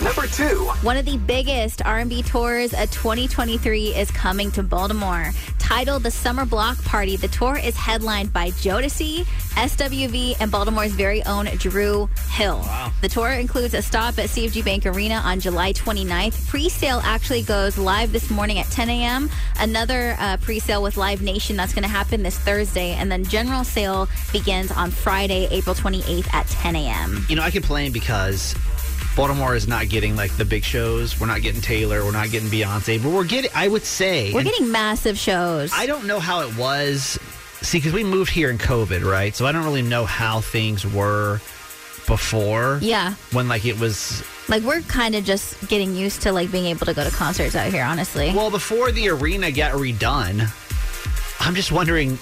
Number 0.04 0.28
2. 0.28 0.46
One 0.84 0.96
of 0.98 1.06
the 1.06 1.18
biggest 1.18 1.82
R&B 1.84 2.22
tours 2.24 2.74
of 2.74 2.92
2023 2.92 3.96
is 3.96 4.12
coming 4.12 4.52
to 4.52 4.64
Baltimore. 4.64 5.32
Titled 5.68 6.04
The 6.04 6.12
Summer 6.12 6.46
Block 6.46 6.82
Party, 6.86 7.18
the 7.18 7.28
tour 7.28 7.58
is 7.58 7.76
headlined 7.76 8.32
by 8.32 8.52
Jodeci, 8.52 9.26
SWV, 9.56 10.38
and 10.40 10.50
Baltimore's 10.50 10.94
very 10.94 11.22
own 11.26 11.48
Dru 11.58 12.08
Hill. 12.30 12.60
Wow. 12.60 12.94
The 13.02 13.10
tour 13.10 13.32
includes 13.32 13.74
a 13.74 13.82
stop 13.82 14.18
at 14.18 14.30
CFG 14.30 14.64
Bank 14.64 14.86
Arena 14.86 15.16
on 15.16 15.42
July 15.42 15.74
29th. 15.74 16.48
Pre-sale 16.48 17.02
actually 17.04 17.42
goes 17.42 17.78
live 17.78 18.14
this 18.14 18.30
morning 18.30 18.60
at 18.60 18.68
10 18.68 18.90
a.m. 18.90 19.30
Another 19.60 20.16
uh, 20.20 20.38
pre-sale 20.38 20.82
with 20.82 20.96
Live 20.96 21.22
Nation 21.22 21.58
that's 21.58 21.74
going 21.74 21.84
to 21.84 21.90
happen 21.90 22.24
this 22.24 22.40
Thursday, 22.40 22.92
and 22.92 23.12
then 23.12 23.26
general 23.26 23.66
sale 23.66 24.08
begins 24.32 24.72
on 24.72 24.90
Friday, 24.90 25.50
April 25.52 25.76
28th 25.76 26.34
at 26.34 26.48
10 26.48 26.78
a.m. 26.78 27.26
You 27.28 27.36
know, 27.36 27.44
I 27.44 27.52
complain 27.52 27.92
because 27.92 28.56
Baltimore 29.18 29.56
is 29.56 29.68
not 29.68 29.90
getting 29.90 30.16
like 30.16 30.38
the 30.38 30.46
big 30.46 30.64
shows. 30.64 31.20
We're 31.20 31.26
not 31.26 31.42
getting 31.42 31.60
Taylor. 31.60 32.06
We're 32.06 32.12
not 32.12 32.30
getting 32.30 32.50
Beyonce. 32.50 33.02
But 33.02 33.12
we're 33.12 33.24
getting. 33.24 33.50
I 33.56 33.68
would 33.68 33.84
say 33.84 34.32
We're 34.32 34.42
and 34.42 34.50
getting 34.50 34.72
massive 34.72 35.18
shows. 35.18 35.72
I 35.74 35.88
don't 35.88 36.06
know 36.06 36.20
how 36.20 36.42
it 36.42 36.56
was. 36.56 37.18
See, 37.62 37.80
because 37.80 37.94
we 37.94 38.04
moved 38.04 38.30
here 38.30 38.52
in 38.52 38.60
COVID, 38.60 39.04
right? 39.04 39.36
So 39.36 39.48
I 39.48 39.52
don't 39.52 39.64
really 39.64 39.82
know 39.82 40.06
how 40.06 40.42
things 40.42 40.86
were 40.86 41.42
before. 42.06 42.78
Yeah. 42.80 43.16
When 43.32 43.48
like 43.48 43.66
it 43.66 43.80
was 43.80 44.24
Like 44.50 44.62
we're 44.62 44.82
kind 44.82 45.16
of 45.16 45.26
just 45.26 45.68
getting 45.68 45.96
used 45.96 46.22
to 46.22 46.32
like 46.32 46.52
being 46.52 46.66
able 46.66 46.86
to 46.86 46.94
go 46.94 47.04
to 47.04 47.10
concerts 47.10 47.56
out 47.56 47.72
here, 47.72 47.84
honestly. 47.84 48.32
Well, 48.36 48.52
before 48.52 48.92
the 48.92 49.10
arena 49.10 49.52
got 49.52 49.74
redone, 49.74 50.48
I'm 51.40 51.56
just 51.56 51.72
wondering 51.72 52.20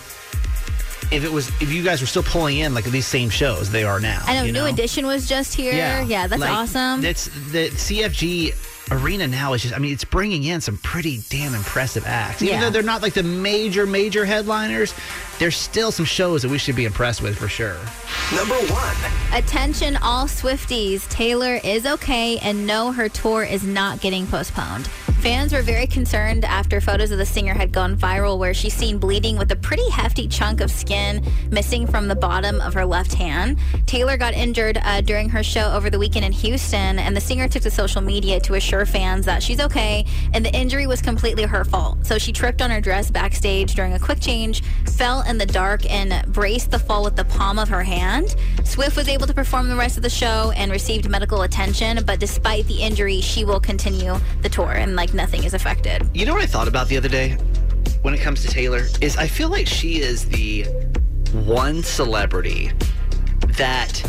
if 1.12 1.24
it 1.24 1.32
was 1.32 1.50
if 1.62 1.72
you 1.72 1.84
guys 1.84 2.02
were 2.02 2.08
still 2.08 2.24
pulling 2.24 2.58
in 2.58 2.74
like 2.74 2.86
these 2.86 3.06
same 3.08 3.30
shows 3.30 3.70
they 3.72 3.84
are 3.84 4.00
now. 4.00 4.22
I 4.26 4.36
know 4.36 4.44
you 4.44 4.52
New 4.52 4.66
Edition 4.66 5.06
was 5.06 5.28
just 5.28 5.54
here. 5.56 5.74
Yeah, 5.74 6.28
that's 6.28 6.40
Like, 6.40 6.52
awesome. 6.52 7.02
That's 7.02 7.26
the 7.52 7.70
CFG 7.70 8.54
arena 8.92 9.28
now 9.28 9.54
is 9.54 9.64
just 9.64 9.74
I 9.74 9.80
mean 9.80 9.92
it's 9.94 10.04
bringing 10.06 10.44
in 10.44 10.62
some 10.62 10.78
pretty 10.78 11.20
damn 11.30 11.56
impressive 11.56 12.06
acts. 12.06 12.42
Even 12.44 12.56
Yeah. 12.56 12.62
though 12.62 12.70
they're 12.70 12.84
not 12.84 13.02
like 13.02 13.14
the 13.16 13.24
major 13.24 13.86
major 13.88 14.26
headliners, 14.26 14.94
there's 15.40 15.56
still 15.58 15.92
some 15.92 16.06
shows 16.06 16.42
that 16.44 16.50
we 16.50 16.58
should 16.58 16.76
be 16.76 16.86
impressed 16.86 17.22
with 17.22 17.38
for 17.38 17.48
sure. 17.48 17.78
Number 18.36 18.56
1. 18.56 18.96
Attention, 19.34 19.98
all 19.98 20.26
Swifties. 20.28 21.08
Taylor 21.10 21.60
is 21.64 21.86
okay, 21.86 22.38
and 22.40 22.66
no, 22.68 22.92
her 22.92 23.10
tour 23.10 23.44
is 23.44 23.64
not 23.64 24.02
getting 24.02 24.28
postponed. 24.28 24.88
Fans 25.26 25.54
were 25.54 25.64
very 25.64 25.88
concerned 25.88 26.46
after 26.46 26.80
photos 26.80 27.10
of 27.10 27.18
the 27.18 27.26
singer 27.26 27.56
had 27.56 27.72
gone 27.72 27.98
viral 27.98 28.38
where 28.38 28.54
she's 28.54 28.76
seen 28.76 29.00
bleeding 29.00 29.40
with 29.40 29.52
a 29.52 29.56
pretty 29.56 29.90
hefty 29.90 30.28
chunk 30.28 30.62
of 30.62 30.70
skin 30.70 31.26
missing 31.50 31.88
from 31.88 32.08
the 32.08 32.16
bottom 32.16 32.62
of 32.62 32.76
her 32.76 32.86
left 32.86 33.12
hand. 33.12 33.58
Taylor 33.88 34.18
got 34.18 34.36
injured 34.36 34.78
uh, 34.84 35.02
during 35.02 35.28
her 35.30 35.42
show 35.42 35.74
over 35.74 35.90
the 35.90 35.98
weekend 35.98 36.26
in 36.26 36.32
Houston, 36.32 37.00
and 37.00 37.18
the 37.18 37.20
singer 37.22 37.48
took 37.48 37.64
to 37.64 37.72
social 37.72 38.04
media 38.04 38.40
to 38.42 38.54
assure 38.54 38.86
fans 38.86 39.26
that 39.26 39.42
she's 39.42 39.60
okay 39.60 40.06
and 40.36 40.46
the 40.46 40.54
injury 40.54 40.86
was 40.86 41.02
completely 41.02 41.42
her 41.42 41.66
fault. 41.66 42.06
So 42.06 42.20
she 42.20 42.32
tripped 42.32 42.62
on 42.62 42.70
her 42.70 42.80
dress 42.80 43.10
backstage 43.10 43.74
during 43.74 43.94
a 43.94 44.00
quick 44.00 44.20
change, 44.20 44.62
fell 44.92 45.24
in 45.24 45.40
the 45.40 45.48
dark, 45.48 45.92
and 45.92 46.32
braced 46.32 46.70
the 46.70 46.78
fall 46.78 47.04
with 47.04 47.16
the 47.16 47.26
palm 47.26 47.58
of 47.58 47.68
her 47.70 47.82
hand. 47.82 48.36
Swift 48.64 48.96
was 48.96 49.08
able 49.08 49.26
to 49.26 49.34
perform 49.34 49.70
the 49.70 49.76
rest 49.76 49.98
of 49.98 50.04
the 50.04 50.10
show 50.10 50.52
and 50.56 50.72
received 50.72 51.10
medical 51.10 51.42
attention, 51.42 52.06
but 52.06 52.20
despite 52.20 52.68
the 52.68 52.80
injury, 52.80 53.22
she 53.22 53.44
will 53.44 53.60
continue 53.60 54.14
the 54.44 54.50
tour 54.50 54.74
and 54.74 54.96
like 54.96 55.15
nothing 55.16 55.44
is 55.44 55.54
affected. 55.54 56.08
You 56.14 56.26
know 56.26 56.34
what 56.34 56.44
I 56.44 56.48
thought 56.48 56.68
about 56.68 56.88
the 56.88 56.98
other 56.98 57.10
day 57.10 57.38
when 58.02 58.14
it 58.14 58.20
comes 58.20 58.42
to 58.44 58.48
Taylor 58.48 58.86
is 59.02 59.18
I 59.18 59.28
feel 59.28 59.50
like 59.50 59.66
she 59.66 60.00
is 60.00 60.30
the 60.30 60.64
one 61.32 61.82
celebrity 61.82 62.72
that 63.58 64.04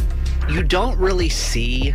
you 0.50 0.62
don't 0.62 0.98
really 0.98 1.28
see 1.28 1.94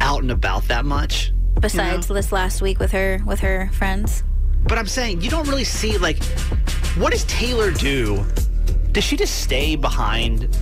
out 0.00 0.22
and 0.22 0.30
about 0.30 0.68
that 0.68 0.84
much. 0.84 1.32
Besides 1.60 2.08
this 2.08 2.30
last 2.30 2.60
week 2.60 2.78
with 2.78 2.92
her 2.92 3.22
with 3.24 3.40
her 3.40 3.70
friends. 3.72 4.22
But 4.64 4.78
I'm 4.78 4.86
saying 4.86 5.22
you 5.22 5.30
don't 5.30 5.48
really 5.48 5.64
see 5.64 5.96
like 5.98 6.22
what 6.96 7.12
does 7.12 7.24
Taylor 7.24 7.70
do? 7.70 8.24
Does 8.92 9.04
she 9.04 9.16
just 9.16 9.42
stay 9.42 9.76
behind? 9.76 10.56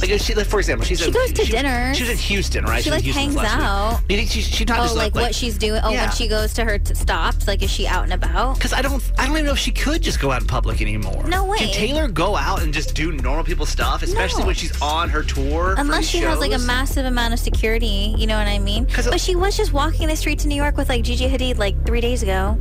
Like, 0.00 0.20
she, 0.20 0.34
like 0.34 0.46
for 0.46 0.58
example, 0.58 0.84
she's 0.86 0.98
She 1.00 1.06
in- 1.06 1.12
goes 1.12 1.32
to 1.32 1.44
she- 1.44 1.52
dinners. 1.52 1.96
She's 1.96 2.08
in 2.10 2.16
Houston, 2.18 2.64
right? 2.64 2.82
She 2.84 2.90
She's 2.90 3.00
in 3.00 3.06
like 3.06 3.14
hangs 3.16 3.34
week. 3.36 3.44
out. 3.46 4.00
You 4.08 4.16
think 4.16 4.30
she's 4.30 4.66
not 4.68 4.78
oh, 4.78 4.82
just 4.82 4.96
like 4.96 5.14
what 5.14 5.34
she's 5.34 5.56
doing. 5.58 5.80
Oh, 5.82 5.90
Yeah. 5.90 6.02
when 6.06 6.12
she 6.12 6.28
goes 6.28 6.52
to 6.54 6.64
her 6.64 6.78
t- 6.78 6.94
stops, 6.94 7.46
like 7.48 7.62
is 7.62 7.70
she 7.70 7.86
out 7.86 8.04
and 8.04 8.12
about? 8.12 8.54
Because 8.56 8.72
I 8.72 8.82
don't, 8.82 9.02
I 9.18 9.26
don't 9.26 9.34
even 9.36 9.46
know 9.46 9.52
if 9.52 9.58
she 9.58 9.70
could 9.72 10.02
just 10.02 10.20
go 10.20 10.30
out 10.30 10.42
in 10.42 10.46
public 10.46 10.80
anymore. 10.82 11.24
No 11.26 11.44
way. 11.44 11.58
Can 11.58 11.72
Taylor 11.72 12.08
go 12.08 12.36
out 12.36 12.62
and 12.62 12.72
just 12.74 12.94
do 12.94 13.12
normal 13.12 13.44
people 13.44 13.64
stuff, 13.66 14.02
especially 14.02 14.40
No. 14.42 14.46
when 14.46 14.54
she's 14.54 14.80
on 14.82 15.08
her 15.08 15.22
tour? 15.22 15.74
Unless 15.78 16.06
she 16.06 16.18
has 16.18 16.38
like 16.40 16.52
a 16.52 16.58
massive 16.58 17.06
amount 17.06 17.32
of 17.32 17.40
security, 17.40 18.14
you 18.18 18.26
know 18.26 18.36
what 18.38 18.46
I 18.48 18.58
mean? 18.58 18.86
But 18.94 19.20
she 19.20 19.34
was 19.34 19.56
just 19.56 19.72
walking 19.72 20.08
the 20.08 20.16
streets 20.16 20.44
in 20.44 20.50
New 20.50 20.56
York 20.56 20.76
with 20.76 20.88
like 20.88 21.02
Gigi 21.04 21.28
Hadid 21.28 21.58
like 21.58 21.86
three 21.86 22.00
days 22.00 22.22
ago. 22.22 22.58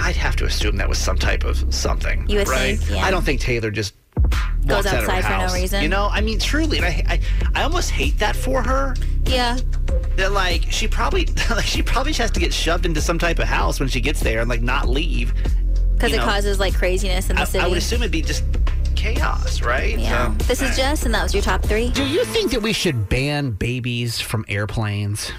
I'd 0.00 0.16
have 0.16 0.36
to 0.36 0.44
assume 0.44 0.76
that 0.76 0.88
was 0.88 0.98
some 0.98 1.18
type 1.18 1.44
of 1.44 1.74
something. 1.74 2.28
You 2.28 2.38
would 2.38 2.48
right? 2.48 2.78
think, 2.78 2.90
yeah. 2.98 3.04
I 3.04 3.10
don't 3.10 3.24
think 3.24 3.40
Taylor 3.40 3.70
just 3.70 3.94
Goes 4.66 4.84
walks 4.84 4.86
out 4.86 4.94
of 4.94 5.04
her 5.04 5.10
outside 5.12 5.15
for 5.40 5.46
no 5.48 5.54
reason. 5.54 5.82
You 5.82 5.88
know, 5.88 6.08
I 6.10 6.20
mean, 6.20 6.38
truly, 6.38 6.78
and 6.78 6.86
I, 6.86 7.04
I, 7.08 7.20
I 7.54 7.62
almost 7.62 7.90
hate 7.90 8.18
that 8.18 8.36
for 8.36 8.62
her. 8.62 8.94
Yeah. 9.24 9.58
That 10.16 10.32
like 10.32 10.70
she 10.70 10.88
probably, 10.88 11.26
like 11.50 11.64
she 11.64 11.82
probably 11.82 12.12
just 12.12 12.20
has 12.20 12.30
to 12.32 12.40
get 12.40 12.52
shoved 12.52 12.86
into 12.86 13.00
some 13.00 13.18
type 13.18 13.38
of 13.38 13.46
house 13.46 13.80
when 13.80 13.88
she 13.88 14.00
gets 14.00 14.20
there 14.20 14.40
and 14.40 14.48
like 14.48 14.62
not 14.62 14.88
leave. 14.88 15.34
Because 15.94 16.12
it 16.12 16.18
know, 16.18 16.24
causes 16.24 16.60
like 16.60 16.74
craziness 16.74 17.30
in 17.30 17.36
the 17.36 17.42
I, 17.42 17.44
city. 17.46 17.64
I 17.64 17.68
would 17.68 17.78
assume 17.78 18.02
it'd 18.02 18.12
be 18.12 18.22
just 18.22 18.44
chaos, 18.96 19.62
right? 19.62 19.98
yeah. 19.98 20.36
So- 20.36 20.44
this 20.44 20.62
is 20.62 20.76
Jess, 20.76 21.04
and 21.04 21.14
that 21.14 21.22
was 21.22 21.34
your 21.34 21.42
top 21.42 21.62
three. 21.62 21.90
Do 21.90 22.04
you 22.06 22.24
think 22.24 22.50
that 22.52 22.62
we 22.62 22.72
should 22.72 23.08
ban 23.08 23.50
babies 23.52 24.20
from 24.20 24.44
airplanes? 24.48 25.32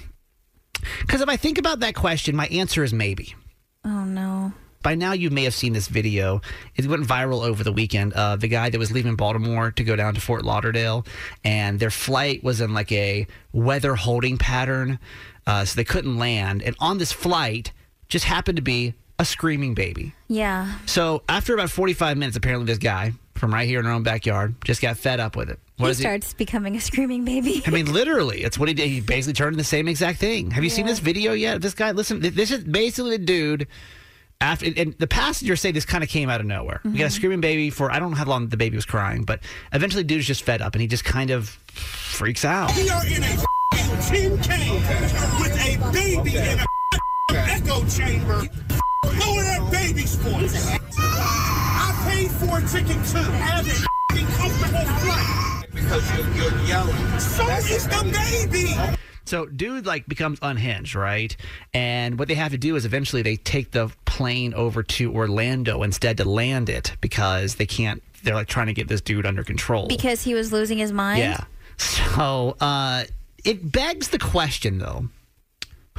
Because 1.02 1.22
if 1.22 1.30
I 1.30 1.38
think 1.38 1.58
about 1.58 1.80
that 1.82 1.96
question, 1.96 2.36
my 2.36 2.48
answer 2.48 2.84
is 2.84 2.94
maybe. 2.94 3.36
Oh 3.84 4.04
no. 4.04 4.37
By 4.84 4.96
now, 4.96 5.12
you 5.14 5.30
may 5.30 5.44
have 5.44 5.54
seen 5.54 5.74
this 5.74 5.88
video. 5.88 6.42
It 6.76 6.86
went 6.86 7.04
viral 7.06 7.44
over 7.46 7.64
the 7.64 7.72
weekend. 7.72 8.14
Uh, 8.14 8.36
the 8.36 8.48
guy 8.48 8.70
that 8.70 8.78
was 8.78 8.92
leaving 8.92 9.16
Baltimore 9.16 9.72
to 9.72 9.84
go 9.84 9.96
down 9.96 10.14
to 10.14 10.22
Fort 10.22 10.46
Lauderdale, 10.46 11.06
and 11.44 11.80
their 11.80 11.90
flight 11.92 12.44
was 12.44 12.62
in 12.62 12.74
like 12.74 12.92
a 12.92 13.28
weather 13.52 13.96
holding 13.96 14.38
pattern, 14.38 15.00
uh, 15.46 15.66
so 15.66 15.76
they 15.76 15.84
couldn't 15.84 16.18
land. 16.18 16.62
And 16.62 16.76
on 16.80 16.98
this 17.00 17.12
flight, 17.12 17.72
just 18.08 18.26
happened 18.26 18.56
to 18.58 18.62
be 18.62 18.94
a 19.20 19.26
screaming 19.26 19.74
baby. 19.74 20.14
Yeah. 20.28 20.78
So 20.86 21.24
after 21.28 21.54
about 21.54 21.70
45 21.72 22.18
minutes, 22.18 22.38
apparently 22.38 22.66
this 22.68 22.78
guy 22.78 23.14
from 23.36 23.54
right 23.54 23.68
here 23.68 23.80
in 23.80 23.86
our 23.86 23.92
own 23.94 24.04
backyard 24.04 24.56
just 24.64 24.82
got 24.82 24.98
fed 24.98 25.20
up 25.20 25.36
with 25.36 25.50
it. 25.50 25.60
What 25.78 25.88
he 25.88 25.92
is 25.92 25.98
he- 26.00 26.04
starts 26.04 26.34
becoming 26.34 26.76
a 26.76 26.82
screaming 26.82 27.26
baby. 27.26 27.62
I 27.66 27.70
mean, 27.72 27.92
literally, 27.92 28.44
it's 28.44 28.58
what 28.58 28.68
he 28.68 28.74
did. 28.74 28.88
He 28.90 29.02
basically 29.02 29.34
turned 29.34 29.50
into 29.54 29.58
the 29.58 29.64
same 29.64 29.88
exact 29.88 30.20
thing. 30.20 30.52
Have 30.52 30.64
you 30.64 30.70
seen 30.70 30.86
this 30.86 31.00
video 31.00 31.34
yet? 31.34 31.62
This 31.62 31.74
guy, 31.74 31.92
listen, 31.92 32.20
this 32.20 32.52
is 32.52 32.64
basically 32.64 33.12
the 33.18 33.24
dude. 33.26 33.68
After 34.40 34.68
and 34.78 34.94
the 35.00 35.08
passengers 35.08 35.62
say 35.62 35.72
this 35.72 35.86
kind 35.86 36.04
of 36.04 36.10
came 36.12 36.30
out 36.30 36.40
of 36.40 36.46
nowhere. 36.46 36.80
We 36.84 36.92
got 36.92 37.06
a 37.06 37.08
Mhm. 37.08 37.12
screaming 37.12 37.42
baby 37.42 37.70
for 37.72 37.92
I 37.92 37.98
don't 38.00 38.12
know 38.12 38.18
how 38.18 38.26
long 38.26 38.50
the 38.50 38.58
baby 38.58 38.76
was 38.76 38.86
crying, 38.86 39.24
but 39.24 39.40
eventually, 39.74 40.04
dude's 40.04 40.28
just 40.28 40.44
fed 40.44 40.62
up 40.62 40.76
and 40.76 40.82
he 40.82 40.88
just 40.88 41.04
kind 41.04 41.32
of 41.32 41.50
freaks 41.74 42.46
out. 42.46 42.76
We 42.76 42.88
are 42.90 43.06
in 43.08 43.24
a 43.24 43.26
f***ing 43.74 44.38
tin 44.42 44.82
can 44.84 45.02
with 45.42 45.58
a 45.60 45.92
baby 45.92 46.38
in 46.38 46.60
a 46.60 46.62
f***ing 46.62 47.38
echo 47.38 47.84
chamber. 47.88 48.48
Lower 49.06 49.42
that 49.44 49.70
baby's 49.72 50.14
voice. 50.16 50.78
I 51.00 52.08
paid 52.08 52.30
for 52.32 52.60
a 52.60 52.62
ticket 52.62 53.04
to 53.06 53.20
have 53.24 53.68
a 53.68 54.26
comfortable 54.38 54.86
flight. 55.02 55.66
Because 55.74 56.16
you're, 56.16 56.28
you're 56.36 56.62
yelling. 56.68 57.20
So 57.20 57.48
is 57.50 57.88
the 57.88 58.48
baby. 58.52 58.76
So, 59.26 59.46
dude, 59.46 59.86
like 59.86 60.08
becomes 60.08 60.40
unhinged, 60.42 60.96
right? 60.96 61.36
And 61.74 62.18
what 62.18 62.30
they 62.30 62.36
have 62.36 62.52
to 62.54 62.58
do 62.58 62.76
is 62.78 62.86
eventually 62.86 63.22
they 63.24 63.36
take 63.36 63.72
the 63.72 63.90
plane 64.18 64.54
over 64.56 64.82
to 64.82 65.14
Orlando 65.14 65.84
instead 65.84 66.18
to 66.18 66.26
land 66.26 66.70
it 66.70 66.96
because 67.02 67.56
they 67.56 67.68
can't. 67.68 68.02
They're 68.24 68.34
like 68.34 68.48
trying 68.48 68.68
to 68.68 68.74
get 68.74 68.88
this 68.88 69.02
dude 69.02 69.26
under 69.28 69.44
control. 69.44 69.88
Because 69.88 70.24
he 70.24 70.34
was 70.34 70.52
losing 70.52 70.80
his 70.80 70.92
mind. 70.92 71.20
Yeah. 71.20 71.44
So 71.78 72.58
uh, 72.60 73.04
it 73.46 73.72
begs 73.72 74.10
the 74.10 74.18
question, 74.18 74.80
though, 74.80 75.10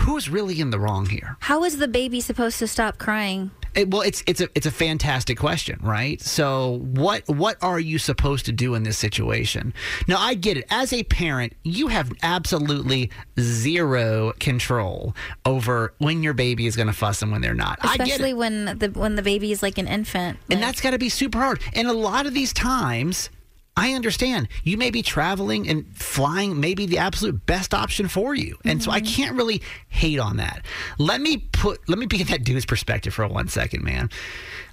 who's 0.01 0.29
really 0.29 0.61
in 0.61 0.71
the 0.71 0.81
wrong 0.81 1.07
here? 1.07 1.37
How 1.41 1.63
is 1.63 1.79
the 1.79 1.87
baby 1.87 2.21
supposed 2.21 2.59
to 2.59 2.67
stop 2.67 2.99
crying? 2.99 3.53
It, 3.75 3.91
well, 3.91 4.03
it's 4.03 4.23
it's 4.27 4.41
a 4.41 4.49
it's 4.55 4.67
a 4.67 4.71
fantastic 4.71 5.39
question, 5.39 5.79
right? 5.83 6.21
So 6.21 6.81
what 6.83 7.29
what 7.29 7.57
are 7.63 7.81
you 7.81 7.99
supposed 7.99 8.47
to 8.47 8.53
do 8.53 8.75
in 8.75 8.83
this 8.83 8.99
situation? 8.99 9.75
Now 10.07 10.19
I 10.19 10.35
get 10.35 10.57
it. 10.57 10.67
As 10.71 10.93
a 10.93 11.03
parent, 11.05 11.55
you 11.65 11.89
have 11.89 12.13
absolutely 12.23 13.11
zero 13.39 14.33
control 14.39 15.15
over 15.45 15.95
when 15.99 16.23
your 16.23 16.35
baby 16.35 16.67
is 16.67 16.77
going 16.77 16.89
to 16.89 16.93
fuss 16.93 17.23
and 17.23 17.33
when 17.33 17.41
they're 17.41 17.55
not. 17.55 17.79
I 17.83 17.97
get. 17.97 18.09
Especially 18.09 18.35
when 18.35 18.65
the 18.79 18.91
when 18.95 19.17
the 19.17 19.23
baby 19.23 19.53
is 19.53 19.63
like 19.63 19.79
an 19.79 19.89
infant. 19.89 20.39
And 20.51 20.63
that's 20.63 20.81
got 20.81 20.91
to 20.91 20.99
be 20.99 21.09
super 21.09 21.39
hard. 21.39 21.61
And 21.75 21.89
a 21.89 21.93
lot 21.93 22.27
of 22.27 22.35
these 22.35 22.53
times, 22.53 23.31
I 23.79 23.93
understand 23.93 24.49
you 24.65 24.77
may 24.77 24.91
be 24.91 25.03
traveling 25.03 25.69
and 25.69 25.87
flying 25.95 26.59
may 26.59 26.75
be 26.75 26.85
the 26.85 26.99
absolute 26.99 27.47
best 27.47 27.73
option 27.73 28.09
for 28.09 28.35
you. 28.35 28.59
And 28.65 28.83
so 28.83 28.91
I 28.91 29.01
mm-hmm. 29.01 29.15
can't 29.15 29.37
really 29.37 29.63
hate 29.87 30.19
on 30.19 30.39
that. 30.39 30.65
Let 30.99 31.21
me 31.21 31.37
put 31.53 31.89
let 31.89 31.97
me 31.97 32.07
be 32.07 32.21
in 32.21 32.27
that 32.27 32.43
dude's 32.43 32.67
perspective 32.67 33.15
for 33.15 33.27
one 33.29 33.47
second, 33.47 33.85
man. 33.85 34.11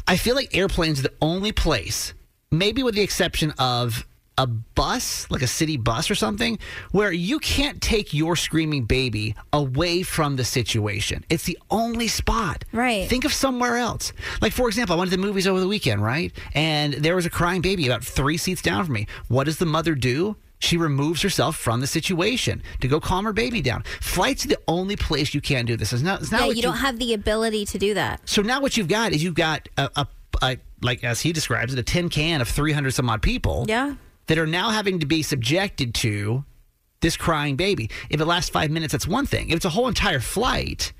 I 0.07 0.17
feel 0.17 0.33
like 0.33 0.57
airplanes 0.57 0.99
are 0.99 1.03
the 1.03 1.13
only 1.21 1.51
place, 1.51 2.15
maybe 2.51 2.81
with 2.81 2.95
the 2.95 3.01
exception 3.01 3.53
of 3.59 4.07
a 4.37 4.47
bus, 4.47 5.29
like 5.29 5.41
a 5.41 5.47
city 5.47 5.77
bus 5.77 6.11
or 6.11 6.15
something, 6.15 6.59
where 6.91 7.11
you 7.11 7.39
can't 7.39 7.81
take 7.81 8.13
your 8.13 8.35
screaming 8.35 8.83
baby 8.83 9.35
away 9.53 10.03
from 10.03 10.35
the 10.35 10.43
situation. 10.43 11.23
It's 11.29 11.43
the 11.43 11.57
only 11.71 12.07
spot. 12.07 12.65
Right. 12.71 13.07
Think 13.07 13.25
of 13.25 13.33
somewhere 13.33 13.77
else. 13.77 14.11
Like, 14.41 14.53
for 14.53 14.67
example, 14.67 14.95
I 14.95 14.99
went 14.99 15.11
to 15.11 15.17
the 15.17 15.21
movies 15.23 15.47
over 15.47 15.59
the 15.59 15.67
weekend, 15.67 16.03
right? 16.03 16.31
And 16.53 16.93
there 16.95 17.15
was 17.15 17.25
a 17.25 17.29
crying 17.29 17.61
baby 17.61 17.85
about 17.85 18.03
three 18.03 18.37
seats 18.37 18.61
down 18.61 18.85
from 18.85 18.93
me. 18.93 19.07
What 19.27 19.45
does 19.45 19.57
the 19.57 19.65
mother 19.65 19.95
do? 19.95 20.35
She 20.59 20.77
removes 20.77 21.21
herself 21.21 21.57
from 21.57 21.81
the 21.81 21.87
situation 21.87 22.63
to 22.81 22.87
go 22.87 22.99
calm 22.99 23.25
her 23.25 23.33
baby 23.33 23.61
down. 23.61 23.83
Flight's 24.01 24.45
the 24.45 24.57
only 24.67 24.95
place 24.95 25.33
you 25.33 25.41
can 25.41 25.65
do 25.65 25.75
this. 25.77 25.93
It's 25.93 26.01
not, 26.01 26.21
it's 26.21 26.31
not 26.31 26.47
yeah, 26.47 26.53
you 26.53 26.61
don't 26.61 26.77
have 26.77 26.97
the 26.97 27.13
ability 27.13 27.65
to 27.65 27.77
do 27.77 27.93
that. 27.93 28.21
so 28.25 28.41
now 28.41 28.61
what 28.61 28.77
you've 28.77 28.87
got 28.87 29.11
is 29.11 29.23
you've 29.23 29.35
got 29.35 29.67
a, 29.77 29.89
a, 29.95 30.07
a 30.41 30.57
like 30.81 31.03
as 31.03 31.21
he 31.21 31.33
describes 31.33 31.73
it, 31.73 31.79
a 31.79 31.83
tin 31.83 32.09
can 32.09 32.41
of 32.41 32.47
three 32.47 32.71
hundred 32.71 32.91
some 32.91 33.09
odd 33.09 33.21
people. 33.21 33.65
Yeah. 33.67 33.95
That 34.27 34.37
are 34.37 34.47
now 34.47 34.69
having 34.69 34.99
to 34.99 35.05
be 35.05 35.21
subjected 35.21 35.93
to 35.95 36.45
this 37.01 37.15
crying 37.15 37.55
baby. 37.55 37.89
If 38.09 38.19
it 38.19 38.25
lasts 38.25 38.49
five 38.49 38.71
minutes, 38.71 38.91
that's 38.91 39.07
one 39.07 39.25
thing. 39.25 39.49
If 39.49 39.57
it's 39.57 39.65
a 39.65 39.69
whole 39.69 39.87
entire 39.87 40.19
flight, 40.19 40.93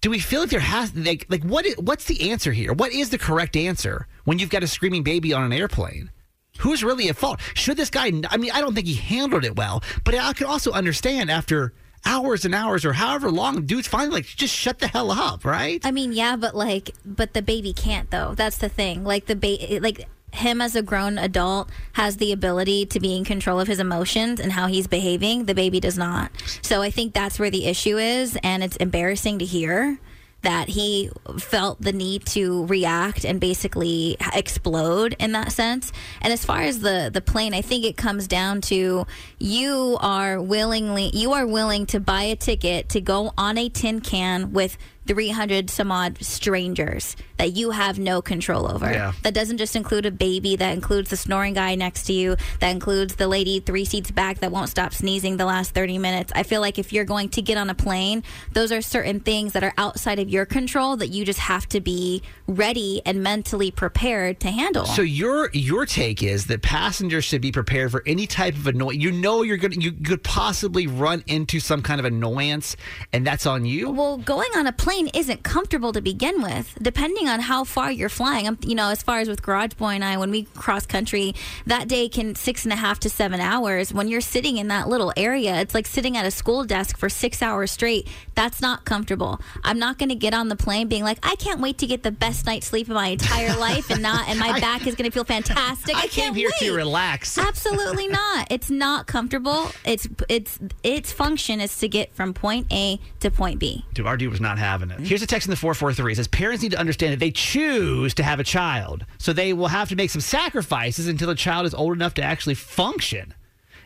do 0.00 0.10
we 0.10 0.20
feel 0.20 0.40
like 0.40 0.50
there 0.50 0.60
has 0.60 0.94
like 0.94 1.26
like 1.28 1.42
what 1.42 1.66
what's 1.78 2.04
the 2.04 2.30
answer 2.30 2.52
here? 2.52 2.72
What 2.72 2.92
is 2.92 3.10
the 3.10 3.18
correct 3.18 3.56
answer 3.56 4.06
when 4.24 4.38
you've 4.38 4.50
got 4.50 4.62
a 4.62 4.68
screaming 4.68 5.02
baby 5.02 5.32
on 5.32 5.42
an 5.42 5.52
airplane? 5.52 6.10
Who's 6.58 6.84
really 6.84 7.08
at 7.08 7.16
fault? 7.16 7.40
Should 7.54 7.76
this 7.76 7.90
guy? 7.90 8.12
I 8.28 8.36
mean, 8.36 8.50
I 8.52 8.60
don't 8.60 8.74
think 8.74 8.86
he 8.86 8.94
handled 8.94 9.44
it 9.44 9.56
well, 9.56 9.82
but 10.04 10.14
I 10.14 10.32
could 10.32 10.46
also 10.46 10.72
understand 10.72 11.30
after 11.30 11.72
hours 12.04 12.44
and 12.44 12.54
hours 12.54 12.84
or 12.84 12.92
however 12.92 13.30
long, 13.30 13.66
dude's 13.66 13.88
finally 13.88 14.16
like, 14.16 14.26
just 14.26 14.54
shut 14.54 14.78
the 14.78 14.88
hell 14.88 15.10
up, 15.10 15.44
right? 15.44 15.80
I 15.84 15.90
mean, 15.90 16.12
yeah, 16.12 16.36
but 16.36 16.54
like, 16.54 16.90
but 17.04 17.34
the 17.34 17.42
baby 17.42 17.72
can't 17.72 18.10
though. 18.10 18.34
That's 18.34 18.58
the 18.58 18.68
thing. 18.68 19.04
Like 19.04 19.26
the 19.26 19.36
baby, 19.36 19.80
like 19.80 20.06
him 20.32 20.60
as 20.60 20.74
a 20.76 20.82
grown 20.82 21.18
adult 21.18 21.70
has 21.92 22.16
the 22.16 22.32
ability 22.32 22.86
to 22.86 23.00
be 23.00 23.16
in 23.16 23.24
control 23.24 23.60
of 23.60 23.68
his 23.68 23.80
emotions 23.80 24.40
and 24.40 24.52
how 24.52 24.66
he's 24.66 24.86
behaving. 24.86 25.44
The 25.44 25.54
baby 25.54 25.80
does 25.80 25.98
not. 25.98 26.30
So 26.62 26.82
I 26.82 26.90
think 26.90 27.14
that's 27.14 27.38
where 27.38 27.50
the 27.50 27.66
issue 27.66 27.98
is, 27.98 28.38
and 28.42 28.62
it's 28.62 28.76
embarrassing 28.76 29.38
to 29.40 29.44
hear 29.44 29.98
that 30.42 30.68
he 30.68 31.10
felt 31.38 31.80
the 31.82 31.92
need 31.92 32.24
to 32.24 32.64
react 32.66 33.24
and 33.24 33.40
basically 33.40 34.16
explode 34.32 35.14
in 35.18 35.32
that 35.32 35.52
sense. 35.52 35.92
And 36.22 36.32
as 36.32 36.44
far 36.44 36.62
as 36.62 36.80
the 36.80 37.10
the 37.12 37.20
plane, 37.20 37.52
I 37.52 37.60
think 37.60 37.84
it 37.84 37.96
comes 37.96 38.26
down 38.26 38.60
to 38.62 39.06
you 39.38 39.98
are 40.00 40.40
willingly 40.40 41.10
you 41.12 41.32
are 41.32 41.46
willing 41.46 41.86
to 41.86 42.00
buy 42.00 42.22
a 42.22 42.36
ticket 42.36 42.88
to 42.90 43.00
go 43.00 43.32
on 43.36 43.58
a 43.58 43.68
tin 43.68 44.00
can 44.00 44.52
with 44.52 44.78
300 45.10 45.68
some 45.68 45.90
odd 45.90 46.22
strangers 46.22 47.16
that 47.36 47.56
you 47.56 47.72
have 47.72 47.98
no 47.98 48.22
control 48.22 48.70
over. 48.70 48.88
Yeah. 48.88 49.12
That 49.22 49.34
doesn't 49.34 49.58
just 49.58 49.74
include 49.74 50.06
a 50.06 50.12
baby, 50.12 50.54
that 50.54 50.70
includes 50.70 51.10
the 51.10 51.16
snoring 51.16 51.54
guy 51.54 51.74
next 51.74 52.04
to 52.04 52.12
you, 52.12 52.36
that 52.60 52.68
includes 52.68 53.16
the 53.16 53.26
lady 53.26 53.58
three 53.58 53.84
seats 53.84 54.12
back 54.12 54.38
that 54.38 54.52
won't 54.52 54.68
stop 54.68 54.94
sneezing 54.94 55.36
the 55.36 55.46
last 55.46 55.74
30 55.74 55.98
minutes. 55.98 56.32
I 56.36 56.44
feel 56.44 56.60
like 56.60 56.78
if 56.78 56.92
you're 56.92 57.04
going 57.04 57.28
to 57.30 57.42
get 57.42 57.58
on 57.58 57.70
a 57.70 57.74
plane, 57.74 58.22
those 58.52 58.70
are 58.70 58.80
certain 58.80 59.18
things 59.18 59.52
that 59.54 59.64
are 59.64 59.74
outside 59.76 60.20
of 60.20 60.28
your 60.28 60.46
control 60.46 60.96
that 60.98 61.08
you 61.08 61.24
just 61.24 61.40
have 61.40 61.68
to 61.70 61.80
be 61.80 62.22
ready 62.46 63.02
and 63.04 63.20
mentally 63.20 63.72
prepared 63.72 64.38
to 64.40 64.50
handle. 64.52 64.84
So 64.84 65.02
your 65.02 65.50
your 65.52 65.86
take 65.86 66.22
is 66.22 66.46
that 66.46 66.62
passengers 66.62 67.24
should 67.24 67.40
be 67.40 67.50
prepared 67.50 67.90
for 67.90 68.04
any 68.06 68.28
type 68.28 68.54
of 68.54 68.66
annoyance. 68.68 69.02
You 69.02 69.10
know 69.10 69.42
you're 69.42 69.56
gonna 69.56 69.76
you 69.76 69.92
could 69.92 70.22
possibly 70.22 70.86
run 70.86 71.24
into 71.26 71.58
some 71.58 71.82
kind 71.82 71.98
of 71.98 72.04
annoyance, 72.04 72.76
and 73.12 73.26
that's 73.26 73.46
on 73.46 73.64
you. 73.64 73.90
Well, 73.90 74.18
going 74.18 74.50
on 74.56 74.66
a 74.66 74.72
plane, 74.72 74.99
plane 75.00 75.10
isn't 75.14 75.42
comfortable 75.42 75.92
to 75.92 76.00
begin 76.00 76.42
with. 76.42 76.76
Depending 76.80 77.28
on 77.28 77.40
how 77.40 77.64
far 77.64 77.90
you're 77.90 78.08
flying, 78.08 78.46
I'm, 78.46 78.58
you 78.62 78.74
know, 78.74 78.90
as 78.90 79.02
far 79.02 79.20
as 79.20 79.28
with 79.28 79.42
Garage 79.42 79.74
Boy 79.74 79.94
and 79.94 80.04
I, 80.04 80.16
when 80.18 80.30
we 80.30 80.44
cross 80.54 80.86
country, 80.86 81.34
that 81.66 81.88
day 81.88 82.08
can 82.08 82.34
six 82.34 82.64
and 82.64 82.72
a 82.72 82.76
half 82.76 83.00
to 83.00 83.10
seven 83.10 83.40
hours. 83.40 83.92
When 83.92 84.08
you're 84.08 84.20
sitting 84.20 84.58
in 84.58 84.68
that 84.68 84.88
little 84.88 85.12
area, 85.16 85.60
it's 85.60 85.74
like 85.74 85.86
sitting 85.86 86.16
at 86.16 86.26
a 86.26 86.30
school 86.30 86.64
desk 86.64 86.98
for 86.98 87.08
six 87.08 87.42
hours 87.42 87.70
straight. 87.70 88.08
That's 88.34 88.60
not 88.60 88.84
comfortable. 88.84 89.40
I'm 89.64 89.78
not 89.78 89.98
going 89.98 90.10
to 90.10 90.14
get 90.14 90.34
on 90.34 90.48
the 90.48 90.56
plane 90.56 90.88
being 90.88 91.04
like, 91.04 91.18
I 91.22 91.34
can't 91.36 91.60
wait 91.60 91.78
to 91.78 91.86
get 91.86 92.02
the 92.02 92.12
best 92.12 92.46
night's 92.46 92.66
sleep 92.66 92.88
of 92.88 92.94
my 92.94 93.08
entire 93.08 93.56
life, 93.58 93.90
and 93.90 94.02
not, 94.02 94.28
and 94.28 94.38
my 94.38 94.58
back 94.60 94.86
is 94.86 94.94
going 94.94 95.10
to 95.10 95.14
feel 95.14 95.24
fantastic. 95.24 95.96
I, 95.96 96.00
I 96.00 96.06
came 96.08 96.24
can't 96.24 96.36
here 96.36 96.50
wait. 96.60 96.66
to 96.66 96.74
relax. 96.74 97.38
Absolutely 97.38 98.08
not. 98.20 98.48
It's 98.50 98.70
not 98.70 99.06
comfortable. 99.06 99.70
It's 99.84 100.08
it's 100.28 100.58
its 100.82 101.12
function 101.12 101.60
is 101.60 101.76
to 101.78 101.88
get 101.88 102.14
from 102.14 102.34
point 102.34 102.66
A 102.72 103.00
to 103.20 103.30
point 103.30 103.58
B. 103.58 103.84
Dude 103.94 104.30
was 104.30 104.40
not 104.40 104.58
having 104.58 104.89
Here's 104.98 105.22
a 105.22 105.26
text 105.26 105.46
in 105.46 105.50
the 105.50 105.56
443. 105.56 106.12
It 106.12 106.16
says 106.16 106.28
parents 106.28 106.62
need 106.62 106.72
to 106.72 106.78
understand 106.78 107.12
that 107.12 107.20
they 107.20 107.30
choose 107.30 108.14
to 108.14 108.22
have 108.22 108.40
a 108.40 108.44
child. 108.44 109.06
So 109.18 109.32
they 109.32 109.52
will 109.52 109.68
have 109.68 109.88
to 109.90 109.96
make 109.96 110.10
some 110.10 110.20
sacrifices 110.20 111.08
until 111.08 111.28
the 111.28 111.34
child 111.34 111.66
is 111.66 111.74
old 111.74 111.94
enough 111.94 112.14
to 112.14 112.22
actually 112.22 112.54
function. 112.54 113.34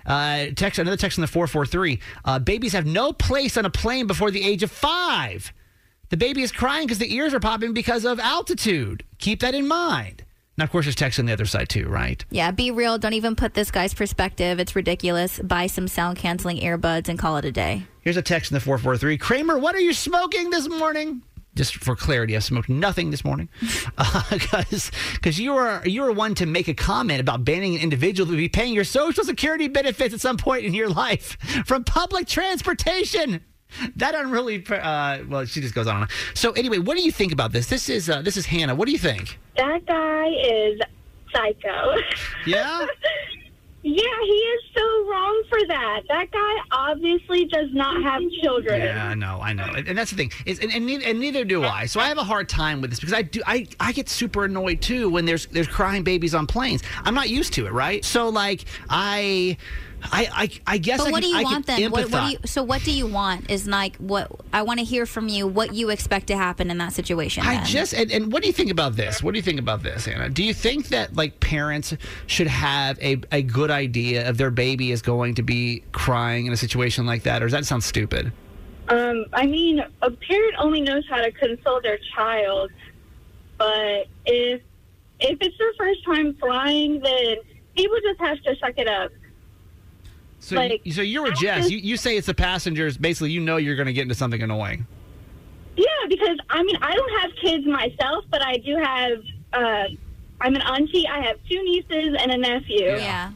Uh, 0.07 0.46
text 0.55 0.78
another 0.78 0.96
text 0.96 1.18
in 1.18 1.22
the 1.22 1.28
443. 1.28 1.98
Uh, 2.24 2.38
babies 2.38 2.72
have 2.72 2.86
no 2.86 3.12
place 3.12 3.57
on 3.57 3.64
a 3.64 3.70
plane 3.70 4.07
before 4.07 4.30
the 4.30 4.44
age 4.44 4.62
of 4.62 4.70
five. 4.70 5.52
The 6.11 6.16
baby 6.16 6.42
is 6.42 6.52
crying 6.52 6.86
because 6.86 6.98
the 6.98 7.14
ears 7.14 7.32
are 7.32 7.40
popping 7.40 7.72
because 7.72 8.05
of 8.05 8.20
altitude. 8.20 9.05
Keep 9.18 9.40
that 9.40 9.55
in 9.55 9.66
mind. 9.66 10.24
Now, 10.57 10.64
of 10.64 10.70
course, 10.70 10.84
there's 10.84 10.94
text 10.94 11.18
on 11.18 11.26
the 11.26 11.32
other 11.32 11.46
side 11.46 11.68
too, 11.68 11.88
right? 11.88 12.24
Yeah, 12.30 12.50
be 12.52 12.70
real. 12.70 12.96
Don't 12.96 13.14
even 13.14 13.34
put 13.34 13.55
this 13.55 13.70
guy's 13.70 13.92
perspective. 13.92 14.61
It's 14.61 14.76
ridiculous. 14.76 15.40
Buy 15.40 15.66
some 15.66 15.88
sound 15.88 16.18
canceling 16.18 16.59
earbuds 16.59 17.09
and 17.09 17.18
call 17.18 17.36
it 17.38 17.44
a 17.44 17.52
day. 17.52 17.84
Here's 18.02 18.16
a 18.16 18.22
text 18.22 18.52
in 18.52 18.55
the 18.55 18.61
443. 18.61 19.18
Kramer, 19.18 19.59
what 19.59 19.74
are 19.74 19.80
you 19.80 19.92
smoking 19.92 20.50
this 20.50 20.68
morning? 20.68 21.22
Just 21.57 21.76
for 21.76 21.94
clarity, 21.94 22.36
I 22.36 22.40
smoked 22.40 22.68
nothing 22.68 23.11
this 23.11 23.24
morning 23.24 23.48
uh, 23.98 24.22
because 24.30 24.90
because 25.14 25.38
you 25.38 25.55
are 25.55 25.86
you 25.86 26.02
are 26.05 26.11
one 26.11 26.34
to 26.36 26.46
make 26.46 26.66
a 26.66 26.74
comment 26.74 27.20
about 27.20 27.44
banning 27.44 27.76
an 27.76 27.80
individual 27.80 28.28
to 28.28 28.36
be 28.36 28.48
paying 28.48 28.74
your 28.74 28.82
social 28.82 29.22
security 29.24 29.68
benefits 29.68 30.12
at 30.12 30.20
some 30.20 30.36
point 30.36 30.64
in 30.64 30.74
your 30.74 30.88
life 30.88 31.38
from 31.64 31.84
public 31.84 32.26
transportation. 32.26 33.40
That 33.97 34.14
unruly. 34.14 34.64
Uh, 34.66 35.18
well, 35.29 35.45
she 35.45 35.61
just 35.61 35.75
goes 35.75 35.87
on. 35.87 35.97
and 35.97 36.03
on. 36.05 36.09
So 36.35 36.53
anyway, 36.53 36.79
what 36.79 36.97
do 36.97 37.03
you 37.03 37.12
think 37.12 37.33
about 37.33 37.53
this? 37.53 37.66
This 37.66 37.89
is 37.89 38.11
uh, 38.11 38.22
this 38.22 38.37
is 38.37 38.47
Hannah. 38.47 38.75
What 38.75 38.87
do 38.87 38.93
you 38.93 38.99
think? 38.99 39.39
That 39.57 39.87
guy 39.87 40.29
is 40.29 40.81
psycho. 41.33 41.95
Yeah. 42.47 42.87
yeah, 43.83 44.03
he 44.22 44.33
is 44.33 44.62
so 44.77 44.83
wrong 45.09 45.45
for 45.49 45.59
that. 45.68 46.03
That 46.09 46.31
guy 46.31 46.55
obviously 46.72 47.47
does 47.47 47.72
not 47.72 48.03
have 48.03 48.20
children. 48.43 48.83
Yeah, 48.83 49.09
I 49.09 49.14
know, 49.14 49.41
I 49.41 49.55
know, 49.55 49.64
and, 49.64 49.97
that's 49.97 50.11
the 50.11 50.16
thing. 50.16 50.33
Is 50.45 50.59
and, 50.59 50.70
and, 50.72 50.85
neither, 50.85 51.07
and 51.07 51.18
neither 51.18 51.45
do 51.45 51.64
I. 51.64 51.87
So 51.87 52.01
I 52.01 52.09
have 52.09 52.18
a 52.18 52.25
hard 52.25 52.49
time 52.49 52.83
with 52.83 52.91
this 52.91 53.01
because 53.01 53.14
I 53.14 53.22
do. 53.22 53.41
I, 53.47 53.66
I 53.81 53.93
get 53.93 54.09
super 54.11 54.45
annoyed 54.45 54.83
too 54.83 55.09
when 55.09 55.25
there's 55.25 55.47
there's 55.47 55.66
crying 55.68 56.03
babies 56.03 56.35
on 56.35 56.47
planes. 56.47 56.83
I'm 57.05 57.14
not 57.14 57.31
used 57.31 57.55
to 57.55 57.66
it, 57.66 57.72
right? 57.72 58.05
So 58.05 58.29
like 58.29 58.64
I. 58.91 59.57
I, 60.12 60.28
I, 60.66 60.74
I 60.74 60.78
guess 60.78 60.98
But 61.00 61.09
I 61.09 61.11
what 61.12 61.22
can- 61.22 61.30
do 61.30 61.36
you 61.36 61.40
I 61.40 61.42
want 61.42 61.66
can 61.66 61.80
then? 61.80 61.90
What, 61.90 62.11
what 62.11 62.24
do 62.26 62.30
you, 62.32 62.38
so 62.44 62.62
what 62.62 62.82
do 62.82 62.92
you 62.92 63.07
want? 63.07 63.50
Is 63.50 63.66
like 63.66 63.96
what 63.96 64.30
I 64.52 64.62
want 64.62 64.78
to 64.80 64.84
hear 64.84 65.07
from 65.07 65.28
you. 65.28 65.46
What 65.46 65.74
you 65.74 65.90
expect 65.90 66.26
to 66.28 66.36
happen 66.36 66.70
in 66.70 66.78
that 66.78 66.92
situation? 66.92 67.44
I 67.46 67.57
then. 67.57 67.64
just 67.66 67.94
and, 67.94 68.11
and 68.11 68.32
what 68.32 68.42
do 68.42 68.48
you 68.48 68.52
think 68.52 68.70
about 68.70 68.96
this? 68.96 69.22
What 69.22 69.32
do 69.32 69.38
you 69.38 69.42
think 69.42 69.59
about 69.59 69.82
this, 69.82 70.07
Anna? 70.07 70.28
Do 70.28 70.42
you 70.44 70.55
think 70.55 70.88
that 70.88 71.14
like 71.16 71.40
parents 71.40 71.94
should 72.26 72.46
have 72.46 72.98
a, 73.00 73.20
a 73.32 73.42
good 73.42 73.70
idea 73.70 74.28
of 74.28 74.36
their 74.38 74.50
baby 74.50 74.92
is 74.92 75.02
going 75.02 75.34
to 75.36 75.42
be 75.42 75.82
crying 75.92 76.46
in 76.46 76.52
a 76.52 76.57
situation 76.57 77.07
like 77.07 77.22
that, 77.24 77.42
or 77.42 77.46
does 77.46 77.52
that 77.52 77.66
sound 77.66 77.82
stupid? 77.84 78.32
Um, 78.88 79.24
I 79.32 79.46
mean, 79.46 79.80
a 80.02 80.11
parent 80.11 80.55
only 80.59 80.82
knows 80.82 81.05
how 81.09 81.16
to 81.22 81.32
console 81.32 81.80
their 81.80 81.98
child, 82.14 82.70
but 83.57 84.07
if 84.26 84.61
if 85.20 85.38
it's 85.40 85.59
their 85.59 85.72
first 85.78 86.05
time 86.05 86.34
flying, 86.34 87.00
then 87.00 87.36
people 87.76 87.96
just 88.02 88.20
have 88.20 88.42
to 88.42 88.57
suck 88.57 88.74
it 88.76 88.88
up. 88.88 89.11
So, 90.45 90.57
Like, 90.57 90.82
you, 90.84 90.92
so 90.92 91.01
you're 91.03 91.22
with 91.22 91.36
Jess. 91.36 91.70
You, 91.70 91.78
you 91.78 91.97
say 91.97 92.16
it's 92.16 92.26
the 92.26 92.34
passengers. 92.34 92.97
Basically, 92.99 93.30
you 93.30 93.40
know 93.40 93.57
you're 93.57 93.76
going 93.76 93.86
to 93.86 93.92
get 93.95 94.03
into 94.03 94.14
something 94.14 94.42
annoying. 94.42 94.86
Yeah, 95.76 95.86
because 96.09 96.38
I 96.51 96.62
mean, 96.62 96.76
I 96.82 96.95
don't 96.95 97.20
have 97.22 97.30
kids 97.40 97.66
myself, 97.66 98.24
but 98.30 98.42
I 98.42 98.59
do 98.59 98.76
have. 98.76 99.18
Uh, 99.53 99.84
I'm 100.40 100.55
an 100.55 100.62
auntie. 100.62 101.07
I 101.09 101.20
have 101.24 101.36
two 101.49 101.62
nieces 101.62 102.14
and 102.20 102.30
a 102.30 102.36
nephew. 102.36 102.86
Yeah. 102.97 103.30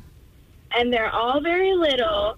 and 0.77 0.93
they're 0.93 1.11
all 1.11 1.41
very 1.41 1.75
little. 1.75 2.37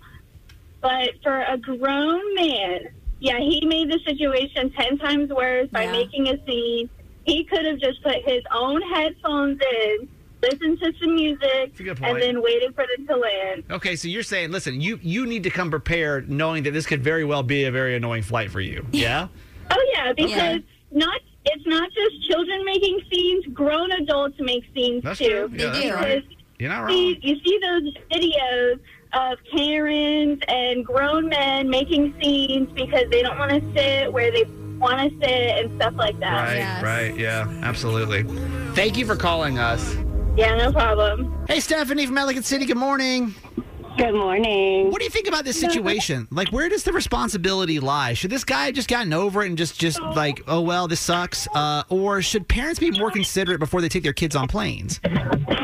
But 0.80 1.10
for 1.22 1.42
a 1.42 1.58
grown 1.58 2.34
man, 2.36 2.88
yeah, 3.18 3.38
he 3.38 3.66
made 3.66 3.90
the 3.90 3.98
situation 4.06 4.70
10 4.70 4.98
times 4.98 5.30
worse 5.30 5.68
by 5.70 5.84
Yeah. 5.84 5.92
making 5.92 6.28
a 6.28 6.42
scene. 6.46 6.88
He 7.24 7.44
could 7.44 7.66
have 7.66 7.78
just 7.80 8.02
put 8.02 8.16
his 8.24 8.42
own 8.54 8.80
headphones 8.82 9.60
in, 9.60 10.08
listened 10.42 10.78
to 10.80 10.92
some 11.00 11.14
music, 11.14 11.78
a 11.78 11.82
good 11.82 11.96
point. 11.98 12.12
and 12.14 12.22
then 12.22 12.42
waited 12.42 12.74
for 12.74 12.84
them 12.96 13.06
to 13.06 13.16
land. 13.16 13.64
Okay, 13.70 13.96
so 13.96 14.08
you're 14.08 14.22
saying, 14.22 14.50
listen, 14.52 14.80
you 14.80 14.98
you 15.02 15.26
need 15.26 15.42
to 15.44 15.50
come 15.50 15.70
prepared, 15.70 16.30
knowing 16.30 16.62
that 16.64 16.72
this 16.72 16.86
could 16.86 17.02
very 17.02 17.24
well 17.24 17.42
be 17.42 17.64
a 17.64 17.70
very 17.70 17.94
annoying 17.96 18.22
flight 18.22 18.50
for 18.50 18.60
you. 18.60 18.84
Yeah. 18.92 19.28
Oh, 19.70 19.86
yeah, 19.94 20.12
because 20.12 20.30
Yeah. 20.30 20.58
not 20.92 21.20
it's 21.46 21.66
not 21.66 21.88
just 21.92 22.28
children 22.28 22.64
making 22.64 23.00
scenes, 23.10 23.46
grown 23.54 23.90
adults 23.92 24.36
make 24.40 24.64
scenes 24.74 25.02
That's 25.04 25.18
too. 25.18 25.28
true. 25.28 25.50
Yeah, 25.52 25.66
that's 25.66 25.78
Because 25.84 25.94
right. 26.04 26.24
You're 26.58 26.68
not 26.68 26.90
see, 26.90 27.18
you 27.22 27.36
see 27.42 27.58
those 27.62 27.94
videos 28.12 28.80
of 29.14 29.38
Karens 29.50 30.40
and 30.48 30.84
grown 30.84 31.28
men 31.30 31.68
making 31.70 32.14
scenes 32.22 32.70
because 32.74 33.04
they 33.10 33.22
don't 33.22 33.38
want 33.38 33.50
to 33.52 33.60
sit 33.74 34.12
where 34.12 34.30
they 34.30 34.44
want 34.78 34.98
to 35.00 35.18
sit 35.18 35.30
and 35.64 35.74
stuff 35.80 35.94
like 35.96 36.18
that. 36.20 36.80
Right. 36.82 36.82
Right. 36.82 37.16
Yeah. 37.18 37.48
Absolutely. 37.62 38.24
Thank 38.74 38.98
you 38.98 39.06
for 39.06 39.16
calling 39.16 39.58
us. 39.58 39.96
Yeah, 40.36 40.54
no 40.56 40.72
problem. 40.72 41.44
Hey, 41.48 41.60
Stephanie 41.60 42.06
from 42.06 42.16
Ellicott 42.16 42.44
City. 42.44 42.64
Good 42.64 42.76
morning. 42.76 43.34
Good 43.96 44.14
morning. 44.14 44.90
What 44.90 44.98
do 44.98 45.04
you 45.04 45.10
think 45.10 45.26
about 45.26 45.44
this 45.44 45.60
situation? 45.60 46.28
Like, 46.30 46.48
where 46.50 46.68
does 46.68 46.84
the 46.84 46.92
responsibility 46.92 47.80
lie? 47.80 48.14
Should 48.14 48.30
this 48.30 48.44
guy 48.44 48.66
have 48.66 48.74
just 48.74 48.88
gotten 48.88 49.12
over 49.12 49.42
it 49.42 49.48
and 49.48 49.58
just, 49.58 49.78
just 49.78 50.00
like, 50.00 50.40
oh 50.46 50.60
well, 50.60 50.88
this 50.88 51.00
sucks, 51.00 51.48
uh, 51.54 51.82
or 51.90 52.22
should 52.22 52.48
parents 52.48 52.78
be 52.78 52.90
more 52.92 53.10
considerate 53.10 53.58
before 53.58 53.80
they 53.82 53.88
take 53.88 54.04
their 54.04 54.12
kids 54.12 54.36
on 54.36 54.48
planes? 54.48 55.00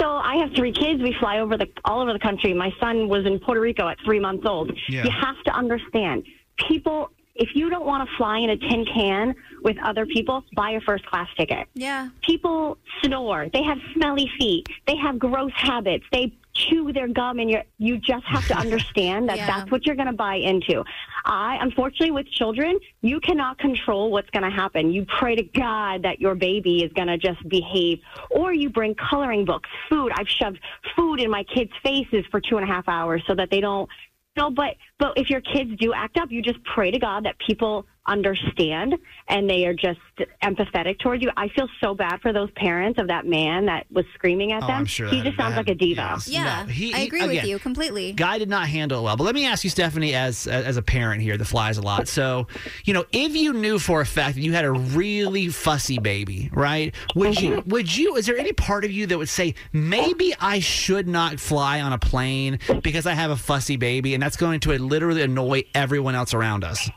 So 0.00 0.06
I 0.06 0.36
have 0.40 0.50
three 0.56 0.72
kids. 0.72 1.00
We 1.00 1.16
fly 1.18 1.38
over 1.38 1.56
the 1.56 1.68
all 1.84 2.02
over 2.02 2.12
the 2.12 2.18
country. 2.18 2.52
My 2.52 2.70
son 2.80 3.08
was 3.08 3.24
in 3.24 3.38
Puerto 3.38 3.60
Rico 3.60 3.88
at 3.88 3.96
three 4.04 4.20
months 4.20 4.44
old. 4.46 4.76
Yeah. 4.88 5.04
You 5.04 5.10
have 5.10 5.42
to 5.44 5.52
understand, 5.52 6.24
people. 6.68 7.10
If 7.36 7.50
you 7.54 7.68
don't 7.70 7.84
want 7.86 8.08
to 8.08 8.16
fly 8.16 8.38
in 8.38 8.50
a 8.50 8.56
tin 8.56 8.84
can 8.86 9.34
with 9.62 9.76
other 9.82 10.06
people, 10.06 10.44
buy 10.54 10.70
a 10.70 10.80
first 10.80 11.04
class 11.06 11.28
ticket. 11.36 11.68
Yeah. 11.74 12.08
People 12.22 12.78
snore. 13.02 13.48
They 13.52 13.62
have 13.62 13.78
smelly 13.94 14.30
feet. 14.38 14.66
They 14.86 14.96
have 14.96 15.18
gross 15.18 15.52
habits. 15.54 16.04
They 16.10 16.32
chew 16.54 16.90
their 16.90 17.08
gum, 17.08 17.38
and 17.38 17.50
you 17.50 17.60
you 17.76 17.98
just 17.98 18.24
have 18.26 18.46
to 18.48 18.56
understand 18.64 19.28
that 19.28 19.36
Yeah. 19.36 19.46
that's 19.46 19.70
what 19.70 19.84
you're 19.86 19.96
going 19.96 20.06
to 20.06 20.14
buy 20.14 20.36
into. 20.36 20.82
I, 21.26 21.58
unfortunately, 21.60 22.12
with 22.12 22.30
children, 22.30 22.78
you 23.02 23.20
cannot 23.20 23.58
control 23.58 24.10
what's 24.10 24.30
going 24.30 24.44
to 24.44 24.50
happen. 24.50 24.90
You 24.92 25.04
pray 25.04 25.36
to 25.36 25.42
God 25.42 26.02
that 26.04 26.20
your 26.20 26.34
baby 26.34 26.82
is 26.84 26.92
going 26.94 27.08
to 27.08 27.18
just 27.18 27.46
behave, 27.48 27.98
or 28.30 28.54
you 28.54 28.70
bring 28.70 28.94
coloring 28.94 29.44
books, 29.44 29.68
food. 29.90 30.12
I've 30.14 30.28
shoved 30.28 30.60
food 30.94 31.20
in 31.20 31.30
my 31.30 31.42
kids' 31.42 31.72
faces 31.82 32.24
for 32.30 32.40
two 32.40 32.56
and 32.56 32.64
a 32.64 32.72
half 32.72 32.88
hours 32.88 33.22
so 33.26 33.34
that 33.34 33.50
they 33.50 33.60
don't. 33.60 33.88
No, 34.36 34.50
but 34.50 34.76
but 34.98 35.14
if 35.16 35.30
your 35.30 35.40
kids 35.40 35.70
do 35.78 35.92
act 35.94 36.18
up, 36.18 36.30
you 36.30 36.42
just 36.42 36.62
pray 36.64 36.90
to 36.90 36.98
God 36.98 37.24
that 37.24 37.36
people 37.38 37.86
understand 38.06 38.94
and 39.28 39.48
they 39.48 39.66
are 39.66 39.74
just 39.74 39.98
empathetic 40.42 40.98
towards 41.00 41.22
you. 41.22 41.30
I 41.36 41.48
feel 41.48 41.68
so 41.82 41.94
bad 41.94 42.20
for 42.20 42.32
those 42.32 42.50
parents 42.52 42.98
of 43.00 43.08
that 43.08 43.26
man 43.26 43.66
that 43.66 43.86
was 43.90 44.04
screaming 44.14 44.52
at 44.52 44.62
Oh, 44.62 44.66
them. 44.68 44.76
I'm 44.76 44.84
sure 44.86 45.08
he 45.08 45.22
just 45.22 45.36
sounds 45.36 45.54
had- 45.54 45.66
like 45.66 45.68
a 45.68 45.74
diva. 45.74 46.00
yes. 46.14 46.28
Yeah. 46.28 46.62
No, 46.66 46.72
he- 46.72 46.94
I 46.94 46.98
he- 47.00 47.06
agree 47.06 47.26
with 47.26 47.44
you 47.44 47.58
completely. 47.58 48.12
Guy 48.12 48.38
did 48.38 48.48
not 48.48 48.68
handle 48.68 49.00
it 49.00 49.02
well. 49.02 49.16
But 49.16 49.24
let 49.24 49.34
me 49.34 49.46
ask 49.46 49.64
you, 49.64 49.70
Stephanie, 49.70 50.14
as 50.14 50.46
as 50.46 50.76
a 50.76 50.82
parent 50.82 51.22
here 51.22 51.36
that 51.36 51.44
flies 51.44 51.78
a 51.78 51.82
lot. 51.82 52.08
So, 52.08 52.46
you 52.84 52.94
know, 52.94 53.04
if 53.12 53.34
you 53.34 53.52
knew 53.52 53.78
for 53.78 54.00
a 54.00 54.06
fact 54.06 54.36
that 54.36 54.40
you 54.42 54.52
had 54.52 54.64
a 54.64 54.72
really 54.72 55.48
fussy 55.48 55.98
baby, 55.98 56.50
right? 56.52 56.94
Would 57.14 57.40
you 57.40 57.56
mm-hmm. 57.56 57.70
would 57.70 57.96
you 57.96 58.16
is 58.16 58.26
there 58.26 58.38
any 58.38 58.52
part 58.52 58.84
of 58.84 58.90
you 58.92 59.06
that 59.06 59.18
would 59.18 59.28
say 59.28 59.54
maybe 59.72 60.34
I 60.40 60.60
should 60.60 61.08
not 61.08 61.40
fly 61.40 61.80
on 61.80 61.92
a 61.92 61.98
plane 61.98 62.58
because 62.82 63.06
I 63.06 63.12
have 63.12 63.30
a 63.30 63.36
fussy 63.36 63.76
baby 63.76 64.14
and 64.14 64.22
that's 64.22 64.36
going 64.36 64.60
to 64.60 64.72
literally 64.78 65.22
annoy 65.22 65.64
everyone 65.74 66.14
else 66.14 66.34
around 66.34 66.64
us? 66.64 66.88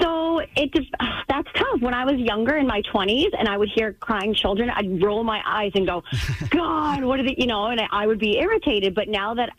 So 0.00 0.40
it 0.56 0.72
that's 1.28 1.48
tough. 1.54 1.80
When 1.80 1.94
I 1.94 2.04
was 2.04 2.16
younger 2.16 2.56
in 2.56 2.66
my 2.66 2.82
20s 2.92 3.30
and 3.38 3.48
I 3.48 3.56
would 3.56 3.68
hear 3.74 3.92
crying 3.94 4.34
children, 4.34 4.70
I'd 4.70 5.02
roll 5.02 5.24
my 5.24 5.42
eyes 5.46 5.72
and 5.74 5.86
go, 5.86 6.02
God, 6.50 7.04
what 7.04 7.20
are 7.20 7.22
they, 7.22 7.34
you 7.38 7.46
know, 7.46 7.66
and 7.66 7.80
I, 7.80 7.88
I 7.90 8.06
would 8.06 8.18
be 8.18 8.38
irritated. 8.38 8.94
But 8.94 9.08
now 9.08 9.34
that 9.34 9.50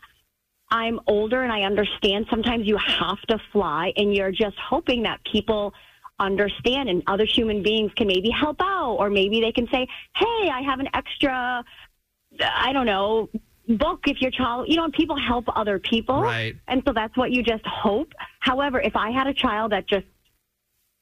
I'm 0.70 1.00
older 1.06 1.42
and 1.42 1.52
I 1.52 1.62
understand 1.62 2.26
sometimes 2.30 2.66
you 2.66 2.76
have 2.76 3.20
to 3.22 3.38
fly 3.52 3.92
and 3.96 4.14
you're 4.14 4.30
just 4.30 4.56
hoping 4.58 5.02
that 5.02 5.20
people 5.30 5.74
understand 6.20 6.88
and 6.88 7.02
other 7.06 7.24
human 7.24 7.62
beings 7.62 7.90
can 7.96 8.06
maybe 8.06 8.30
help 8.30 8.60
out 8.60 8.96
or 8.98 9.10
maybe 9.10 9.40
they 9.40 9.52
can 9.52 9.66
say, 9.72 9.86
hey, 10.14 10.50
I 10.52 10.62
have 10.64 10.78
an 10.78 10.88
extra, 10.94 11.64
I 12.40 12.72
don't 12.72 12.86
know, 12.86 13.28
book 13.76 14.00
if 14.06 14.20
your 14.20 14.30
child, 14.30 14.66
you 14.68 14.76
know, 14.76 14.90
people 14.90 15.16
help 15.18 15.44
other 15.54 15.78
people. 15.78 16.22
Right. 16.22 16.56
And 16.68 16.82
so 16.86 16.92
that's 16.92 17.16
what 17.16 17.30
you 17.30 17.42
just 17.42 17.64
hope. 17.66 18.12
However, 18.40 18.80
if 18.80 18.96
I 18.96 19.10
had 19.10 19.26
a 19.26 19.34
child 19.34 19.72
that 19.72 19.86
just 19.88 20.06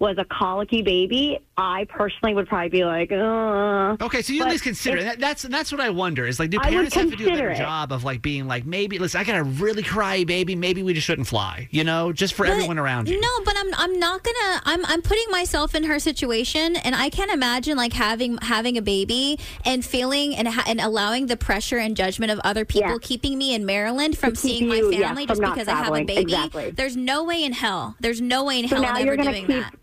was 0.00 0.16
a 0.16 0.24
colicky 0.24 0.80
baby, 0.82 1.40
I 1.56 1.84
personally 1.88 2.32
would 2.32 2.46
probably 2.46 2.68
be 2.68 2.84
like, 2.84 3.10
uh. 3.10 3.96
Okay, 4.00 4.22
so 4.22 4.32
you 4.32 4.44
at 4.44 4.48
least 4.48 4.62
consider 4.62 4.98
if- 4.98 5.04
that. 5.04 5.18
That's 5.18 5.42
that's 5.42 5.72
what 5.72 5.80
I 5.80 5.90
wonder 5.90 6.24
is 6.24 6.38
like, 6.38 6.50
do 6.50 6.60
parents 6.60 6.94
have 6.94 7.10
to 7.10 7.16
do 7.16 7.26
a 7.26 7.30
better 7.30 7.50
it. 7.50 7.56
job 7.56 7.90
of 7.90 8.04
like 8.04 8.22
being 8.22 8.46
like, 8.46 8.64
maybe 8.64 9.00
listen, 9.00 9.20
I 9.20 9.24
got 9.24 9.38
a 9.38 9.42
really 9.42 9.82
cry 9.82 10.22
baby, 10.22 10.54
maybe 10.54 10.84
we 10.84 10.92
just 10.94 11.04
shouldn't 11.06 11.26
fly, 11.26 11.66
you 11.72 11.82
know, 11.82 12.12
just 12.12 12.34
for 12.34 12.46
But- 12.46 12.52
everyone 12.52 12.78
around 12.78 13.08
you. 13.08 13.20
No, 13.20 13.28
but 13.44 13.56
I'm 13.58 13.74
I'm 13.74 13.98
not 13.98 14.22
gonna. 14.22 14.62
I'm 14.64 14.86
I'm 14.86 15.02
putting 15.02 15.26
myself 15.30 15.74
in 15.74 15.82
her 15.84 15.98
situation, 15.98 16.76
and 16.76 16.94
I 16.94 17.10
can't 17.10 17.32
imagine 17.32 17.76
like 17.76 17.92
having 17.92 18.38
having 18.38 18.78
a 18.78 18.82
baby 18.82 19.40
and 19.64 19.84
feeling 19.84 20.36
and 20.36 20.46
ha- 20.46 20.64
and 20.68 20.80
allowing 20.80 21.26
the 21.26 21.36
pressure 21.36 21.78
and 21.78 21.96
judgment 21.96 22.30
of 22.30 22.38
other 22.44 22.64
people 22.64 23.00
keeping 23.00 23.36
me 23.36 23.52
in 23.52 23.66
Maryland 23.66 24.16
from 24.16 24.36
seeing 24.36 24.68
my 24.68 24.76
you, 24.76 24.92
yes, 24.92 25.02
family 25.02 25.26
from 25.26 25.38
just 25.40 25.54
because 25.54 25.66
I 25.66 25.74
have 25.74 25.88
a 25.92 26.04
baby. 26.04 26.20
Exactly. 26.22 26.70
There's 26.70 26.96
no 26.96 27.24
way 27.24 27.42
in 27.42 27.52
hell. 27.52 27.96
There's 27.98 28.20
no 28.20 28.44
way 28.44 28.60
in 28.60 28.68
So 28.68 28.76
hell 28.76 28.84
I'm 28.94 29.02
ever 29.08 29.16
doing 29.16 29.46
keep 29.46 29.48
that. 29.48 29.74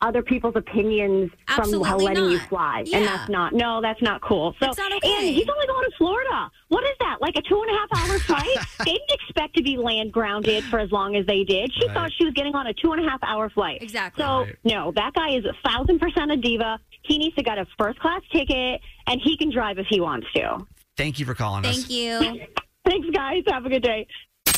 Other 0.00 0.22
people's 0.22 0.54
opinions 0.56 1.30
Absolutely 1.48 1.88
from 1.88 1.98
letting 1.98 2.24
you 2.30 2.38
fly, 2.40 2.82
Yeah. 2.86 2.98
and 2.98 3.06
that's 3.06 3.28
not. 3.30 3.52
No, 3.54 3.80
that's 3.80 4.02
not 4.02 4.20
cool. 4.20 4.54
So, 4.60 4.68
It's 4.68 4.78
not 4.78 4.92
okay. 4.92 5.12
and 5.16 5.34
he's 5.34 5.48
only 5.48 5.66
going 5.66 5.84
to 5.84 5.96
Florida. 5.96 6.50
What 6.68 6.84
is 6.84 6.90
that? 7.00 7.18
Like 7.20 7.36
a 7.36 7.42
two 7.42 7.62
and 7.66 7.70
a 7.74 7.78
half 7.78 8.10
hour 8.10 8.18
flight? 8.26 8.58
they 8.80 8.92
didn't 8.92 9.10
expect 9.12 9.56
to 9.56 9.62
be 9.62 9.76
land 9.78 10.12
grounded 10.12 10.64
for 10.64 10.78
as 10.78 10.90
long 10.92 11.16
as 11.16 11.24
they 11.26 11.44
did. 11.44 11.72
She 11.74 11.88
thought 11.88 12.10
she 12.18 12.24
was 12.24 12.34
getting 12.34 12.54
on 12.54 12.66
a 12.66 12.74
two 12.74 12.92
and 12.92 13.04
a 13.06 13.08
half 13.08 13.20
hour 13.22 13.48
flight. 13.48 13.82
Exactly. 13.82 14.22
So 14.22 14.46
no, 14.64 14.92
that 14.92 15.14
guy 15.14 15.30
is 15.36 15.44
a 15.46 15.54
thousand 15.66 16.00
percent 16.00 16.30
a 16.32 16.36
diva. 16.36 16.78
He 17.02 17.18
needs 17.18 17.34
to 17.36 17.42
get 17.42 17.58
a 17.58 17.66
first 17.78 17.98
class 18.00 18.20
ticket, 18.32 18.80
and 19.06 19.20
he 19.22 19.36
can 19.36 19.50
drive 19.50 19.78
if 19.78 19.86
he 19.88 20.00
wants 20.00 20.26
to. 20.34 20.66
Thank 20.96 21.18
you 21.18 21.24
for 21.26 21.34
calling 21.34 21.64
us. 21.64 21.76
Thank 21.76 21.90
you. 21.90 22.18
Thanks, 22.84 23.08
guys. 23.14 23.42
Have 23.48 23.64
a 23.64 23.70
good 23.70 23.82
day. 23.82 24.06